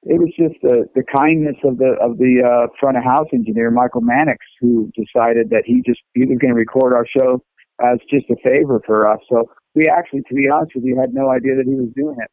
it 0.04 0.20
was 0.20 0.32
just 0.40 0.56
the 0.62 0.88
the 0.96 1.04
kindness 1.18 1.58
of 1.66 1.80
the 1.80 1.98
of 2.00 2.18
the 2.18 2.40
uh, 2.40 2.68
front 2.80 2.96
of 2.96 3.04
house 3.04 3.28
engineer 3.34 3.72
Michael 3.72 4.02
Mannix 4.02 4.40
who 4.62 4.90
decided 4.96 5.50
that 5.50 5.64
he 5.66 5.84
just 5.86 6.00
he 6.14 6.22
was 6.22 6.38
going 6.40 6.54
to 6.54 6.58
record 6.58 6.94
our 6.94 7.06
show 7.06 7.44
as 7.84 8.00
just 8.10 8.26
a 8.30 8.36
favor 8.42 8.82
for 8.86 9.12
us. 9.12 9.20
So 9.30 9.50
we 9.78 9.88
actually, 9.88 10.24
to 10.28 10.34
be 10.34 10.50
honest 10.50 10.72
with 10.74 10.84
you, 10.84 11.00
had 11.00 11.14
no 11.14 11.30
idea 11.30 11.56
that 11.56 11.66
he 11.68 11.76
was 11.76 11.90
doing 11.96 12.18
it. 12.20 12.32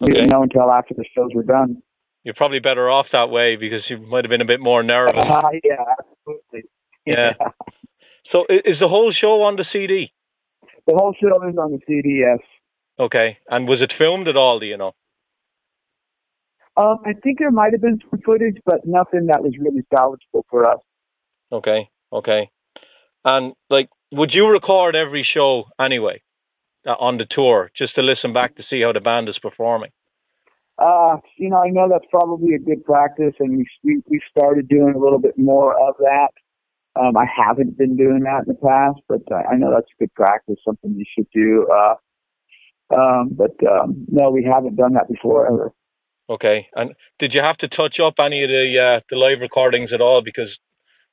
We 0.00 0.06
Okay. 0.06 0.12
didn't 0.22 0.32
know 0.32 0.42
until 0.42 0.72
after 0.72 0.94
the 0.94 1.04
shows 1.14 1.30
were 1.34 1.42
done. 1.42 1.82
You're 2.24 2.34
probably 2.34 2.58
better 2.58 2.88
off 2.88 3.06
that 3.12 3.28
way 3.28 3.56
because 3.56 3.82
you 3.90 3.98
might 3.98 4.24
have 4.24 4.30
been 4.30 4.40
a 4.40 4.46
bit 4.46 4.60
more 4.60 4.82
nervous. 4.82 5.12
Uh, 5.18 5.50
yeah, 5.64 5.84
absolutely. 5.98 6.62
Yeah. 7.04 7.32
So, 8.32 8.46
is 8.48 8.78
the 8.80 8.88
whole 8.88 9.12
show 9.12 9.42
on 9.42 9.56
the 9.56 9.66
CD? 9.70 10.12
The 10.86 10.94
whole 10.94 11.14
show 11.20 11.28
is 11.46 11.56
on 11.58 11.72
the 11.72 11.80
CD, 11.86 12.20
yes. 12.24 12.38
Okay. 12.98 13.36
And 13.48 13.68
was 13.68 13.82
it 13.82 13.92
filmed 13.98 14.26
at 14.28 14.36
all? 14.36 14.58
Do 14.58 14.66
you 14.66 14.78
know? 14.78 14.92
Um, 16.76 16.98
I 17.04 17.12
think 17.12 17.38
there 17.40 17.50
might 17.50 17.72
have 17.72 17.82
been 17.82 17.98
some 18.10 18.20
footage, 18.24 18.56
but 18.64 18.86
nothing 18.86 19.26
that 19.26 19.42
was 19.42 19.52
really 19.58 19.82
salvageable 19.92 20.44
for 20.48 20.70
us. 20.70 20.80
Okay. 21.52 21.90
Okay. 22.12 22.50
And 23.24 23.52
like, 23.68 23.90
would 24.12 24.30
you 24.32 24.46
record 24.48 24.96
every 24.96 25.26
show 25.30 25.64
anyway 25.78 26.22
uh, 26.86 26.92
on 26.92 27.18
the 27.18 27.26
tour 27.30 27.70
just 27.76 27.94
to 27.94 28.02
listen 28.02 28.32
back 28.32 28.56
to 28.56 28.62
see 28.68 28.82
how 28.82 28.92
the 28.92 29.00
band 29.00 29.28
is 29.28 29.38
performing? 29.38 29.90
Uh, 30.78 31.18
you 31.36 31.50
know, 31.50 31.58
I 31.58 31.68
know 31.68 31.88
that's 31.90 32.06
probably 32.10 32.54
a 32.54 32.58
good 32.58 32.84
practice, 32.84 33.34
and 33.38 33.58
we 33.58 33.66
we, 33.84 34.02
we 34.08 34.20
started 34.30 34.68
doing 34.68 34.94
a 34.94 34.98
little 34.98 35.18
bit 35.18 35.36
more 35.36 35.74
of 35.74 35.94
that. 35.98 36.30
Um, 36.98 37.16
I 37.16 37.26
haven't 37.26 37.78
been 37.78 37.96
doing 37.96 38.20
that 38.20 38.44
in 38.46 38.48
the 38.48 38.54
past, 38.54 39.00
but 39.08 39.20
I 39.32 39.56
know 39.56 39.70
that's 39.70 39.90
a 39.94 40.02
good 40.02 40.14
practice, 40.14 40.56
something 40.64 40.94
you 40.96 41.04
should 41.14 41.28
do. 41.32 41.68
Uh, 41.70 41.94
um, 42.98 43.30
but 43.32 43.54
um, 43.68 44.06
no, 44.08 44.30
we 44.30 44.42
haven't 44.42 44.76
done 44.76 44.94
that 44.94 45.08
before 45.08 45.46
ever. 45.46 45.72
Okay, 46.28 46.66
and 46.74 46.94
did 47.18 47.34
you 47.34 47.40
have 47.42 47.58
to 47.58 47.68
touch 47.68 48.00
up 48.00 48.14
any 48.18 48.42
of 48.42 48.48
the 48.48 48.78
uh, 48.78 49.00
the 49.10 49.16
live 49.16 49.40
recordings 49.40 49.92
at 49.92 50.00
all 50.00 50.22
because 50.22 50.48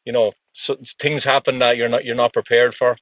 you 0.05 0.13
know 0.13 0.31
so, 0.65 0.75
things 1.01 1.23
happen 1.23 1.59
that 1.59 1.75
you're 1.75 1.89
not 1.89 2.05
you're 2.05 2.15
not 2.15 2.33
prepared 2.33 2.73
for? 2.79 2.95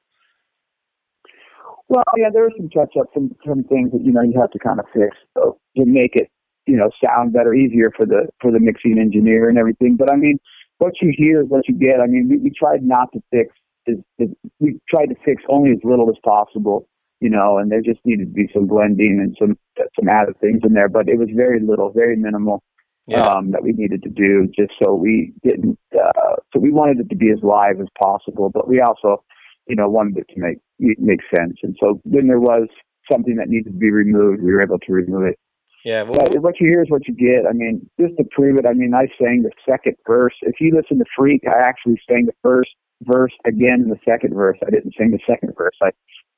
Well, 1.87 2.03
yeah, 2.17 2.29
there 2.33 2.45
are 2.45 2.51
some 2.57 2.69
touch 2.69 2.93
ups, 2.99 3.11
some 3.13 3.35
some 3.47 3.63
things 3.63 3.91
that 3.91 4.03
you 4.03 4.11
know 4.11 4.21
you 4.21 4.39
have 4.39 4.51
to 4.51 4.59
kind 4.59 4.79
of 4.79 4.85
fix 4.93 5.15
so 5.37 5.57
to 5.77 5.85
make 5.85 6.15
it 6.15 6.29
you 6.65 6.75
know 6.75 6.89
sound 7.03 7.33
better, 7.33 7.53
easier 7.53 7.91
for 7.95 8.05
the 8.05 8.27
for 8.41 8.51
the 8.51 8.59
mixing 8.59 8.97
engineer 8.99 9.49
and 9.49 9.57
everything. 9.57 9.95
But 9.95 10.11
I 10.11 10.15
mean, 10.15 10.39
what 10.79 10.93
you 11.01 11.13
hear 11.15 11.41
is 11.41 11.47
what 11.47 11.67
you 11.67 11.75
get. 11.75 11.99
I 12.01 12.07
mean, 12.07 12.27
we, 12.29 12.37
we 12.37 12.49
tried 12.49 12.83
not 12.83 13.11
to 13.13 13.21
fix. 13.31 13.53
Is, 13.87 13.97
is, 14.17 14.29
we 14.59 14.79
tried 14.89 15.07
to 15.07 15.15
fix 15.23 15.43
only 15.47 15.69
as 15.69 15.77
little 15.83 16.09
as 16.09 16.15
possible, 16.25 16.87
you 17.19 17.29
know, 17.29 17.59
and 17.59 17.71
there 17.71 17.81
just 17.81 17.99
needed 18.03 18.29
to 18.29 18.33
be 18.33 18.49
some 18.51 18.65
blending 18.65 19.19
and 19.21 19.35
some 19.39 19.55
some 19.97 20.09
added 20.09 20.39
things 20.39 20.61
in 20.65 20.73
there, 20.73 20.89
but 20.89 21.07
it 21.07 21.19
was 21.19 21.29
very 21.35 21.59
little, 21.59 21.91
very 21.91 22.15
minimal. 22.15 22.63
Yeah. 23.07 23.21
Um, 23.21 23.51
that 23.51 23.61
we 23.61 23.71
needed 23.71 24.01
to 24.01 24.09
do 24.09 24.47
just 24.47 24.71
so 24.83 24.95
we 24.95 25.31
didn't, 25.43 25.77
uh, 25.93 26.37
so 26.51 26.59
we 26.59 26.71
wanted 26.71 26.99
it 27.01 27.09
to 27.11 27.15
be 27.15 27.29
as 27.29 27.37
live 27.43 27.79
as 27.79 27.85
possible, 28.01 28.49
but 28.49 28.67
we 28.67 28.81
also, 28.81 29.23
you 29.67 29.75
know, 29.75 29.89
wanted 29.89 30.17
it 30.17 30.27
to 30.33 30.39
make, 30.39 30.57
make 30.79 31.21
sense. 31.35 31.57
And 31.63 31.75
so 31.79 31.99
when 32.03 32.27
there 32.27 32.39
was 32.39 32.67
something 33.11 33.35
that 33.35 33.49
needed 33.49 33.71
to 33.71 33.77
be 33.77 33.91
removed, 33.91 34.41
we 34.41 34.53
were 34.53 34.61
able 34.61 34.79
to 34.79 34.93
remove 34.93 35.23
it. 35.23 35.39
Yeah, 35.83 36.01
well, 36.01 36.13
but 36.13 36.39
what 36.41 36.59
you 36.59 36.71
hear 36.71 36.81
is 36.81 36.89
what 36.89 37.07
you 37.07 37.13
get. 37.13 37.47
I 37.47 37.53
mean, 37.53 37.87
just 37.99 38.17
to 38.17 38.23
prove 38.31 38.57
it, 38.57 38.65
I 38.65 38.73
mean, 38.73 38.93
I 38.95 39.05
sang 39.21 39.43
the 39.43 39.51
second 39.69 39.95
verse. 40.07 40.33
If 40.41 40.55
you 40.59 40.75
listen 40.75 40.97
to 40.97 41.05
Freak, 41.15 41.43
I 41.47 41.59
actually 41.59 42.01
sang 42.09 42.25
the 42.25 42.33
first 42.41 42.71
verse 43.03 43.33
again 43.45 43.81
in 43.83 43.89
the 43.89 43.99
second 44.03 44.33
verse. 44.33 44.57
I 44.65 44.71
didn't 44.71 44.95
sing 44.97 45.11
the 45.11 45.19
second 45.27 45.53
verse. 45.55 45.75
I 45.83 45.91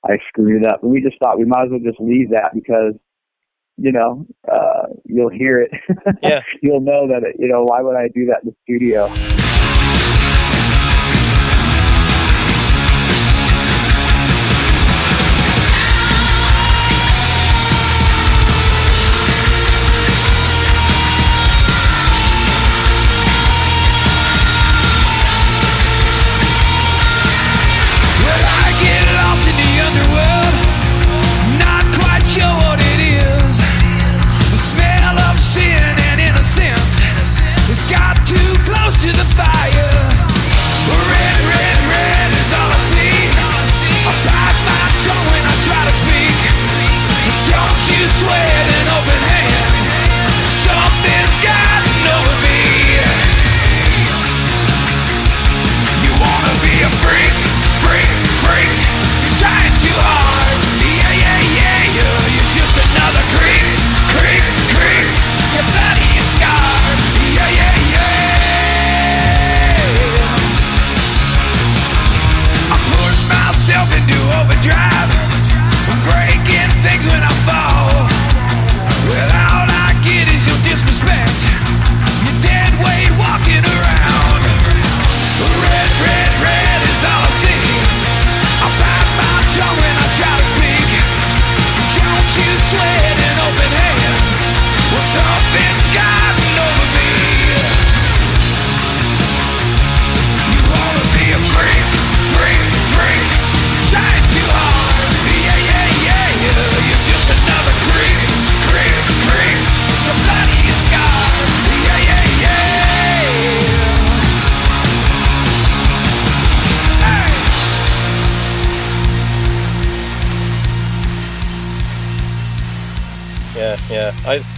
I 0.05 0.17
screwed 0.27 0.63
it 0.63 0.67
up. 0.67 0.83
And 0.83 0.91
we 0.91 1.01
just 1.01 1.17
thought 1.19 1.39
we 1.39 1.45
might 1.45 1.65
as 1.65 1.71
well 1.71 1.79
just 1.79 1.99
leave 1.99 2.29
that 2.31 2.51
because, 2.53 2.93
you 3.77 3.91
know, 3.91 4.25
uh, 4.51 4.87
you'll 5.05 5.29
hear 5.29 5.59
it. 5.59 5.71
Yeah. 6.23 6.41
you'll 6.61 6.81
know 6.81 7.07
that, 7.07 7.23
it, 7.23 7.35
you 7.39 7.47
know, 7.47 7.63
why 7.63 7.81
would 7.81 7.95
I 7.95 8.07
do 8.13 8.25
that 8.27 8.43
in 8.43 8.49
the 8.49 8.55
studio? 8.63 9.36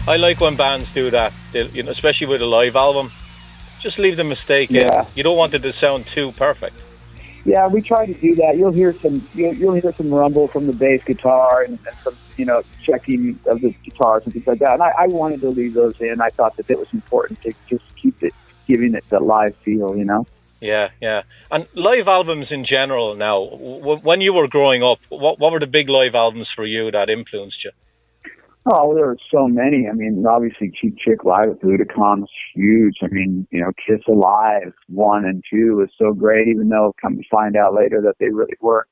I 0.10 0.16
like 0.16 0.42
when 0.42 0.56
bands 0.56 0.92
do 0.92 1.12
that. 1.12 1.32
They, 1.52 1.68
you 1.68 1.84
know, 1.84 1.92
especially 1.92 2.26
with 2.26 2.42
a 2.42 2.46
live 2.48 2.76
album. 2.76 3.12
Just 3.80 4.00
leave 4.00 4.18
the 4.18 4.24
mistake 4.24 4.72
yeah. 4.72 5.02
in. 5.02 5.08
You 5.14 5.22
don't 5.22 5.38
want 5.38 5.54
it 5.54 5.60
to 5.60 5.72
sound 5.72 6.08
too 6.08 6.32
perfect. 6.32 6.76
Yeah, 7.46 7.68
we 7.68 7.84
try 7.84 8.08
to 8.08 8.14
do 8.16 8.34
that. 8.36 8.58
You'll 8.58 8.72
hear 8.72 8.94
some 9.02 9.28
you'll, 9.36 9.54
you'll 9.54 9.76
hear 9.76 9.94
some 9.94 10.12
rumble 10.12 10.48
from 10.48 10.66
the 10.66 10.74
bass 10.74 11.04
guitar 11.04 11.62
and, 11.62 11.78
and 11.86 11.96
some 11.98 12.18
you 12.38 12.46
know 12.46 12.64
checking 12.84 13.40
of 13.46 13.62
the 13.62 13.70
guitars 13.84 14.24
and 14.24 14.34
things 14.34 14.48
like 14.48 14.58
that. 14.60 14.74
And 14.74 14.82
I, 14.82 14.94
I 14.98 15.08
wanted 15.08 15.42
to 15.42 15.50
leave 15.50 15.76
those 15.76 16.02
in. 16.02 16.20
I 16.22 16.30
thought 16.30 16.58
that 16.58 16.68
it 16.72 16.80
was 16.80 16.92
important 16.92 17.44
to 17.44 17.54
just 17.70 17.84
keep 17.96 18.24
it 18.24 18.34
giving 18.68 18.96
it 18.96 19.08
the 19.10 19.20
live 19.20 19.56
feel. 19.58 19.96
You 19.96 20.06
know. 20.06 20.26
Yeah, 20.60 20.90
yeah. 21.00 21.22
And 21.52 21.68
live 21.76 22.08
albums 22.08 22.48
in 22.50 22.66
general 22.66 23.16
now, 23.16 23.44
when 23.44 24.22
you 24.22 24.34
were 24.34 24.48
growing 24.48 24.84
up, 24.84 24.98
what, 25.10 25.40
what 25.40 25.52
were 25.52 25.60
the 25.60 25.68
big 25.68 25.88
live 25.88 26.16
albums 26.16 26.48
for 26.56 26.66
you 26.66 26.90
that 26.90 27.12
influenced 27.12 27.64
you? 27.64 27.72
Oh, 28.72 28.94
there 28.94 29.10
are 29.10 29.18
so 29.34 29.48
many. 29.48 29.88
I 29.90 29.94
mean, 29.94 30.24
obviously, 30.30 30.72
Cheap 30.80 30.98
Trick 31.00 31.24
Live 31.24 31.50
at 31.50 31.62
Budokan 31.62 32.20
was 32.20 32.30
huge. 32.54 32.98
I 33.02 33.08
mean, 33.08 33.48
you 33.50 33.62
know, 33.62 33.72
Kiss 33.88 34.02
Alive 34.08 34.74
one 34.88 35.26
and 35.26 35.44
two 35.52 35.78
was 35.78 35.90
so 35.98 36.14
great, 36.14 36.48
even 36.48 36.70
though 36.70 36.94
come 37.02 37.18
to 37.18 37.24
find 37.32 37.56
out 37.56 37.74
later 37.74 38.00
that 38.02 38.16
they 38.20 38.28
really 38.28 38.58
weren't, 38.62 38.88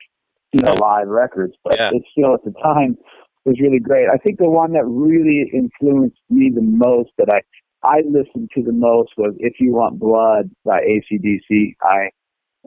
you 0.52 0.62
know, 0.64 0.74
live 0.82 1.08
records. 1.08 1.54
But 1.64 1.76
yeah. 1.78 1.90
it 1.94 2.02
still 2.12 2.34
at 2.34 2.44
the 2.44 2.54
time 2.64 2.98
was 3.46 3.60
really 3.62 3.80
great. 3.80 4.08
I 4.12 4.18
think 4.18 4.40
the 4.40 4.50
one 4.50 4.74
that 4.74 4.86
really 4.86 5.50
influenced 5.54 6.22
me 6.30 6.52
the 6.54 6.62
most 6.62 7.12
that 7.20 7.30
I 7.32 7.42
I 7.84 8.02
listened 8.10 8.50
to 8.56 8.64
the 8.64 8.74
most 8.74 9.12
was 9.18 9.36
If 9.38 9.60
You 9.60 9.74
Want 9.74 10.00
Blood 10.00 10.50
by 10.66 10.80
ACDC. 10.82 11.76
I 11.84 12.10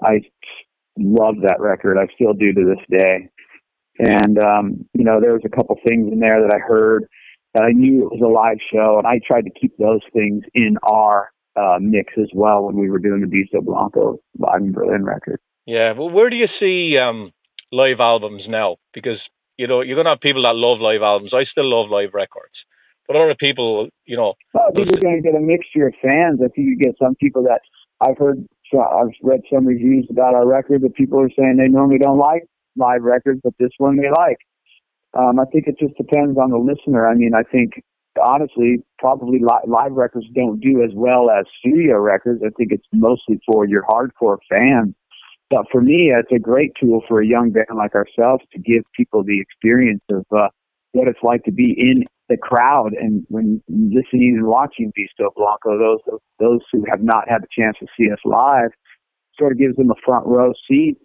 I 0.02 0.20
love 0.96 1.36
that 1.42 1.60
record. 1.60 1.98
I 1.98 2.06
still 2.14 2.34
do 2.34 2.52
to 2.52 2.74
this 2.74 2.98
day. 2.98 3.28
And, 4.00 4.38
um, 4.38 4.86
you 4.94 5.04
know, 5.04 5.20
there 5.20 5.34
was 5.34 5.42
a 5.44 5.54
couple 5.54 5.76
things 5.86 6.10
in 6.10 6.20
there 6.20 6.40
that 6.40 6.54
I 6.54 6.58
heard 6.58 7.04
that 7.54 7.64
I 7.64 7.72
knew 7.72 8.06
it 8.06 8.12
was 8.12 8.22
a 8.24 8.28
live 8.28 8.58
show, 8.72 8.96
and 8.96 9.06
I 9.06 9.20
tried 9.26 9.42
to 9.42 9.50
keep 9.50 9.76
those 9.76 10.00
things 10.12 10.44
in 10.54 10.76
our 10.84 11.30
uh, 11.56 11.78
mix 11.80 12.14
as 12.18 12.30
well 12.32 12.62
when 12.64 12.76
we 12.76 12.88
were 12.88 12.98
doing 12.98 13.20
the 13.20 13.26
Beasto 13.26 13.62
Blanco 13.62 14.18
live 14.38 14.60
in 14.60 14.72
Berlin 14.72 15.04
record. 15.04 15.40
Yeah, 15.66 15.92
well, 15.92 16.08
where 16.08 16.30
do 16.30 16.36
you 16.36 16.46
see 16.58 16.96
um, 16.96 17.32
live 17.72 18.00
albums 18.00 18.44
now? 18.48 18.76
Because 18.94 19.18
you 19.58 19.66
know 19.66 19.82
you're 19.82 19.96
gonna 19.96 20.10
have 20.10 20.20
people 20.20 20.44
that 20.44 20.54
love 20.54 20.80
live 20.80 21.02
albums. 21.02 21.32
I 21.34 21.44
still 21.44 21.68
love 21.68 21.90
live 21.90 22.14
records, 22.14 22.54
but 23.06 23.16
other 23.16 23.34
people, 23.38 23.88
you 24.06 24.16
know, 24.16 24.34
well, 24.54 24.68
I 24.68 24.70
think 24.72 24.90
you're 25.02 25.16
to 25.16 25.20
get 25.20 25.34
a 25.34 25.40
mixture 25.40 25.88
of 25.88 25.94
fans. 26.00 26.40
I 26.42 26.48
think 26.48 26.68
you 26.68 26.78
get 26.78 26.94
some 27.02 27.16
people 27.16 27.42
that 27.44 27.60
I've 28.00 28.16
heard. 28.16 28.46
I've 28.72 29.10
read 29.24 29.40
some 29.52 29.66
reviews 29.66 30.06
about 30.10 30.34
our 30.34 30.46
record 30.46 30.82
that 30.82 30.94
people 30.94 31.20
are 31.20 31.30
saying 31.36 31.56
they 31.56 31.66
normally 31.66 31.98
don't 31.98 32.18
like 32.18 32.44
live 32.76 33.02
records, 33.02 33.40
but 33.42 33.54
this 33.58 33.70
one 33.78 33.96
they 33.96 34.10
like. 34.10 34.38
Um, 35.14 35.40
I 35.40 35.44
think 35.46 35.66
it 35.66 35.76
just 35.78 35.96
depends 35.96 36.38
on 36.38 36.50
the 36.50 36.58
listener. 36.58 37.08
I 37.08 37.14
mean, 37.14 37.32
I 37.34 37.42
think 37.42 37.82
honestly, 38.22 38.82
probably 38.98 39.38
li- 39.40 39.66
live 39.66 39.92
records 39.92 40.26
don't 40.34 40.60
do 40.60 40.82
as 40.82 40.90
well 40.94 41.30
as 41.30 41.46
studio 41.58 41.98
records. 41.98 42.42
I 42.44 42.50
think 42.56 42.72
it's 42.72 42.86
mostly 42.92 43.40
for 43.46 43.66
your 43.66 43.82
hardcore 43.84 44.38
fans. 44.48 44.94
But 45.50 45.66
for 45.70 45.80
me, 45.80 46.12
it's 46.16 46.30
a 46.32 46.38
great 46.38 46.72
tool 46.80 47.02
for 47.08 47.20
a 47.20 47.26
young 47.26 47.50
band 47.50 47.66
like 47.76 47.94
ourselves 47.94 48.44
to 48.52 48.58
give 48.60 48.84
people 48.96 49.24
the 49.24 49.40
experience 49.40 50.02
of 50.10 50.24
uh, 50.30 50.48
what 50.92 51.08
it's 51.08 51.18
like 51.22 51.42
to 51.44 51.52
be 51.52 51.74
in 51.76 52.04
the 52.28 52.36
crowd 52.36 52.92
and 52.92 53.24
when 53.28 53.60
listening 53.68 54.36
and 54.38 54.46
watching 54.46 54.92
Beasto 54.96 55.30
Blanco. 55.34 55.76
Those 55.76 56.20
those 56.38 56.60
who 56.72 56.84
have 56.88 57.02
not 57.02 57.28
had 57.28 57.42
the 57.42 57.48
chance 57.50 57.76
to 57.80 57.86
see 57.98 58.12
us 58.12 58.20
live, 58.24 58.70
sort 59.36 59.50
of 59.50 59.58
gives 59.58 59.74
them 59.74 59.90
a 59.90 60.00
front 60.04 60.24
row 60.26 60.52
seat 60.68 60.96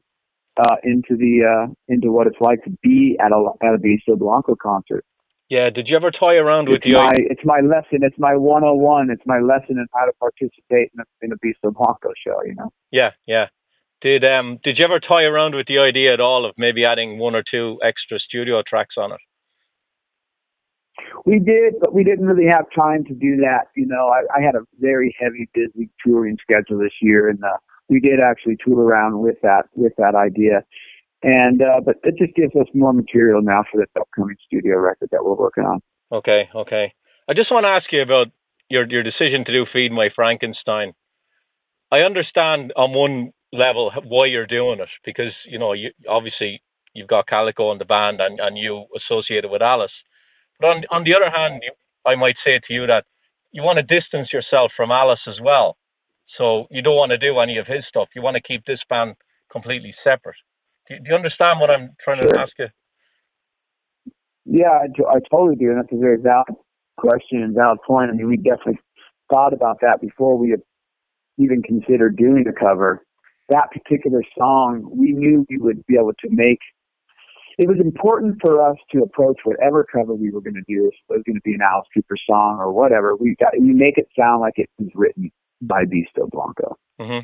uh, 0.58 0.76
into 0.84 1.16
the 1.18 1.43
uh, 1.43 1.74
into 1.88 2.12
what 2.12 2.28
it's 2.28 2.39
like 2.41 2.64
to 2.64 2.72
be 2.82 3.18
at 3.20 3.32
a 3.32 3.49
at 3.64 3.74
a 3.76 3.78
Beasto 3.78 4.18
Blanco 4.18 4.56
concert. 4.56 5.06
Yeah. 5.49 5.70
Did 5.70 5.88
you 5.88 5.95
ever 5.95 6.12
toy 6.12 6.36
around 6.38 6.70
with 6.70 6.82
It's 6.84 6.86
the 6.86 6.97
my 6.97 7.06
idea? 7.12 7.28
it's 7.30 7.45
my 7.45 7.60
lesson. 7.62 7.99
It's 8.01 8.18
my 8.18 8.36
101. 8.36 9.12
It's 9.12 9.22
my 9.26 9.39
lesson 9.39 9.78
in 9.78 9.86
how 9.93 10.06
to 10.06 10.14
participate 10.20 10.91
in 10.93 10.99
a, 10.99 11.06
in 11.22 11.32
a 11.32 11.72
Blanco 11.72 12.10
show. 12.26 12.41
You 12.45 12.56
know. 12.56 12.72
Yeah, 12.91 13.12
yeah. 13.28 13.47
Did 14.01 14.24
um 14.26 14.60
did 14.64 14.78
you 14.78 14.86
ever 14.86 14.99
toy 14.99 15.24
around 15.24 15.56
with 15.56 15.68
the 15.68 15.80
idea 15.80 16.14
at 16.14 16.20
all 16.20 16.45
of 16.45 16.53
maybe 16.58 16.86
adding 16.86 17.18
one 17.20 17.36
or 17.36 17.43
two 17.49 17.80
extra 17.84 18.20
studio 18.20 18.62
tracks 18.68 18.95
on 18.97 19.12
it? 19.12 19.20
We 21.26 21.39
did, 21.39 21.76
but 21.80 21.93
we 21.93 22.03
didn't 22.03 22.26
really 22.26 22.49
have 22.49 22.66
time 22.78 23.03
to 23.06 23.14
do 23.14 23.38
that. 23.38 23.68
You 23.76 23.86
know, 23.88 24.08
I, 24.10 24.39
I 24.39 24.41
had 24.41 24.56
a 24.56 24.62
very 24.80 25.16
heavy, 25.20 25.49
busy 25.53 25.89
touring 26.06 26.38
schedule 26.41 26.80
this 26.80 26.93
year, 27.01 27.30
and 27.30 27.43
uh, 27.43 27.58
we 27.90 28.00
did 28.00 28.20
actually 28.20 28.58
tool 28.64 28.80
around 28.80 29.20
with 29.20 29.36
that 29.42 29.64
with 29.76 29.94
that 29.98 30.16
idea. 30.16 30.64
And 31.24 31.62
uh, 31.62 31.82
but 31.84 31.96
it 32.04 32.16
just 32.18 32.36
gives 32.36 32.56
us 32.56 32.68
more 32.74 32.94
material 32.94 33.42
now 33.42 33.64
for 33.72 33.80
this 33.82 33.90
upcoming 34.00 34.36
studio 34.46 34.78
record 34.78 35.10
that 35.12 35.24
we're 35.24 35.36
working 35.36 35.64
on. 35.64 35.82
Okay, 36.12 36.50
okay. 36.56 36.94
I 37.28 37.34
just 37.34 37.52
want 37.52 37.64
to 37.64 37.70
ask 37.70 37.92
you 37.92 38.02
about 38.02 38.28
your 38.70 38.86
your 38.88 39.04
decision 39.04 39.46
to 39.46 39.52
do 39.52 39.66
Feed 39.72 39.92
My 39.92 40.10
Frankenstein. 40.16 40.94
I 41.92 42.00
understand 42.00 42.74
on 42.76 42.94
one 42.94 43.32
level 43.52 43.92
why 44.06 44.26
you're 44.26 44.48
doing 44.48 44.80
it 44.80 44.90
because 45.04 45.34
you 45.46 45.58
know 45.58 45.74
you 45.74 45.92
obviously 46.08 46.62
you've 46.94 47.08
got 47.08 47.28
Calico 47.28 47.72
in 47.72 47.78
the 47.78 47.86
band 47.86 48.20
and, 48.22 48.40
and 48.40 48.58
you 48.58 48.86
associated 48.96 49.50
with 49.50 49.62
Alice. 49.62 49.92
But 50.60 50.68
on 50.68 50.84
on 50.92 51.04
the 51.04 51.16
other 51.16 51.30
hand, 51.36 51.62
I 52.06 52.16
might 52.16 52.36
say 52.44 52.60
to 52.60 52.74
you 52.74 52.86
that 52.88 53.06
you 53.52 53.64
want 53.64 53.78
to 53.78 53.84
distance 53.84 54.34
yourself 54.34 54.72
from 54.76 54.92
Alice 54.92 55.26
as 55.28 55.40
well. 55.42 55.78
So 56.38 56.68
you 56.72 56.82
don't 56.82 56.96
want 56.96 57.12
to 57.12 57.18
do 57.18 57.40
any 57.40 57.58
of 57.58 57.68
his 57.68 57.84
stuff. 57.88 58.10
You 58.16 58.22
want 58.22 58.36
to 58.36 58.42
keep 58.42 58.66
this 58.66 58.80
band 58.90 59.16
completely 59.52 59.94
separate. 60.04 60.36
Do, 60.90 60.96
do 60.98 61.04
you 61.10 61.16
understand 61.16 61.60
what 61.60 61.70
I'm 61.70 61.92
trying 62.04 62.22
to 62.22 62.40
ask 62.40 62.52
you? 62.60 62.68
Yeah, 64.46 64.70
I 64.70 65.20
totally 65.32 65.56
do, 65.56 65.70
and 65.70 65.78
that's 65.80 65.92
a 65.92 65.98
very 65.98 66.18
valid 66.22 66.48
question 66.98 67.42
and 67.42 67.56
valid 67.56 67.80
point. 67.86 68.12
I 68.12 68.14
mean, 68.14 68.28
we 68.28 68.38
definitely 68.38 68.80
thought 69.34 69.54
about 69.54 69.80
that 69.82 70.02
before 70.02 70.38
we 70.38 70.56
even 71.38 71.62
considered 71.64 72.16
doing 72.16 72.46
a 72.48 72.66
cover. 72.66 73.04
That 73.50 73.70
particular 73.72 74.22
song, 74.38 74.88
we 74.92 75.14
knew 75.14 75.46
we 75.50 75.58
would 75.58 75.86
be 75.86 75.96
able 75.96 76.14
to 76.14 76.30
make. 76.30 76.60
It 77.58 77.68
was 77.68 77.78
important 77.80 78.38
for 78.42 78.62
us 78.70 78.76
to 78.92 79.02
approach 79.02 79.40
whatever 79.46 79.86
cover 79.86 80.14
we 80.14 80.30
were 80.30 80.42
going 80.42 80.56
to 80.56 80.64
do. 80.68 80.88
If 80.88 80.94
it 81.10 81.14
was 81.14 81.24
going 81.26 81.36
to 81.36 81.42
be 81.44 81.54
an 81.54 81.62
Alice 81.62 81.88
Cooper 81.94 82.18
song 82.30 82.58
or 82.60 82.72
whatever, 82.72 83.16
we 83.16 83.36
got 83.40 83.54
we 83.60 83.74
make 83.74 83.98
it 83.98 84.08
sound 84.18 84.42
like 84.42 84.56
it 84.58 84.70
was 84.78 84.90
written 84.94 85.32
by 85.68 85.84
Beasto 85.86 86.30
Blanco. 86.30 86.78
hmm 86.99 87.20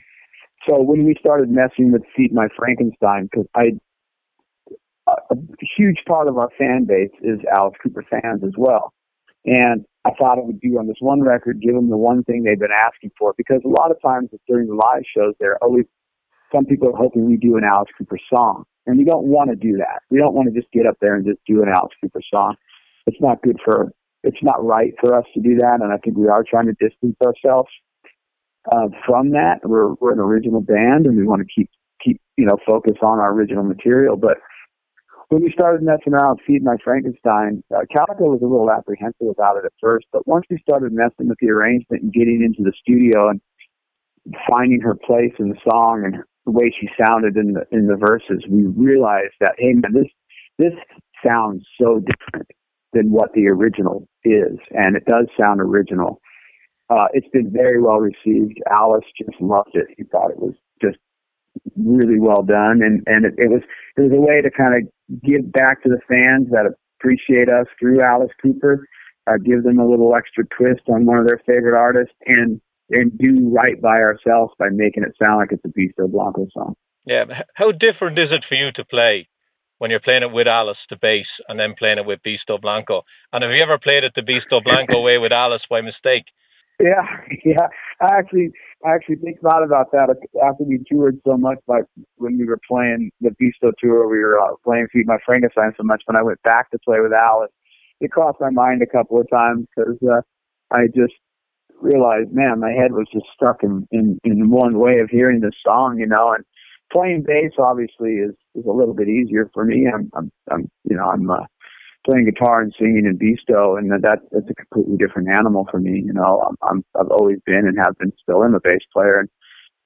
So 0.68 0.82
when 0.82 1.06
we 1.06 1.16
started 1.20 1.50
messing 1.50 1.92
with 1.92 2.04
Feed 2.16 2.34
My 2.34 2.48
Frankenstein, 2.58 3.30
because 3.32 3.48
I, 3.56 3.72
a 5.08 5.34
a 5.34 5.68
huge 5.78 6.00
part 6.08 6.28
of 6.28 6.38
our 6.38 6.50
fan 6.58 6.86
base 6.86 7.12
is 7.22 7.40
Alice 7.58 7.76
Cooper 7.82 8.06
fans 8.10 8.44
as 8.44 8.54
well, 8.58 8.94
and 9.46 9.86
I 10.06 10.12
thought 10.18 10.38
I 10.38 10.42
would 10.42 10.60
do 10.60 10.80
on 10.80 10.88
this 10.88 10.98
one 11.00 11.22
record, 11.22 11.62
give 11.62 11.76
them 11.76 11.90
the 11.90 11.98
one 11.98 12.24
thing 12.24 12.44
they've 12.44 12.60
been 12.60 12.70
asking 12.72 13.12
for, 13.18 13.34
because 13.38 13.62
a 13.64 13.68
lot 13.68 13.92
of 13.92 14.02
times 14.02 14.30
during 14.48 14.68
the 14.68 14.76
live 14.76 15.04
shows, 15.16 15.34
there 15.40 15.52
are 15.54 15.64
always 15.64 15.86
some 16.54 16.66
people 16.66 16.90
are 16.90 16.98
hoping 16.98 17.28
we 17.28 17.38
do 17.38 17.56
an 17.58 17.64
Alice 17.64 17.90
Cooper 17.98 18.18
song, 18.34 18.66
and 18.86 18.98
we 18.98 19.04
don't 19.04 19.26
want 19.26 19.50
to 19.52 19.56
do 19.56 19.78
that. 19.78 20.02
We 20.10 20.18
don't 20.18 20.34
want 20.34 20.54
to 20.54 20.60
just 20.60 20.72
get 20.72 20.86
up 20.86 20.98
there 21.00 21.16
and 21.16 21.26
just 21.26 21.40
do 21.48 21.62
an 21.62 21.70
Alice 21.70 21.94
Cooper 22.02 22.22
song. 22.34 22.56
It's 23.08 23.22
not 23.22 23.42
good 23.42 23.58
for. 23.64 23.92
It's 24.24 24.44
not 24.44 24.64
right 24.64 24.94
for 25.00 25.18
us 25.18 25.26
to 25.34 25.42
do 25.42 25.56
that, 25.56 25.80
and 25.82 25.92
I 25.92 25.98
think 25.98 26.18
we 26.18 26.28
are 26.28 26.44
trying 26.48 26.68
to 26.68 26.74
distance 26.74 27.16
ourselves 27.26 27.70
uh, 28.72 28.88
from 29.06 29.32
that. 29.32 29.60
We're 29.64 29.94
we're 29.96 30.14
an 30.14 30.20
original 30.20 30.62
band, 30.62 31.06
and 31.06 31.18
we 31.18 31.26
want 31.26 31.42
to 31.42 31.48
keep 31.54 31.70
keep 32.04 32.22
you 32.38 32.46
know 32.46 32.58
focus 32.66 32.98
on 33.02 33.20
our 33.20 33.32
original 33.32 33.64
material. 33.64 34.18
But 34.18 34.38
when 35.30 35.44
we 35.44 35.52
started 35.52 35.82
messing 35.82 36.14
around 36.14 36.38
with 36.38 36.46
Feed 36.46 36.64
My 36.64 36.76
Frankenstein, 36.84 37.64
uh, 37.74 37.88
Calico 37.96 38.26
was 38.26 38.42
a 38.42 38.48
little 38.48 38.70
apprehensive 38.70 39.30
about 39.30 39.58
it 39.58 39.66
at 39.66 39.72
first, 39.80 40.06
but 40.12 40.28
once 40.28 40.46
we 40.50 40.58
started 40.60 40.92
messing 40.92 41.30
with 41.30 41.38
the 41.40 41.50
arrangement 41.50 42.04
and 42.04 42.12
getting 42.12 42.44
into 42.44 42.64
the 42.64 42.74
studio 42.82 43.30
and 43.30 43.42
finding 44.50 44.82
her 44.82 44.94
place 44.94 45.34
in 45.40 45.50
the 45.50 45.56
song 45.70 46.04
and 46.06 46.18
the 46.46 46.52
way 46.52 46.74
she 46.80 46.90
sounded 47.00 47.38
in 47.38 47.54
the 47.54 47.64
in 47.72 47.88
the 47.88 47.96
verses, 47.96 48.44
we 48.50 48.66
realized 48.66 49.34
that 49.40 49.56
hey 49.58 49.74
man, 49.74 49.94
this 49.94 50.12
this 50.58 50.74
sounds 51.26 51.66
so 51.80 52.00
different 52.00 52.50
than 52.94 53.10
what 53.10 53.32
the 53.34 53.48
original 53.48 54.08
is, 54.24 54.58
and 54.72 54.96
it 54.96 55.06
does 55.06 55.28
sound 55.40 55.62
original. 55.62 56.20
Uh, 56.92 57.08
it's 57.14 57.28
been 57.30 57.50
very 57.50 57.82
well 57.82 58.00
received. 58.00 58.60
Alice 58.70 59.06
just 59.18 59.40
loved 59.40 59.76
it. 59.76 59.88
He 59.98 60.04
thought 60.04 60.32
it 60.32 60.40
was 60.40 60.56
just 60.82 60.98
really 61.78 62.20
well 62.20 62.44
done, 62.44 62.82
and 62.84 63.02
and 63.06 63.26
it, 63.26 63.34
it 63.38 63.50
was 63.50 63.62
it 63.96 64.02
was 64.02 64.12
a 64.12 64.20
way 64.20 64.42
to 64.42 64.52
kind 64.52 64.76
of 64.76 65.22
give 65.24 65.50
back 65.52 65.82
to 65.84 65.90
the 65.90 66.02
fans 66.08 66.50
that 66.52 66.68
appreciate 67.00 67.48
us 67.48 67.68
through 67.80 68.02
Alice 68.02 68.32
Cooper, 68.42 68.86
uh, 69.28 69.38
give 69.44 69.64
them 69.64 69.80
a 69.80 69.88
little 69.88 70.14
extra 70.16 70.44
twist 70.58 70.82
on 70.90 71.06
one 71.06 71.18
of 71.18 71.26
their 71.26 71.42
favorite 71.46 71.80
artists, 71.80 72.14
and 72.26 72.60
and 72.90 73.18
do 73.18 73.50
right 73.50 73.82
by 73.82 74.04
ourselves 74.04 74.54
by 74.60 74.68
making 74.70 75.04
it 75.04 75.16
sound 75.18 75.38
like 75.38 75.54
it's 75.54 75.64
a 75.64 75.70
Beasto 75.70 76.12
Blanco 76.12 76.48
song. 76.54 76.76
Yeah. 77.06 77.24
How 77.56 77.72
different 77.72 78.20
is 78.20 78.32
it 78.32 78.44
for 78.48 78.56
you 78.56 78.72
to 78.74 78.84
play 78.84 79.30
when 79.78 79.92
you're 79.92 80.02
playing 80.02 80.24
it 80.24 80.32
with 80.32 80.46
Alice, 80.46 80.78
the 80.90 80.98
bass, 81.02 81.26
and 81.48 81.58
then 81.58 81.74
playing 81.80 82.00
it 82.00 82.06
with 82.06 82.20
Beasto 82.22 82.60
Blanco? 82.62 83.04
And 83.32 83.44
have 83.44 83.52
you 83.54 83.64
ever 83.64 83.80
played 83.80 84.04
it 84.04 84.12
the 84.14 84.22
Beasto 84.22 84.62
Blanco 84.62 85.02
way 85.08 85.18
with 85.18 85.32
Alice 85.32 85.64
by 85.70 85.80
mistake? 85.80 86.26
Yeah, 86.82 87.06
yeah. 87.46 87.68
I 88.02 88.18
actually, 88.18 88.52
I 88.86 88.96
actually 88.96 89.18
think 89.18 89.42
thought 89.42 89.64
about 89.64 89.92
that 89.94 90.10
after 90.44 90.66
we 90.66 90.80
toured 90.92 91.20
so 91.28 91.38
much. 91.38 91.60
Like 91.68 91.86
when 92.18 92.38
we 92.40 92.46
were 92.46 92.60
playing 92.68 93.12
the 93.22 93.32
Beasto 93.32 93.74
tour, 93.80 94.10
we 94.10 94.20
were 94.20 94.40
uh, 94.42 94.56
playing 94.66 94.88
Feed 94.94 95.08
My 95.08 95.18
Frankenstein 95.26 95.74
so 95.78 95.84
much. 95.84 96.04
When 96.08 96.18
I 96.18 96.24
went 96.24 96.42
back 96.44 96.72
to 96.72 96.80
play 96.86 97.00
with 97.02 97.14
Alice, 97.14 97.52
it 98.02 98.12
crossed 98.12 98.42
my 98.42 98.52
mind 98.52 98.84
a 98.84 98.88
couple 98.88 99.22
of 99.22 99.30
times 99.32 99.68
because 99.76 99.98
uh, 100.04 100.22
I 100.76 100.88
just 100.88 101.14
realized, 101.82 102.32
man, 102.34 102.60
my 102.62 102.72
head 102.72 102.94
was 102.94 103.08
just 103.14 103.28
stuck 103.36 103.64
in 103.64 103.88
in 103.92 104.20
in 104.26 104.50
one 104.52 104.80
way 104.80 105.00
of 105.00 105.10
hearing 105.12 105.42
this 105.42 105.56
song, 105.66 105.98
you 106.00 106.08
know. 106.08 106.34
And 106.34 106.46
playing 106.92 107.24
bass 107.28 107.54
obviously 107.60 108.14
is 108.16 108.36
is 108.56 108.66
a 108.68 108.72
little 108.74 108.96
bit 108.96 109.10
easier 109.10 109.50
for 109.54 109.66
me. 109.66 109.88
I'm 109.94 110.12
I'm, 110.16 110.32
I'm 110.52 110.70
you 110.86 110.98
know 110.98 111.06
I'm 111.10 111.30
uh, 111.30 111.46
playing 112.06 112.26
guitar 112.26 112.62
and 112.62 112.74
singing 112.80 113.06
in 113.06 113.18
Beasto, 113.18 113.78
and 113.78 113.92
that 113.92 114.20
that's 114.32 114.50
a 114.50 114.56
completely 114.56 114.98
different 114.98 115.30
animal 115.30 115.68
for 115.70 115.80
me. 115.80 116.02
You 116.06 116.14
know, 116.14 116.44
I'm, 116.48 116.56
I'm 116.62 116.86
I've 117.00 117.12
always 117.12 117.40
been 117.46 117.68
and 117.68 117.78
have 117.78 117.98
been 117.98 118.14
still 118.22 118.44
am 118.44 118.56
a 118.56 118.60
bass 118.60 118.82
player, 118.94 119.20
and 119.20 119.30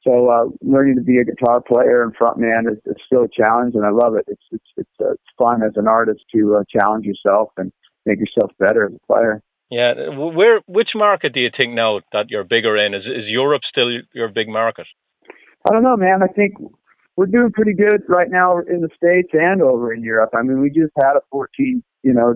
so 0.05 0.29
uh, 0.29 0.45
learning 0.61 0.95
to 0.95 1.01
be 1.01 1.17
a 1.17 1.25
guitar 1.25 1.61
player 1.61 2.03
and 2.03 2.15
frontman 2.15 2.71
is, 2.71 2.77
is 2.85 2.95
still 3.05 3.23
a 3.23 3.29
challenge, 3.29 3.75
and 3.75 3.85
I 3.85 3.89
love 3.89 4.15
it. 4.15 4.25
It's 4.27 4.43
it's 4.51 4.69
it's, 4.77 4.89
uh, 5.01 5.11
it's 5.11 5.23
fun 5.37 5.63
as 5.63 5.73
an 5.75 5.87
artist 5.87 6.21
to 6.35 6.57
uh, 6.57 6.63
challenge 6.69 7.05
yourself 7.05 7.49
and 7.57 7.71
make 8.05 8.19
yourself 8.19 8.51
better 8.59 8.85
as 8.85 8.93
a 8.93 9.13
player. 9.13 9.41
Yeah. 9.71 9.93
Where, 10.15 10.61
which 10.67 10.89
market 10.93 11.33
do 11.33 11.39
you 11.39 11.49
think 11.55 11.73
now 11.73 12.01
that 12.13 12.27
you're 12.29 12.43
bigger 12.43 12.77
in? 12.77 12.93
Is 12.93 13.05
is 13.05 13.25
Europe 13.27 13.63
still 13.67 13.89
your 14.13 14.29
big 14.29 14.47
market? 14.47 14.85
I 15.67 15.73
don't 15.73 15.83
know, 15.83 15.97
man. 15.97 16.21
I 16.21 16.27
think 16.27 16.53
we're 17.17 17.25
doing 17.25 17.51
pretty 17.51 17.73
good 17.73 18.03
right 18.07 18.29
now 18.29 18.59
in 18.59 18.81
the 18.81 18.89
states 18.95 19.29
and 19.33 19.61
over 19.61 19.93
in 19.93 20.03
Europe. 20.03 20.31
I 20.37 20.43
mean, 20.43 20.61
we 20.61 20.69
just 20.69 20.93
had 21.01 21.15
a 21.15 21.21
14, 21.31 21.83
you 22.05 22.13
know, 22.13 22.35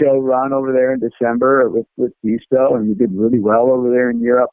show 0.00 0.18
run 0.18 0.52
over 0.52 0.72
there 0.72 0.92
in 0.92 1.00
December 1.00 1.70
with 1.70 1.86
with 1.96 2.12
Beasto, 2.24 2.74
and 2.76 2.88
we 2.88 2.94
did 2.94 3.12
really 3.12 3.38
well 3.38 3.70
over 3.70 3.90
there 3.90 4.10
in 4.10 4.20
Europe. 4.20 4.50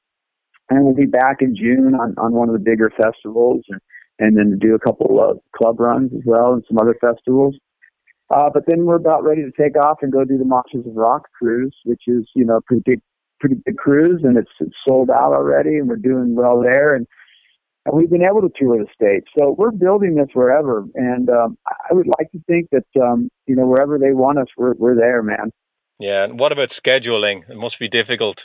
And 0.69 0.85
we'll 0.85 0.95
be 0.95 1.05
back 1.05 1.37
in 1.41 1.55
June 1.55 1.95
on 1.95 2.15
on 2.17 2.33
one 2.33 2.49
of 2.49 2.53
the 2.53 2.63
bigger 2.63 2.91
festivals, 2.95 3.63
and 3.69 3.81
and 4.19 4.37
then 4.37 4.59
do 4.59 4.75
a 4.75 4.79
couple 4.79 5.21
of 5.21 5.39
club 5.55 5.79
runs 5.79 6.13
as 6.13 6.21
well, 6.25 6.53
and 6.53 6.63
some 6.67 6.77
other 6.79 6.95
festivals. 7.01 7.55
Uh, 8.29 8.49
but 8.53 8.63
then 8.67 8.85
we're 8.85 8.95
about 8.95 9.23
ready 9.23 9.41
to 9.41 9.51
take 9.61 9.75
off 9.75 9.97
and 10.01 10.11
go 10.11 10.23
do 10.23 10.37
the 10.37 10.45
Monsters 10.45 10.85
of 10.87 10.95
Rock 10.95 11.23
cruise, 11.37 11.75
which 11.83 12.03
is 12.07 12.25
you 12.35 12.45
know 12.45 12.61
pretty 12.65 12.83
big 12.85 13.01
pretty 13.39 13.55
big 13.65 13.75
cruise, 13.75 14.21
and 14.23 14.37
it's, 14.37 14.51
it's 14.61 14.75
sold 14.87 15.09
out 15.09 15.33
already, 15.33 15.77
and 15.77 15.89
we're 15.89 15.97
doing 15.97 16.33
well 16.33 16.61
there. 16.61 16.95
And 16.95 17.05
and 17.86 17.95
we've 17.95 18.09
been 18.09 18.23
able 18.23 18.41
to 18.41 18.51
tour 18.55 18.77
the 18.77 18.88
states. 18.93 19.27
So 19.38 19.55
we're 19.57 19.71
building 19.71 20.15
this 20.15 20.29
wherever, 20.34 20.86
and 20.95 21.29
um, 21.29 21.57
I 21.67 21.93
would 21.93 22.07
like 22.17 22.31
to 22.31 22.39
think 22.47 22.69
that 22.71 23.01
um, 23.01 23.29
you 23.45 23.55
know 23.55 23.67
wherever 23.67 23.97
they 23.97 24.13
want 24.13 24.39
us, 24.39 24.47
we're 24.57 24.73
we're 24.75 24.95
there, 24.95 25.21
man. 25.21 25.51
Yeah. 25.99 26.23
And 26.23 26.39
what 26.39 26.51
about 26.51 26.69
scheduling? 26.86 27.49
It 27.49 27.57
must 27.57 27.79
be 27.79 27.88
difficult 27.88 28.38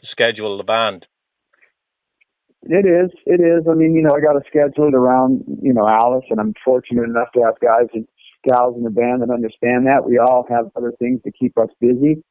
to 0.00 0.06
schedule 0.10 0.56
the 0.56 0.64
band. 0.64 1.06
It 2.62 2.84
is, 2.84 3.10
it 3.26 3.40
is. 3.40 3.64
I 3.70 3.74
mean, 3.74 3.94
you 3.94 4.02
know, 4.02 4.10
I 4.10 4.20
got 4.20 4.32
to 4.32 4.42
schedule 4.46 4.88
it 4.88 4.94
around 4.94 5.44
you 5.62 5.72
know 5.72 5.86
Alice, 5.86 6.24
and 6.30 6.40
I'm 6.40 6.54
fortunate 6.64 7.04
enough 7.04 7.28
to 7.34 7.42
have 7.42 7.60
guys 7.60 7.88
and 7.92 8.06
gals 8.48 8.76
in 8.76 8.82
the 8.82 8.90
band 8.90 9.22
that 9.22 9.30
understand 9.30 9.86
that. 9.86 10.04
We 10.08 10.18
all 10.18 10.46
have 10.48 10.66
other 10.76 10.92
things 10.98 11.20
to 11.24 11.32
keep 11.32 11.56
us 11.58 11.68
busy, 11.80 12.22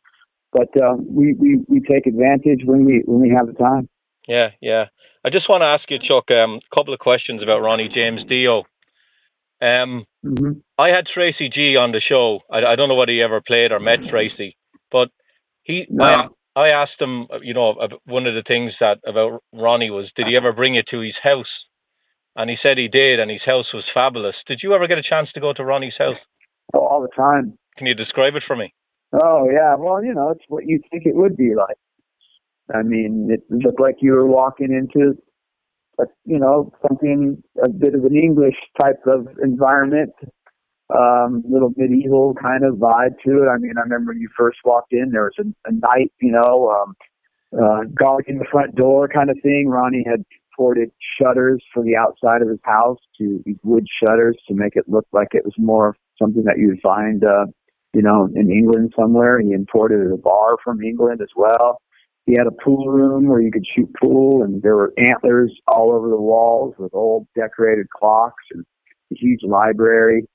but 0.51 0.69
um, 0.81 1.05
we 1.09 1.33
we 1.33 1.59
we 1.67 1.79
take 1.79 2.07
advantage 2.07 2.61
when 2.65 2.85
we 2.85 3.03
when 3.05 3.21
we 3.21 3.29
have 3.29 3.47
the 3.47 3.53
time. 3.53 3.87
Yeah, 4.27 4.49
yeah. 4.61 4.85
I 5.25 5.29
just 5.29 5.49
want 5.49 5.61
to 5.61 5.65
ask 5.65 5.89
you, 5.89 5.97
Chuck, 5.97 6.29
um, 6.29 6.59
a 6.59 6.75
couple 6.75 6.93
of 6.93 6.99
questions 6.99 7.41
about 7.41 7.61
Ronnie 7.61 7.89
James 7.93 8.21
Dio. 8.29 8.63
Um, 9.61 10.05
hmm 10.23 10.51
I 10.77 10.89
had 10.89 11.05
Tracy 11.07 11.49
G 11.49 11.77
on 11.77 11.91
the 11.91 12.01
show. 12.01 12.41
I, 12.51 12.59
I 12.59 12.75
don't 12.75 12.89
know 12.89 12.95
whether 12.95 13.11
he 13.11 13.21
ever 13.21 13.41
played 13.41 13.71
or 13.71 13.79
met 13.79 14.07
Tracy, 14.07 14.57
but 14.91 15.09
he. 15.63 15.87
No. 15.89 16.05
I, 16.05 16.27
I 16.57 16.67
asked 16.69 16.99
him, 17.01 17.27
you 17.41 17.53
know, 17.53 17.75
one 18.05 18.27
of 18.27 18.35
the 18.35 18.43
things 18.47 18.73
that 18.79 18.99
about 19.05 19.41
Ronnie 19.53 19.89
was, 19.89 20.09
did 20.15 20.27
he 20.27 20.37
ever 20.37 20.53
bring 20.53 20.75
you 20.75 20.83
to 20.91 20.99
his 20.99 21.15
house? 21.21 21.51
and 22.35 22.49
he 22.49 22.57
said 22.61 22.77
he 22.77 22.87
did, 22.87 23.19
and 23.19 23.31
his 23.31 23.43
house 23.45 23.73
was 23.73 23.85
fabulous. 23.93 24.35
Did 24.47 24.59
you 24.61 24.73
ever 24.73 24.87
get 24.87 24.97
a 24.97 25.03
chance 25.03 25.31
to 25.33 25.39
go 25.39 25.53
to 25.53 25.63
Ronnie's 25.63 25.97
house? 25.97 26.17
Oh, 26.73 26.79
all 26.79 27.01
the 27.01 27.15
time. 27.15 27.57
Can 27.77 27.87
you 27.87 27.93
describe 27.93 28.35
it 28.35 28.43
for 28.45 28.55
me? 28.55 28.73
Oh 29.13 29.47
yeah, 29.49 29.75
well 29.75 30.03
you 30.03 30.13
know 30.13 30.29
it's 30.29 30.43
what 30.47 30.65
you 30.65 30.81
think 30.91 31.05
it 31.05 31.15
would 31.15 31.37
be 31.37 31.55
like. 31.55 31.77
I 32.73 32.81
mean, 32.81 33.29
it 33.29 33.41
looked 33.49 33.79
like 33.79 33.95
you 33.99 34.13
were 34.13 34.25
walking 34.25 34.71
into, 34.71 35.15
a, 35.99 36.05
you 36.25 36.39
know, 36.39 36.71
something 36.87 37.41
a 37.63 37.69
bit 37.69 37.93
of 37.93 38.03
an 38.05 38.15
English 38.15 38.55
type 38.81 39.01
of 39.05 39.27
environment, 39.43 40.11
um, 40.89 41.43
a 41.47 41.53
little 41.53 41.71
medieval 41.77 42.33
kind 42.41 42.63
of 42.63 42.75
vibe 42.75 43.15
to 43.25 43.43
it. 43.43 43.47
I 43.47 43.57
mean, 43.57 43.73
I 43.77 43.81
remember 43.81 44.11
when 44.11 44.21
you 44.21 44.29
first 44.37 44.59
walked 44.65 44.93
in, 44.93 45.11
there 45.11 45.23
was 45.23 45.33
a, 45.39 45.69
a 45.69 45.71
knight, 45.71 46.11
you 46.21 46.31
know, 46.31 46.69
um, 46.71 46.95
uh, 47.53 47.83
guarding 47.93 48.39
the 48.39 48.45
front 48.51 48.75
door 48.75 49.07
kind 49.07 49.29
of 49.29 49.37
thing. 49.43 49.67
Ronnie 49.69 50.03
had 50.05 50.23
ported 50.57 50.89
shutters 51.19 51.63
for 51.73 51.83
the 51.83 51.95
outside 51.95 52.41
of 52.41 52.49
his 52.49 52.59
house 52.63 52.99
to 53.17 53.41
these 53.45 53.57
wood 53.63 53.85
shutters 54.03 54.37
to 54.47 54.53
make 54.53 54.75
it 54.75 54.85
look 54.87 55.05
like 55.11 55.29
it 55.31 55.45
was 55.45 55.53
more 55.57 55.95
something 56.19 56.43
that 56.45 56.57
you 56.57 56.69
would 56.69 56.81
find, 56.81 57.23
uh, 57.23 57.45
you 57.93 58.01
know, 58.01 58.29
in 58.35 58.49
England 58.49 58.93
somewhere. 58.97 59.39
He 59.39 59.51
imported 59.51 60.11
a 60.11 60.17
bar 60.17 60.55
from 60.63 60.81
England 60.81 61.21
as 61.21 61.29
well. 61.35 61.81
He 62.25 62.33
had 62.37 62.47
a 62.47 62.51
pool 62.51 62.87
room 62.87 63.27
where 63.27 63.41
you 63.41 63.51
could 63.51 63.65
shoot 63.75 63.89
pool, 64.01 64.43
and 64.43 64.61
there 64.61 64.75
were 64.75 64.93
antlers 64.97 65.53
all 65.67 65.91
over 65.93 66.09
the 66.09 66.19
walls 66.19 66.73
with 66.77 66.93
old 66.93 67.27
decorated 67.35 67.87
clocks 67.89 68.43
and 68.51 68.65
a 69.11 69.15
huge 69.15 69.41
library. 69.43 70.25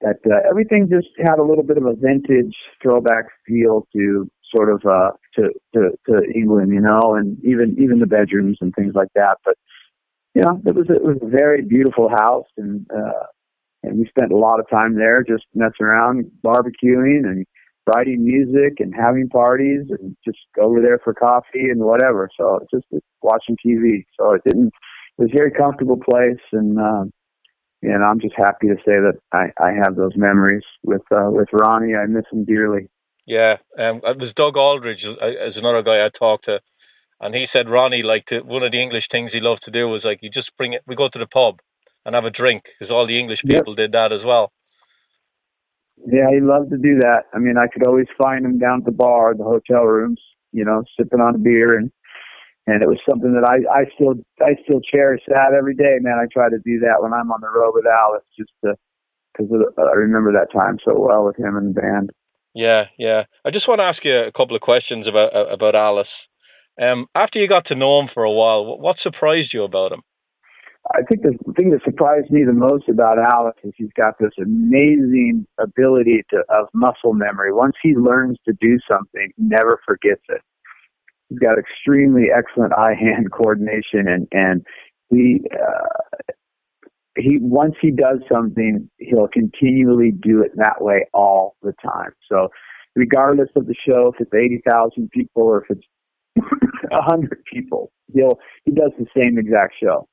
That 0.00 0.18
uh, 0.26 0.48
everything 0.48 0.88
just 0.90 1.08
had 1.18 1.38
a 1.38 1.42
little 1.42 1.64
bit 1.64 1.76
of 1.76 1.86
a 1.86 1.94
vintage 1.94 2.54
throwback 2.82 3.26
feel 3.46 3.86
to 3.94 4.28
sort 4.54 4.72
of 4.72 4.82
uh, 4.84 5.10
to, 5.36 5.50
to 5.74 5.90
to 6.08 6.22
England, 6.34 6.72
you 6.72 6.80
know, 6.80 7.14
and 7.14 7.38
even 7.44 7.76
even 7.80 7.98
the 7.98 8.06
bedrooms 8.06 8.58
and 8.60 8.74
things 8.74 8.94
like 8.94 9.08
that. 9.14 9.38
But 9.44 9.56
you 10.34 10.42
know, 10.42 10.60
it 10.66 10.74
was 10.74 10.86
it 10.88 11.02
was 11.02 11.18
a 11.22 11.28
very 11.28 11.62
beautiful 11.62 12.08
house, 12.08 12.46
and 12.56 12.86
uh, 12.90 13.26
and 13.82 13.98
we 13.98 14.06
spent 14.06 14.32
a 14.32 14.36
lot 14.36 14.60
of 14.60 14.68
time 14.70 14.96
there 14.96 15.22
just 15.22 15.44
messing 15.54 15.86
around, 15.86 16.30
barbecuing, 16.44 17.24
and 17.24 17.46
writing 17.86 18.24
music 18.24 18.78
and 18.78 18.94
having 18.94 19.28
parties 19.28 19.86
and 19.90 20.16
just 20.24 20.38
over 20.60 20.80
there 20.80 20.98
for 21.02 21.14
coffee 21.14 21.70
and 21.70 21.80
whatever. 21.80 22.28
So 22.36 22.60
just 22.72 22.86
watching 23.22 23.56
TV. 23.64 24.04
So 24.18 24.34
it 24.34 24.42
didn't. 24.46 24.72
It 25.18 25.22
was 25.22 25.30
a 25.32 25.36
very 25.36 25.50
comfortable 25.50 25.98
place, 25.98 26.40
and 26.52 26.78
um, 26.78 27.12
and 27.82 28.02
I'm 28.02 28.20
just 28.20 28.34
happy 28.36 28.68
to 28.68 28.76
say 28.76 28.96
that 28.96 29.18
I, 29.32 29.50
I 29.62 29.72
have 29.72 29.96
those 29.96 30.12
memories 30.16 30.62
with 30.82 31.02
uh, 31.10 31.30
with 31.30 31.48
Ronnie. 31.52 31.94
I 31.94 32.06
miss 32.06 32.24
him 32.32 32.44
dearly. 32.44 32.88
Yeah, 33.26 33.56
um, 33.78 34.00
it 34.04 34.18
was 34.18 34.32
Doug 34.34 34.56
Aldrich 34.56 35.00
as 35.20 35.56
another 35.56 35.82
guy 35.82 36.04
I 36.04 36.08
talked 36.18 36.46
to, 36.46 36.60
and 37.20 37.34
he 37.34 37.46
said 37.52 37.68
Ronnie 37.68 38.02
like 38.02 38.24
to, 38.26 38.40
one 38.40 38.62
of 38.62 38.72
the 38.72 38.82
English 38.82 39.04
things 39.10 39.32
he 39.32 39.40
loved 39.40 39.62
to 39.64 39.70
do 39.70 39.88
was 39.88 40.02
like 40.02 40.20
you 40.22 40.30
just 40.30 40.50
bring 40.56 40.72
it. 40.72 40.82
We 40.86 40.96
go 40.96 41.08
to 41.12 41.18
the 41.18 41.26
pub 41.26 41.60
and 42.04 42.14
have 42.14 42.24
a 42.24 42.30
drink 42.30 42.62
because 42.64 42.92
all 42.92 43.06
the 43.06 43.18
English 43.18 43.40
people 43.46 43.74
yep. 43.76 43.76
did 43.76 43.92
that 43.92 44.12
as 44.12 44.24
well. 44.24 44.50
Yeah, 46.06 46.30
he 46.30 46.40
loved 46.40 46.70
to 46.70 46.78
do 46.78 46.98
that. 47.00 47.30
I 47.32 47.38
mean, 47.38 47.54
I 47.56 47.68
could 47.72 47.86
always 47.86 48.08
find 48.20 48.44
him 48.44 48.58
down 48.58 48.80
at 48.80 48.84
the 48.84 48.92
bar, 48.92 49.34
the 49.34 49.44
hotel 49.44 49.84
rooms, 49.84 50.20
you 50.52 50.64
know, 50.64 50.82
sipping 50.98 51.20
on 51.20 51.34
a 51.34 51.38
beer, 51.38 51.76
and 51.76 51.90
and 52.66 52.82
it 52.82 52.88
was 52.88 52.98
something 53.08 53.32
that 53.34 53.46
I 53.48 53.62
I 53.70 53.84
still 53.94 54.14
I 54.40 54.54
still 54.64 54.80
cherish 54.80 55.22
that 55.28 55.54
every 55.56 55.74
day, 55.74 55.98
man. 56.00 56.18
I 56.18 56.26
try 56.32 56.48
to 56.48 56.58
do 56.64 56.80
that 56.80 57.02
when 57.02 57.12
I'm 57.12 57.30
on 57.30 57.40
the 57.40 57.50
road 57.50 57.72
with 57.74 57.86
Alice, 57.86 58.24
just 58.36 58.50
to 58.64 58.74
because 59.32 59.50
I 59.78 59.94
remember 59.94 60.32
that 60.32 60.52
time 60.52 60.78
so 60.84 60.98
well 60.98 61.24
with 61.24 61.38
him 61.38 61.56
and 61.56 61.74
the 61.74 61.80
band. 61.80 62.10
Yeah, 62.54 62.84
yeah. 62.98 63.24
I 63.44 63.50
just 63.50 63.66
want 63.66 63.78
to 63.78 63.84
ask 63.84 64.04
you 64.04 64.14
a 64.14 64.32
couple 64.32 64.56
of 64.56 64.62
questions 64.62 65.06
about 65.06 65.30
about 65.52 65.74
Alice. 65.74 66.12
Um, 66.80 67.06
after 67.14 67.38
you 67.38 67.48
got 67.48 67.66
to 67.66 67.74
know 67.74 68.00
him 68.00 68.08
for 68.12 68.24
a 68.24 68.32
while, 68.32 68.78
what 68.78 68.96
surprised 69.02 69.52
you 69.52 69.62
about 69.62 69.92
him? 69.92 70.02
I 70.90 71.02
think 71.08 71.22
the 71.22 71.38
thing 71.54 71.70
that 71.70 71.80
surprised 71.84 72.30
me 72.30 72.42
the 72.44 72.52
most 72.52 72.88
about 72.88 73.16
Alex 73.18 73.58
is 73.62 73.72
he's 73.76 73.92
got 73.96 74.18
this 74.18 74.32
amazing 74.38 75.46
ability 75.58 76.24
to, 76.30 76.42
of 76.48 76.66
muscle 76.74 77.12
memory. 77.14 77.52
Once 77.52 77.76
he 77.82 77.94
learns 77.94 78.38
to 78.46 78.52
do 78.60 78.78
something, 78.90 79.30
he 79.36 79.42
never 79.42 79.80
forgets 79.86 80.22
it. 80.28 80.40
He's 81.28 81.38
got 81.38 81.56
extremely 81.58 82.26
excellent 82.36 82.72
eye-hand 82.72 83.30
coordination, 83.32 84.08
and 84.08 84.26
and 84.32 84.66
he 85.08 85.42
uh, 85.54 86.32
he 87.16 87.38
once 87.40 87.74
he 87.80 87.90
does 87.92 88.18
something, 88.30 88.90
he'll 88.98 89.28
continually 89.28 90.10
do 90.10 90.42
it 90.42 90.50
that 90.56 90.82
way 90.82 91.06
all 91.14 91.56
the 91.62 91.74
time. 91.82 92.10
So, 92.28 92.48
regardless 92.96 93.50
of 93.54 93.66
the 93.66 93.74
show, 93.86 94.12
if 94.14 94.20
it's 94.20 94.34
eighty 94.34 94.60
thousand 94.68 95.10
people 95.10 95.42
or 95.42 95.64
if 95.64 95.70
it's 95.70 95.86
a 96.90 97.02
hundred 97.04 97.42
people, 97.50 97.92
he'll 98.12 98.38
he 98.64 98.72
does 98.72 98.90
the 98.98 99.06
same 99.16 99.38
exact 99.38 99.74
show. 99.80 100.08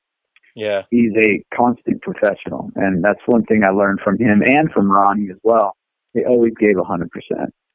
Yeah. 0.56 0.82
He's 0.90 1.12
a 1.16 1.42
constant 1.54 2.02
professional. 2.02 2.70
And 2.76 3.02
that's 3.04 3.20
one 3.26 3.44
thing 3.44 3.62
I 3.64 3.70
learned 3.70 4.00
from 4.02 4.18
him 4.18 4.42
and 4.44 4.70
from 4.72 4.90
Ronnie 4.90 5.30
as 5.30 5.38
well. 5.42 5.76
They 6.14 6.24
always 6.24 6.52
gave 6.58 6.76
a 6.76 6.82
100%. 6.82 7.06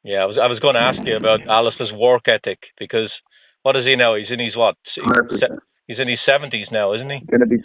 Yeah, 0.03 0.17
I 0.17 0.25
was, 0.25 0.37
I 0.41 0.47
was 0.47 0.59
going 0.59 0.75
to 0.75 0.85
ask 0.85 1.07
you 1.07 1.15
about 1.15 1.47
Alice's 1.47 1.91
work 1.93 2.27
ethic 2.27 2.59
because 2.77 3.11
what 3.63 3.75
is 3.75 3.85
he 3.85 3.95
now? 3.95 4.15
He's 4.15 4.29
in 4.29 4.39
his 4.39 4.55
what? 4.55 4.75
100%. 4.99 5.57
He's 5.87 5.99
in 5.99 6.07
his 6.07 6.19
70s 6.29 6.71
now, 6.71 6.93
isn't 6.93 7.09
he? 7.09 7.21
Going 7.25 7.39
to 7.39 7.47
be, 7.47 7.57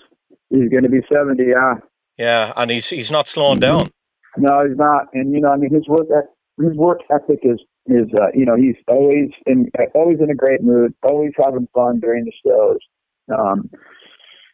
he's 0.48 0.70
going 0.70 0.84
to 0.84 0.88
be 0.88 1.00
70, 1.12 1.42
yeah. 1.42 1.74
Yeah, 2.20 2.52
and 2.54 2.70
he's 2.70 2.84
he's 2.90 3.10
not 3.10 3.24
slowing 3.32 3.60
down. 3.60 3.80
No, 4.36 4.66
he's 4.68 4.76
not. 4.76 5.06
And 5.14 5.32
you 5.32 5.40
know, 5.40 5.48
I 5.48 5.56
mean, 5.56 5.72
his 5.72 5.88
work 5.88 6.06
his 6.58 6.76
work 6.76 7.00
ethic 7.10 7.40
is 7.42 7.58
is 7.86 8.08
uh, 8.14 8.28
you 8.34 8.44
know 8.44 8.56
he's 8.56 8.76
always 8.88 9.30
in 9.46 9.70
always 9.94 10.18
in 10.20 10.30
a 10.30 10.34
great 10.34 10.62
mood, 10.62 10.92
always 11.02 11.32
having 11.42 11.66
fun 11.74 11.98
during 11.98 12.26
the 12.26 12.32
shows. 12.44 12.78
Um, 13.34 13.70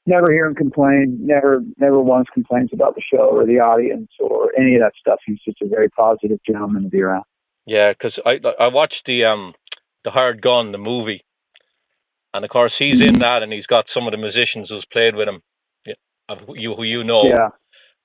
never 0.06 0.32
hear 0.32 0.46
him 0.46 0.54
complain. 0.54 1.18
Never, 1.20 1.62
never 1.78 2.00
once 2.00 2.28
complains 2.32 2.70
about 2.72 2.94
the 2.94 3.02
show 3.02 3.28
or 3.28 3.44
the 3.44 3.58
audience 3.58 4.10
or 4.20 4.52
any 4.58 4.76
of 4.76 4.80
that 4.80 4.92
stuff. 4.98 5.18
He's 5.26 5.40
just 5.44 5.60
a 5.62 5.68
very 5.68 5.90
positive 5.90 6.38
gentleman 6.46 6.84
to 6.84 6.88
be 6.88 7.02
around. 7.02 7.24
Yeah, 7.66 7.92
because 7.92 8.18
I 8.24 8.38
I 8.60 8.68
watched 8.68 9.02
the 9.06 9.24
um 9.24 9.52
the 10.04 10.12
Hired 10.12 10.40
Gun 10.40 10.70
the 10.70 10.78
movie, 10.78 11.24
and 12.32 12.44
of 12.44 12.50
course 12.50 12.72
he's 12.78 12.94
in 12.94 13.18
that, 13.20 13.42
and 13.42 13.52
he's 13.52 13.66
got 13.66 13.86
some 13.92 14.06
of 14.06 14.12
the 14.12 14.18
musicians 14.18 14.68
who's 14.68 14.86
played 14.92 15.16
with 15.16 15.28
him, 15.28 15.42
you 16.54 16.74
who 16.74 16.84
you 16.84 17.02
know. 17.02 17.24
Yeah. 17.24 17.48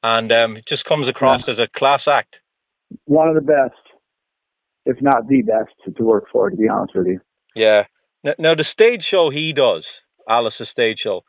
And 0.04 0.32
um, 0.32 0.58
it 0.58 0.66
just 0.68 0.84
comes 0.86 1.08
across 1.08 1.44
yeah. 1.46 1.54
as 1.54 1.60
a 1.60 1.68
class 1.78 2.02
act. 2.08 2.36
One 3.06 3.28
of 3.28 3.36
the 3.36 3.42
best, 3.42 3.80
if 4.88 5.00
not 5.00 5.28
the 5.28 5.44
best, 5.44 5.70
to, 5.86 5.92
to 5.92 6.04
work 6.04 6.26
for. 6.32 6.50
To 6.50 6.58
be 6.58 6.68
honest 6.68 6.96
with 6.96 7.06
you. 7.06 7.20
Yeah. 7.56 7.84
Now, 8.24 8.34
now 8.40 8.56
the 8.56 8.66
stage 8.72 9.02
show 9.12 9.30
he 9.30 9.54
does, 9.54 9.86
Alice's 10.28 10.70
stage 10.72 11.02
show 11.04 11.22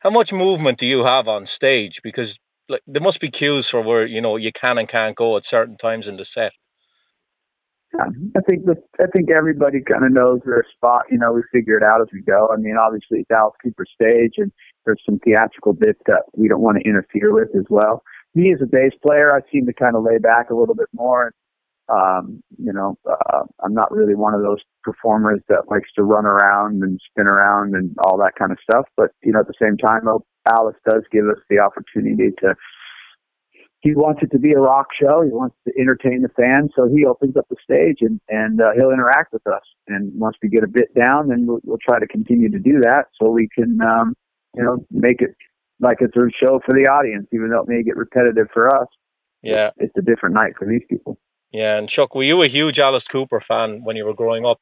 how 0.00 0.10
much 0.10 0.30
movement 0.32 0.78
do 0.78 0.86
you 0.86 1.04
have 1.04 1.28
on 1.28 1.46
stage? 1.54 2.00
Because 2.02 2.28
like 2.68 2.82
there 2.86 3.02
must 3.02 3.20
be 3.20 3.30
cues 3.30 3.68
for 3.70 3.82
where 3.82 4.06
you 4.06 4.20
know 4.20 4.36
you 4.36 4.50
can 4.58 4.78
and 4.78 4.88
can't 4.88 5.16
go 5.16 5.36
at 5.36 5.44
certain 5.48 5.76
times 5.76 6.06
in 6.08 6.16
the 6.16 6.26
set. 6.34 6.52
Yeah, 7.94 8.06
I 8.36 8.40
think 8.48 8.66
that 8.66 8.82
I 9.00 9.06
think 9.14 9.30
everybody 9.30 9.80
kind 9.80 10.04
of 10.04 10.12
knows 10.12 10.40
their 10.44 10.64
spot. 10.74 11.04
You 11.10 11.18
know, 11.18 11.32
we 11.32 11.42
figure 11.52 11.76
it 11.76 11.82
out 11.82 12.00
as 12.00 12.08
we 12.12 12.22
go. 12.22 12.48
I 12.52 12.56
mean, 12.56 12.76
obviously 12.76 13.20
it's 13.20 13.28
Dallas 13.28 13.54
Cooper 13.62 13.84
stage, 13.92 14.34
and 14.38 14.52
there's 14.86 15.02
some 15.04 15.18
theatrical 15.24 15.72
bits 15.72 16.00
that 16.06 16.22
we 16.34 16.48
don't 16.48 16.62
want 16.62 16.78
to 16.78 16.88
interfere 16.88 17.34
with 17.34 17.48
as 17.56 17.66
well. 17.68 18.02
Me 18.34 18.52
as 18.52 18.60
a 18.62 18.66
bass 18.66 18.92
player, 19.04 19.34
I 19.34 19.40
seem 19.50 19.66
to 19.66 19.72
kind 19.72 19.96
of 19.96 20.04
lay 20.04 20.18
back 20.18 20.50
a 20.50 20.54
little 20.54 20.76
bit 20.76 20.86
more 20.92 21.34
um, 21.90 22.42
you 22.58 22.72
know, 22.72 22.96
uh, 23.08 23.42
I'm 23.64 23.74
not 23.74 23.90
really 23.90 24.14
one 24.14 24.34
of 24.34 24.42
those 24.42 24.60
performers 24.82 25.40
that 25.48 25.64
likes 25.70 25.90
to 25.96 26.02
run 26.02 26.24
around 26.24 26.82
and 26.82 27.00
spin 27.10 27.26
around 27.26 27.74
and 27.74 27.94
all 28.04 28.16
that 28.18 28.34
kind 28.38 28.52
of 28.52 28.58
stuff. 28.62 28.86
But 28.96 29.10
you 29.22 29.32
know, 29.32 29.40
at 29.40 29.48
the 29.48 29.54
same 29.60 29.76
time, 29.76 30.02
though, 30.04 30.24
Alice 30.56 30.76
does 30.88 31.02
give 31.12 31.26
us 31.26 31.38
the 31.48 31.58
opportunity 31.58 32.30
to. 32.40 32.54
He 33.82 33.94
wants 33.94 34.20
it 34.22 34.30
to 34.32 34.38
be 34.38 34.52
a 34.52 34.58
rock 34.58 34.88
show. 35.00 35.22
He 35.22 35.30
wants 35.30 35.56
to 35.66 35.72
entertain 35.80 36.20
the 36.20 36.28
fans, 36.36 36.70
so 36.76 36.86
he 36.86 37.06
opens 37.06 37.36
up 37.36 37.46
the 37.48 37.56
stage 37.64 37.98
and 38.00 38.20
and 38.28 38.60
uh, 38.60 38.72
he'll 38.76 38.92
interact 38.92 39.32
with 39.32 39.46
us. 39.46 39.62
And 39.88 40.12
once 40.18 40.36
we 40.42 40.48
get 40.48 40.62
a 40.62 40.68
bit 40.68 40.94
down, 40.94 41.28
then 41.28 41.46
we'll, 41.46 41.60
we'll 41.64 41.78
try 41.86 41.98
to 41.98 42.06
continue 42.06 42.50
to 42.50 42.58
do 42.58 42.80
that, 42.82 43.06
so 43.20 43.30
we 43.30 43.48
can, 43.54 43.80
um, 43.80 44.14
you 44.54 44.62
know, 44.62 44.84
make 44.90 45.22
it 45.22 45.34
like 45.80 45.98
it's 46.00 46.14
a 46.14 46.28
show 46.44 46.60
for 46.64 46.74
the 46.74 46.90
audience, 46.90 47.26
even 47.32 47.48
though 47.48 47.62
it 47.62 47.68
may 47.68 47.82
get 47.82 47.96
repetitive 47.96 48.48
for 48.52 48.68
us. 48.68 48.86
Yeah, 49.42 49.70
it's 49.78 49.96
a 49.96 50.02
different 50.02 50.34
night 50.34 50.52
for 50.58 50.68
these 50.68 50.82
people. 50.88 51.18
Yeah, 51.52 51.78
and 51.78 51.88
Chuck, 51.88 52.14
were 52.14 52.22
you 52.22 52.42
a 52.42 52.48
huge 52.48 52.78
Alice 52.78 53.04
Cooper 53.10 53.42
fan 53.46 53.82
when 53.82 53.96
you 53.96 54.04
were 54.04 54.14
growing 54.14 54.46
up? 54.46 54.60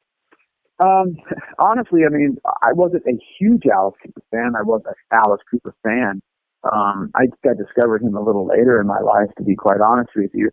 Um, 0.83 1.17
honestly, 1.63 2.01
I 2.05 2.09
mean, 2.09 2.37
I 2.63 2.73
wasn't 2.73 3.03
a 3.05 3.17
huge 3.37 3.63
Alice 3.71 3.95
Cooper 4.03 4.21
fan. 4.31 4.53
I 4.57 4.63
was 4.63 4.81
an 4.85 4.93
Alice 5.11 5.41
Cooper 5.51 5.75
fan. 5.83 6.21
Um, 6.63 7.11
I, 7.15 7.25
I 7.47 7.53
discovered 7.53 8.01
him 8.01 8.15
a 8.15 8.21
little 8.23 8.47
later 8.47 8.81
in 8.81 8.87
my 8.87 8.99
life, 8.99 9.29
to 9.37 9.43
be 9.43 9.55
quite 9.55 9.81
honest 9.81 10.11
with 10.15 10.31
you. 10.33 10.49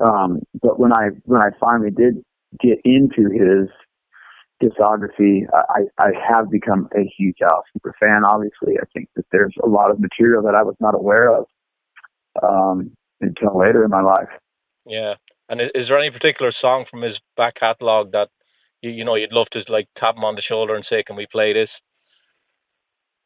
Um, 0.00 0.40
but 0.62 0.78
when 0.78 0.92
I 0.92 1.08
when 1.24 1.42
I 1.42 1.50
finally 1.58 1.90
did 1.90 2.22
get 2.60 2.78
into 2.84 3.30
his 3.30 3.68
discography, 4.62 5.42
I, 5.52 5.82
I 5.98 6.10
have 6.28 6.50
become 6.50 6.88
a 6.94 7.10
huge 7.18 7.38
Alice 7.42 7.66
Cooper 7.72 7.94
fan. 7.98 8.22
Obviously, 8.26 8.78
I 8.80 8.84
think 8.94 9.08
that 9.16 9.24
there's 9.32 9.54
a 9.62 9.68
lot 9.68 9.90
of 9.90 10.00
material 10.00 10.42
that 10.44 10.54
I 10.54 10.62
was 10.62 10.76
not 10.80 10.94
aware 10.94 11.34
of 11.34 11.46
um, 12.42 12.92
until 13.20 13.58
later 13.58 13.84
in 13.84 13.90
my 13.90 14.02
life. 14.02 14.28
Yeah, 14.86 15.14
and 15.50 15.60
is, 15.60 15.88
there 15.88 15.98
any 15.98 16.10
particular 16.10 16.52
song 16.58 16.86
from 16.90 17.02
his 17.02 17.18
back 17.36 17.56
catalogue 17.56 18.12
that 18.12 18.28
you, 18.80 18.90
you 18.90 19.04
know 19.04 19.16
you'd 19.16 19.32
love 19.32 19.48
to 19.52 19.60
like 19.68 19.88
tap 19.98 20.16
him 20.16 20.24
on 20.24 20.36
the 20.36 20.42
shoulder 20.42 20.74
and 20.74 20.86
say, 20.88 21.02
"Can 21.02 21.16
we 21.16 21.26
play 21.30 21.52
this?" 21.52 21.68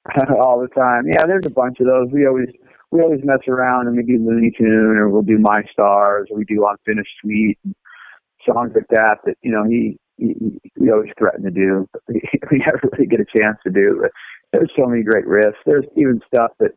all 0.43 0.61
the 0.61 0.69
time. 0.75 1.07
Yeah, 1.07 1.27
there's 1.27 1.47
a 1.47 1.51
bunch 1.51 1.79
of 1.81 1.87
those. 1.87 2.09
We 2.13 2.27
always 2.27 2.49
we 2.91 3.01
always 3.01 3.21
mess 3.25 3.47
around 3.47 3.89
and 3.89 3.97
we 3.97 4.03
do 4.03 4.25
Looney 4.25 4.53
Tune 4.57 4.97
or 4.97 5.11
we'll 5.11 5.23
do 5.23 5.39
My 5.39 5.63
Stars 5.71 6.29
or 6.31 6.39
we 6.39 6.45
do 6.45 6.67
Unfinished 6.67 7.11
Suite 7.21 7.59
and 7.65 7.75
songs 8.47 8.73
like 8.75 8.89
that 8.91 9.19
that 9.25 9.37
you 9.43 9.51
know 9.53 9.65
he, 9.65 9.99
we 10.19 10.91
always 10.91 11.11
threaten 11.19 11.43
to 11.43 11.51
do, 11.51 11.89
we 12.09 12.59
never 12.59 12.81
really 12.93 13.07
get 13.07 13.21
a 13.21 13.39
chance 13.39 13.59
to 13.65 13.71
do. 13.71 13.99
But 14.01 14.13
there's 14.53 14.71
so 14.77 14.87
many 14.87 15.03
great 15.03 15.27
riffs. 15.27 15.61
There's 15.67 15.87
even 15.97 16.21
stuff 16.27 16.53
that 16.61 16.71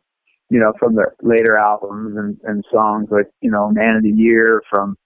you 0.50 0.58
know 0.58 0.72
from 0.78 0.94
the 0.94 1.06
later 1.22 1.56
albums 1.56 2.16
and 2.16 2.38
and 2.44 2.64
songs 2.72 3.08
like 3.10 3.28
you 3.40 3.50
know 3.50 3.70
Man 3.70 3.96
of 3.96 4.02
the 4.02 4.10
Year 4.10 4.62
from 4.70 4.96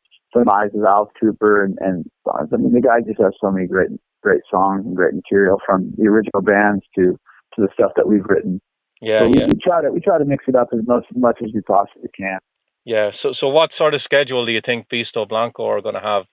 of 0.41 0.85
Alice 0.85 1.11
Cooper 1.21 1.65
and 1.65 1.79
and 1.81 2.05
I 2.27 2.57
mean 2.57 2.73
the 2.73 2.81
guy 2.81 3.01
just 3.01 3.21
has 3.21 3.33
so 3.41 3.51
many 3.51 3.67
great 3.67 3.91
great 4.23 4.43
songs 4.51 4.85
and 4.87 4.97
great 4.97 5.15
material 5.15 5.61
from 5.65 5.93
the 5.97 6.07
original 6.07 6.43
bands 6.43 6.85
to 6.97 7.19
to 7.55 7.61
the 7.61 7.69
stuff 7.75 7.93
that 7.97 8.09
we've 8.09 8.25
written. 8.25 8.61
Yeah, 9.01 9.23
so 9.23 9.29
we, 9.29 9.35
yeah. 9.41 9.47
we 9.49 9.59
try 9.63 9.83
to 9.83 9.91
we 9.91 10.01
try 10.01 10.19
to 10.19 10.25
mix 10.25 10.45
it 10.49 10.55
up 10.55 10.69
as 10.73 10.81
much 10.87 11.05
as 11.11 11.17
much 11.17 11.39
as 11.43 11.51
we 11.55 11.61
possibly 11.63 12.09
can. 12.17 12.39
Yeah. 12.85 13.11
So, 13.23 13.33
so 13.39 13.49
what 13.49 13.71
sort 13.77 13.95
of 13.95 14.03
schedule 14.03 14.45
do 14.45 14.53
you 14.53 14.61
think 14.65 14.87
Beasto 14.93 15.29
Blanco 15.29 15.67
are 15.67 15.81
going 15.81 15.95
to 15.95 16.01
have 16.01 16.25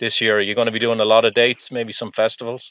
this 0.00 0.14
year? 0.20 0.38
Are 0.38 0.42
you 0.42 0.54
going 0.54 0.66
to 0.66 0.72
be 0.72 0.78
doing 0.78 1.00
a 1.00 1.04
lot 1.04 1.24
of 1.24 1.34
dates, 1.34 1.60
maybe 1.70 1.94
some 1.98 2.12
festivals? 2.16 2.62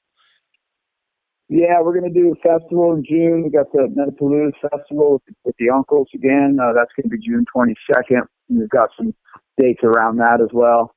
Yeah, 1.50 1.80
we're 1.82 1.98
going 1.98 2.12
to 2.12 2.20
do 2.20 2.34
a 2.34 2.36
festival 2.36 2.94
in 2.94 3.06
June. 3.08 3.44
We 3.44 3.50
got 3.50 3.72
the 3.72 3.88
Metapalooza 3.88 4.70
Festival 4.70 5.14
with, 5.14 5.36
with 5.46 5.56
the 5.60 5.70
Uncles 5.70 6.10
again. 6.14 6.58
Uh, 6.62 6.74
that's 6.74 6.92
going 6.98 7.10
to 7.10 7.18
be 7.18 7.26
June 7.26 7.46
22nd. 7.56 8.28
And 8.50 8.60
we've 8.60 8.70
got 8.70 8.90
some 8.98 9.14
dates 9.60 9.82
around 9.84 10.18
that 10.18 10.40
as 10.42 10.50
well. 10.54 10.94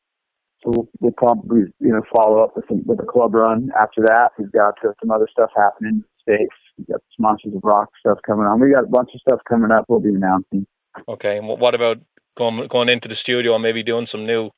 So 0.63 0.71
we'll, 0.71 0.89
we'll 1.01 1.13
probably 1.17 1.63
you 1.81 1.89
know 1.89 2.03
follow 2.15 2.43
up 2.43 2.57
with 2.57 2.67
some, 2.69 2.83
with 2.85 3.01
a 3.01 3.07
club 3.07 3.35
run 3.35 3.71
after 3.81 4.03
that. 4.07 4.31
We've 4.39 4.53
got 4.53 4.75
uh, 4.85 4.93
some 5.01 5.11
other 5.11 5.29
stuff 5.31 5.51
happening 5.57 5.95
in 5.95 6.05
the 6.05 6.35
states. 6.35 6.55
We've 6.77 6.89
got 6.89 7.01
some 7.17 7.25
Monsters 7.25 7.55
of 7.55 7.63
Rock 7.65 7.89
stuff 7.99 8.19
coming 8.27 8.47
on. 8.47 8.61
We 8.61 8.73
got 8.73 8.85
a 8.85 8.89
bunch 8.89 9.11
of 9.15 9.21
stuff 9.21 9.41
coming 9.49 9.71
up. 9.71 9.87
We'll 9.89 10.01
be 10.01 10.15
announcing. 10.15 10.67
Okay. 11.09 11.39
And 11.39 11.47
what 11.47 11.75
about 11.75 11.99
going 12.37 12.67
going 12.71 12.89
into 12.89 13.09
the 13.09 13.17
studio 13.21 13.55
and 13.55 13.63
maybe 13.63 13.83
doing 13.83 14.07
some 14.11 14.27
new, 14.27 14.51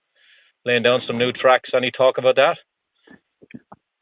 laying 0.67 0.83
down 0.83 1.03
some 1.07 1.17
new 1.17 1.33
tracks? 1.33 1.71
Any 1.75 1.91
talk 1.91 2.19
about 2.19 2.37
that? 2.37 2.57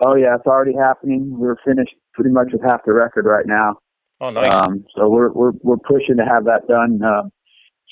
Oh 0.04 0.14
yeah, 0.14 0.34
it's 0.36 0.46
already 0.46 0.74
happening. 0.74 1.38
We're 1.38 1.56
finished 1.64 1.94
pretty 2.14 2.30
much 2.30 2.48
with 2.52 2.62
half 2.62 2.84
the 2.86 2.92
record 2.92 3.26
right 3.26 3.46
now. 3.46 3.76
Oh, 4.20 4.30
nice. 4.30 4.44
Um, 4.62 4.84
so 4.96 5.08
we're 5.08 5.30
we're 5.32 5.52
we're 5.62 5.76
pushing 5.76 6.16
to 6.16 6.24
have 6.24 6.44
that 6.44 6.66
done 6.68 7.00
uh, 7.02 7.28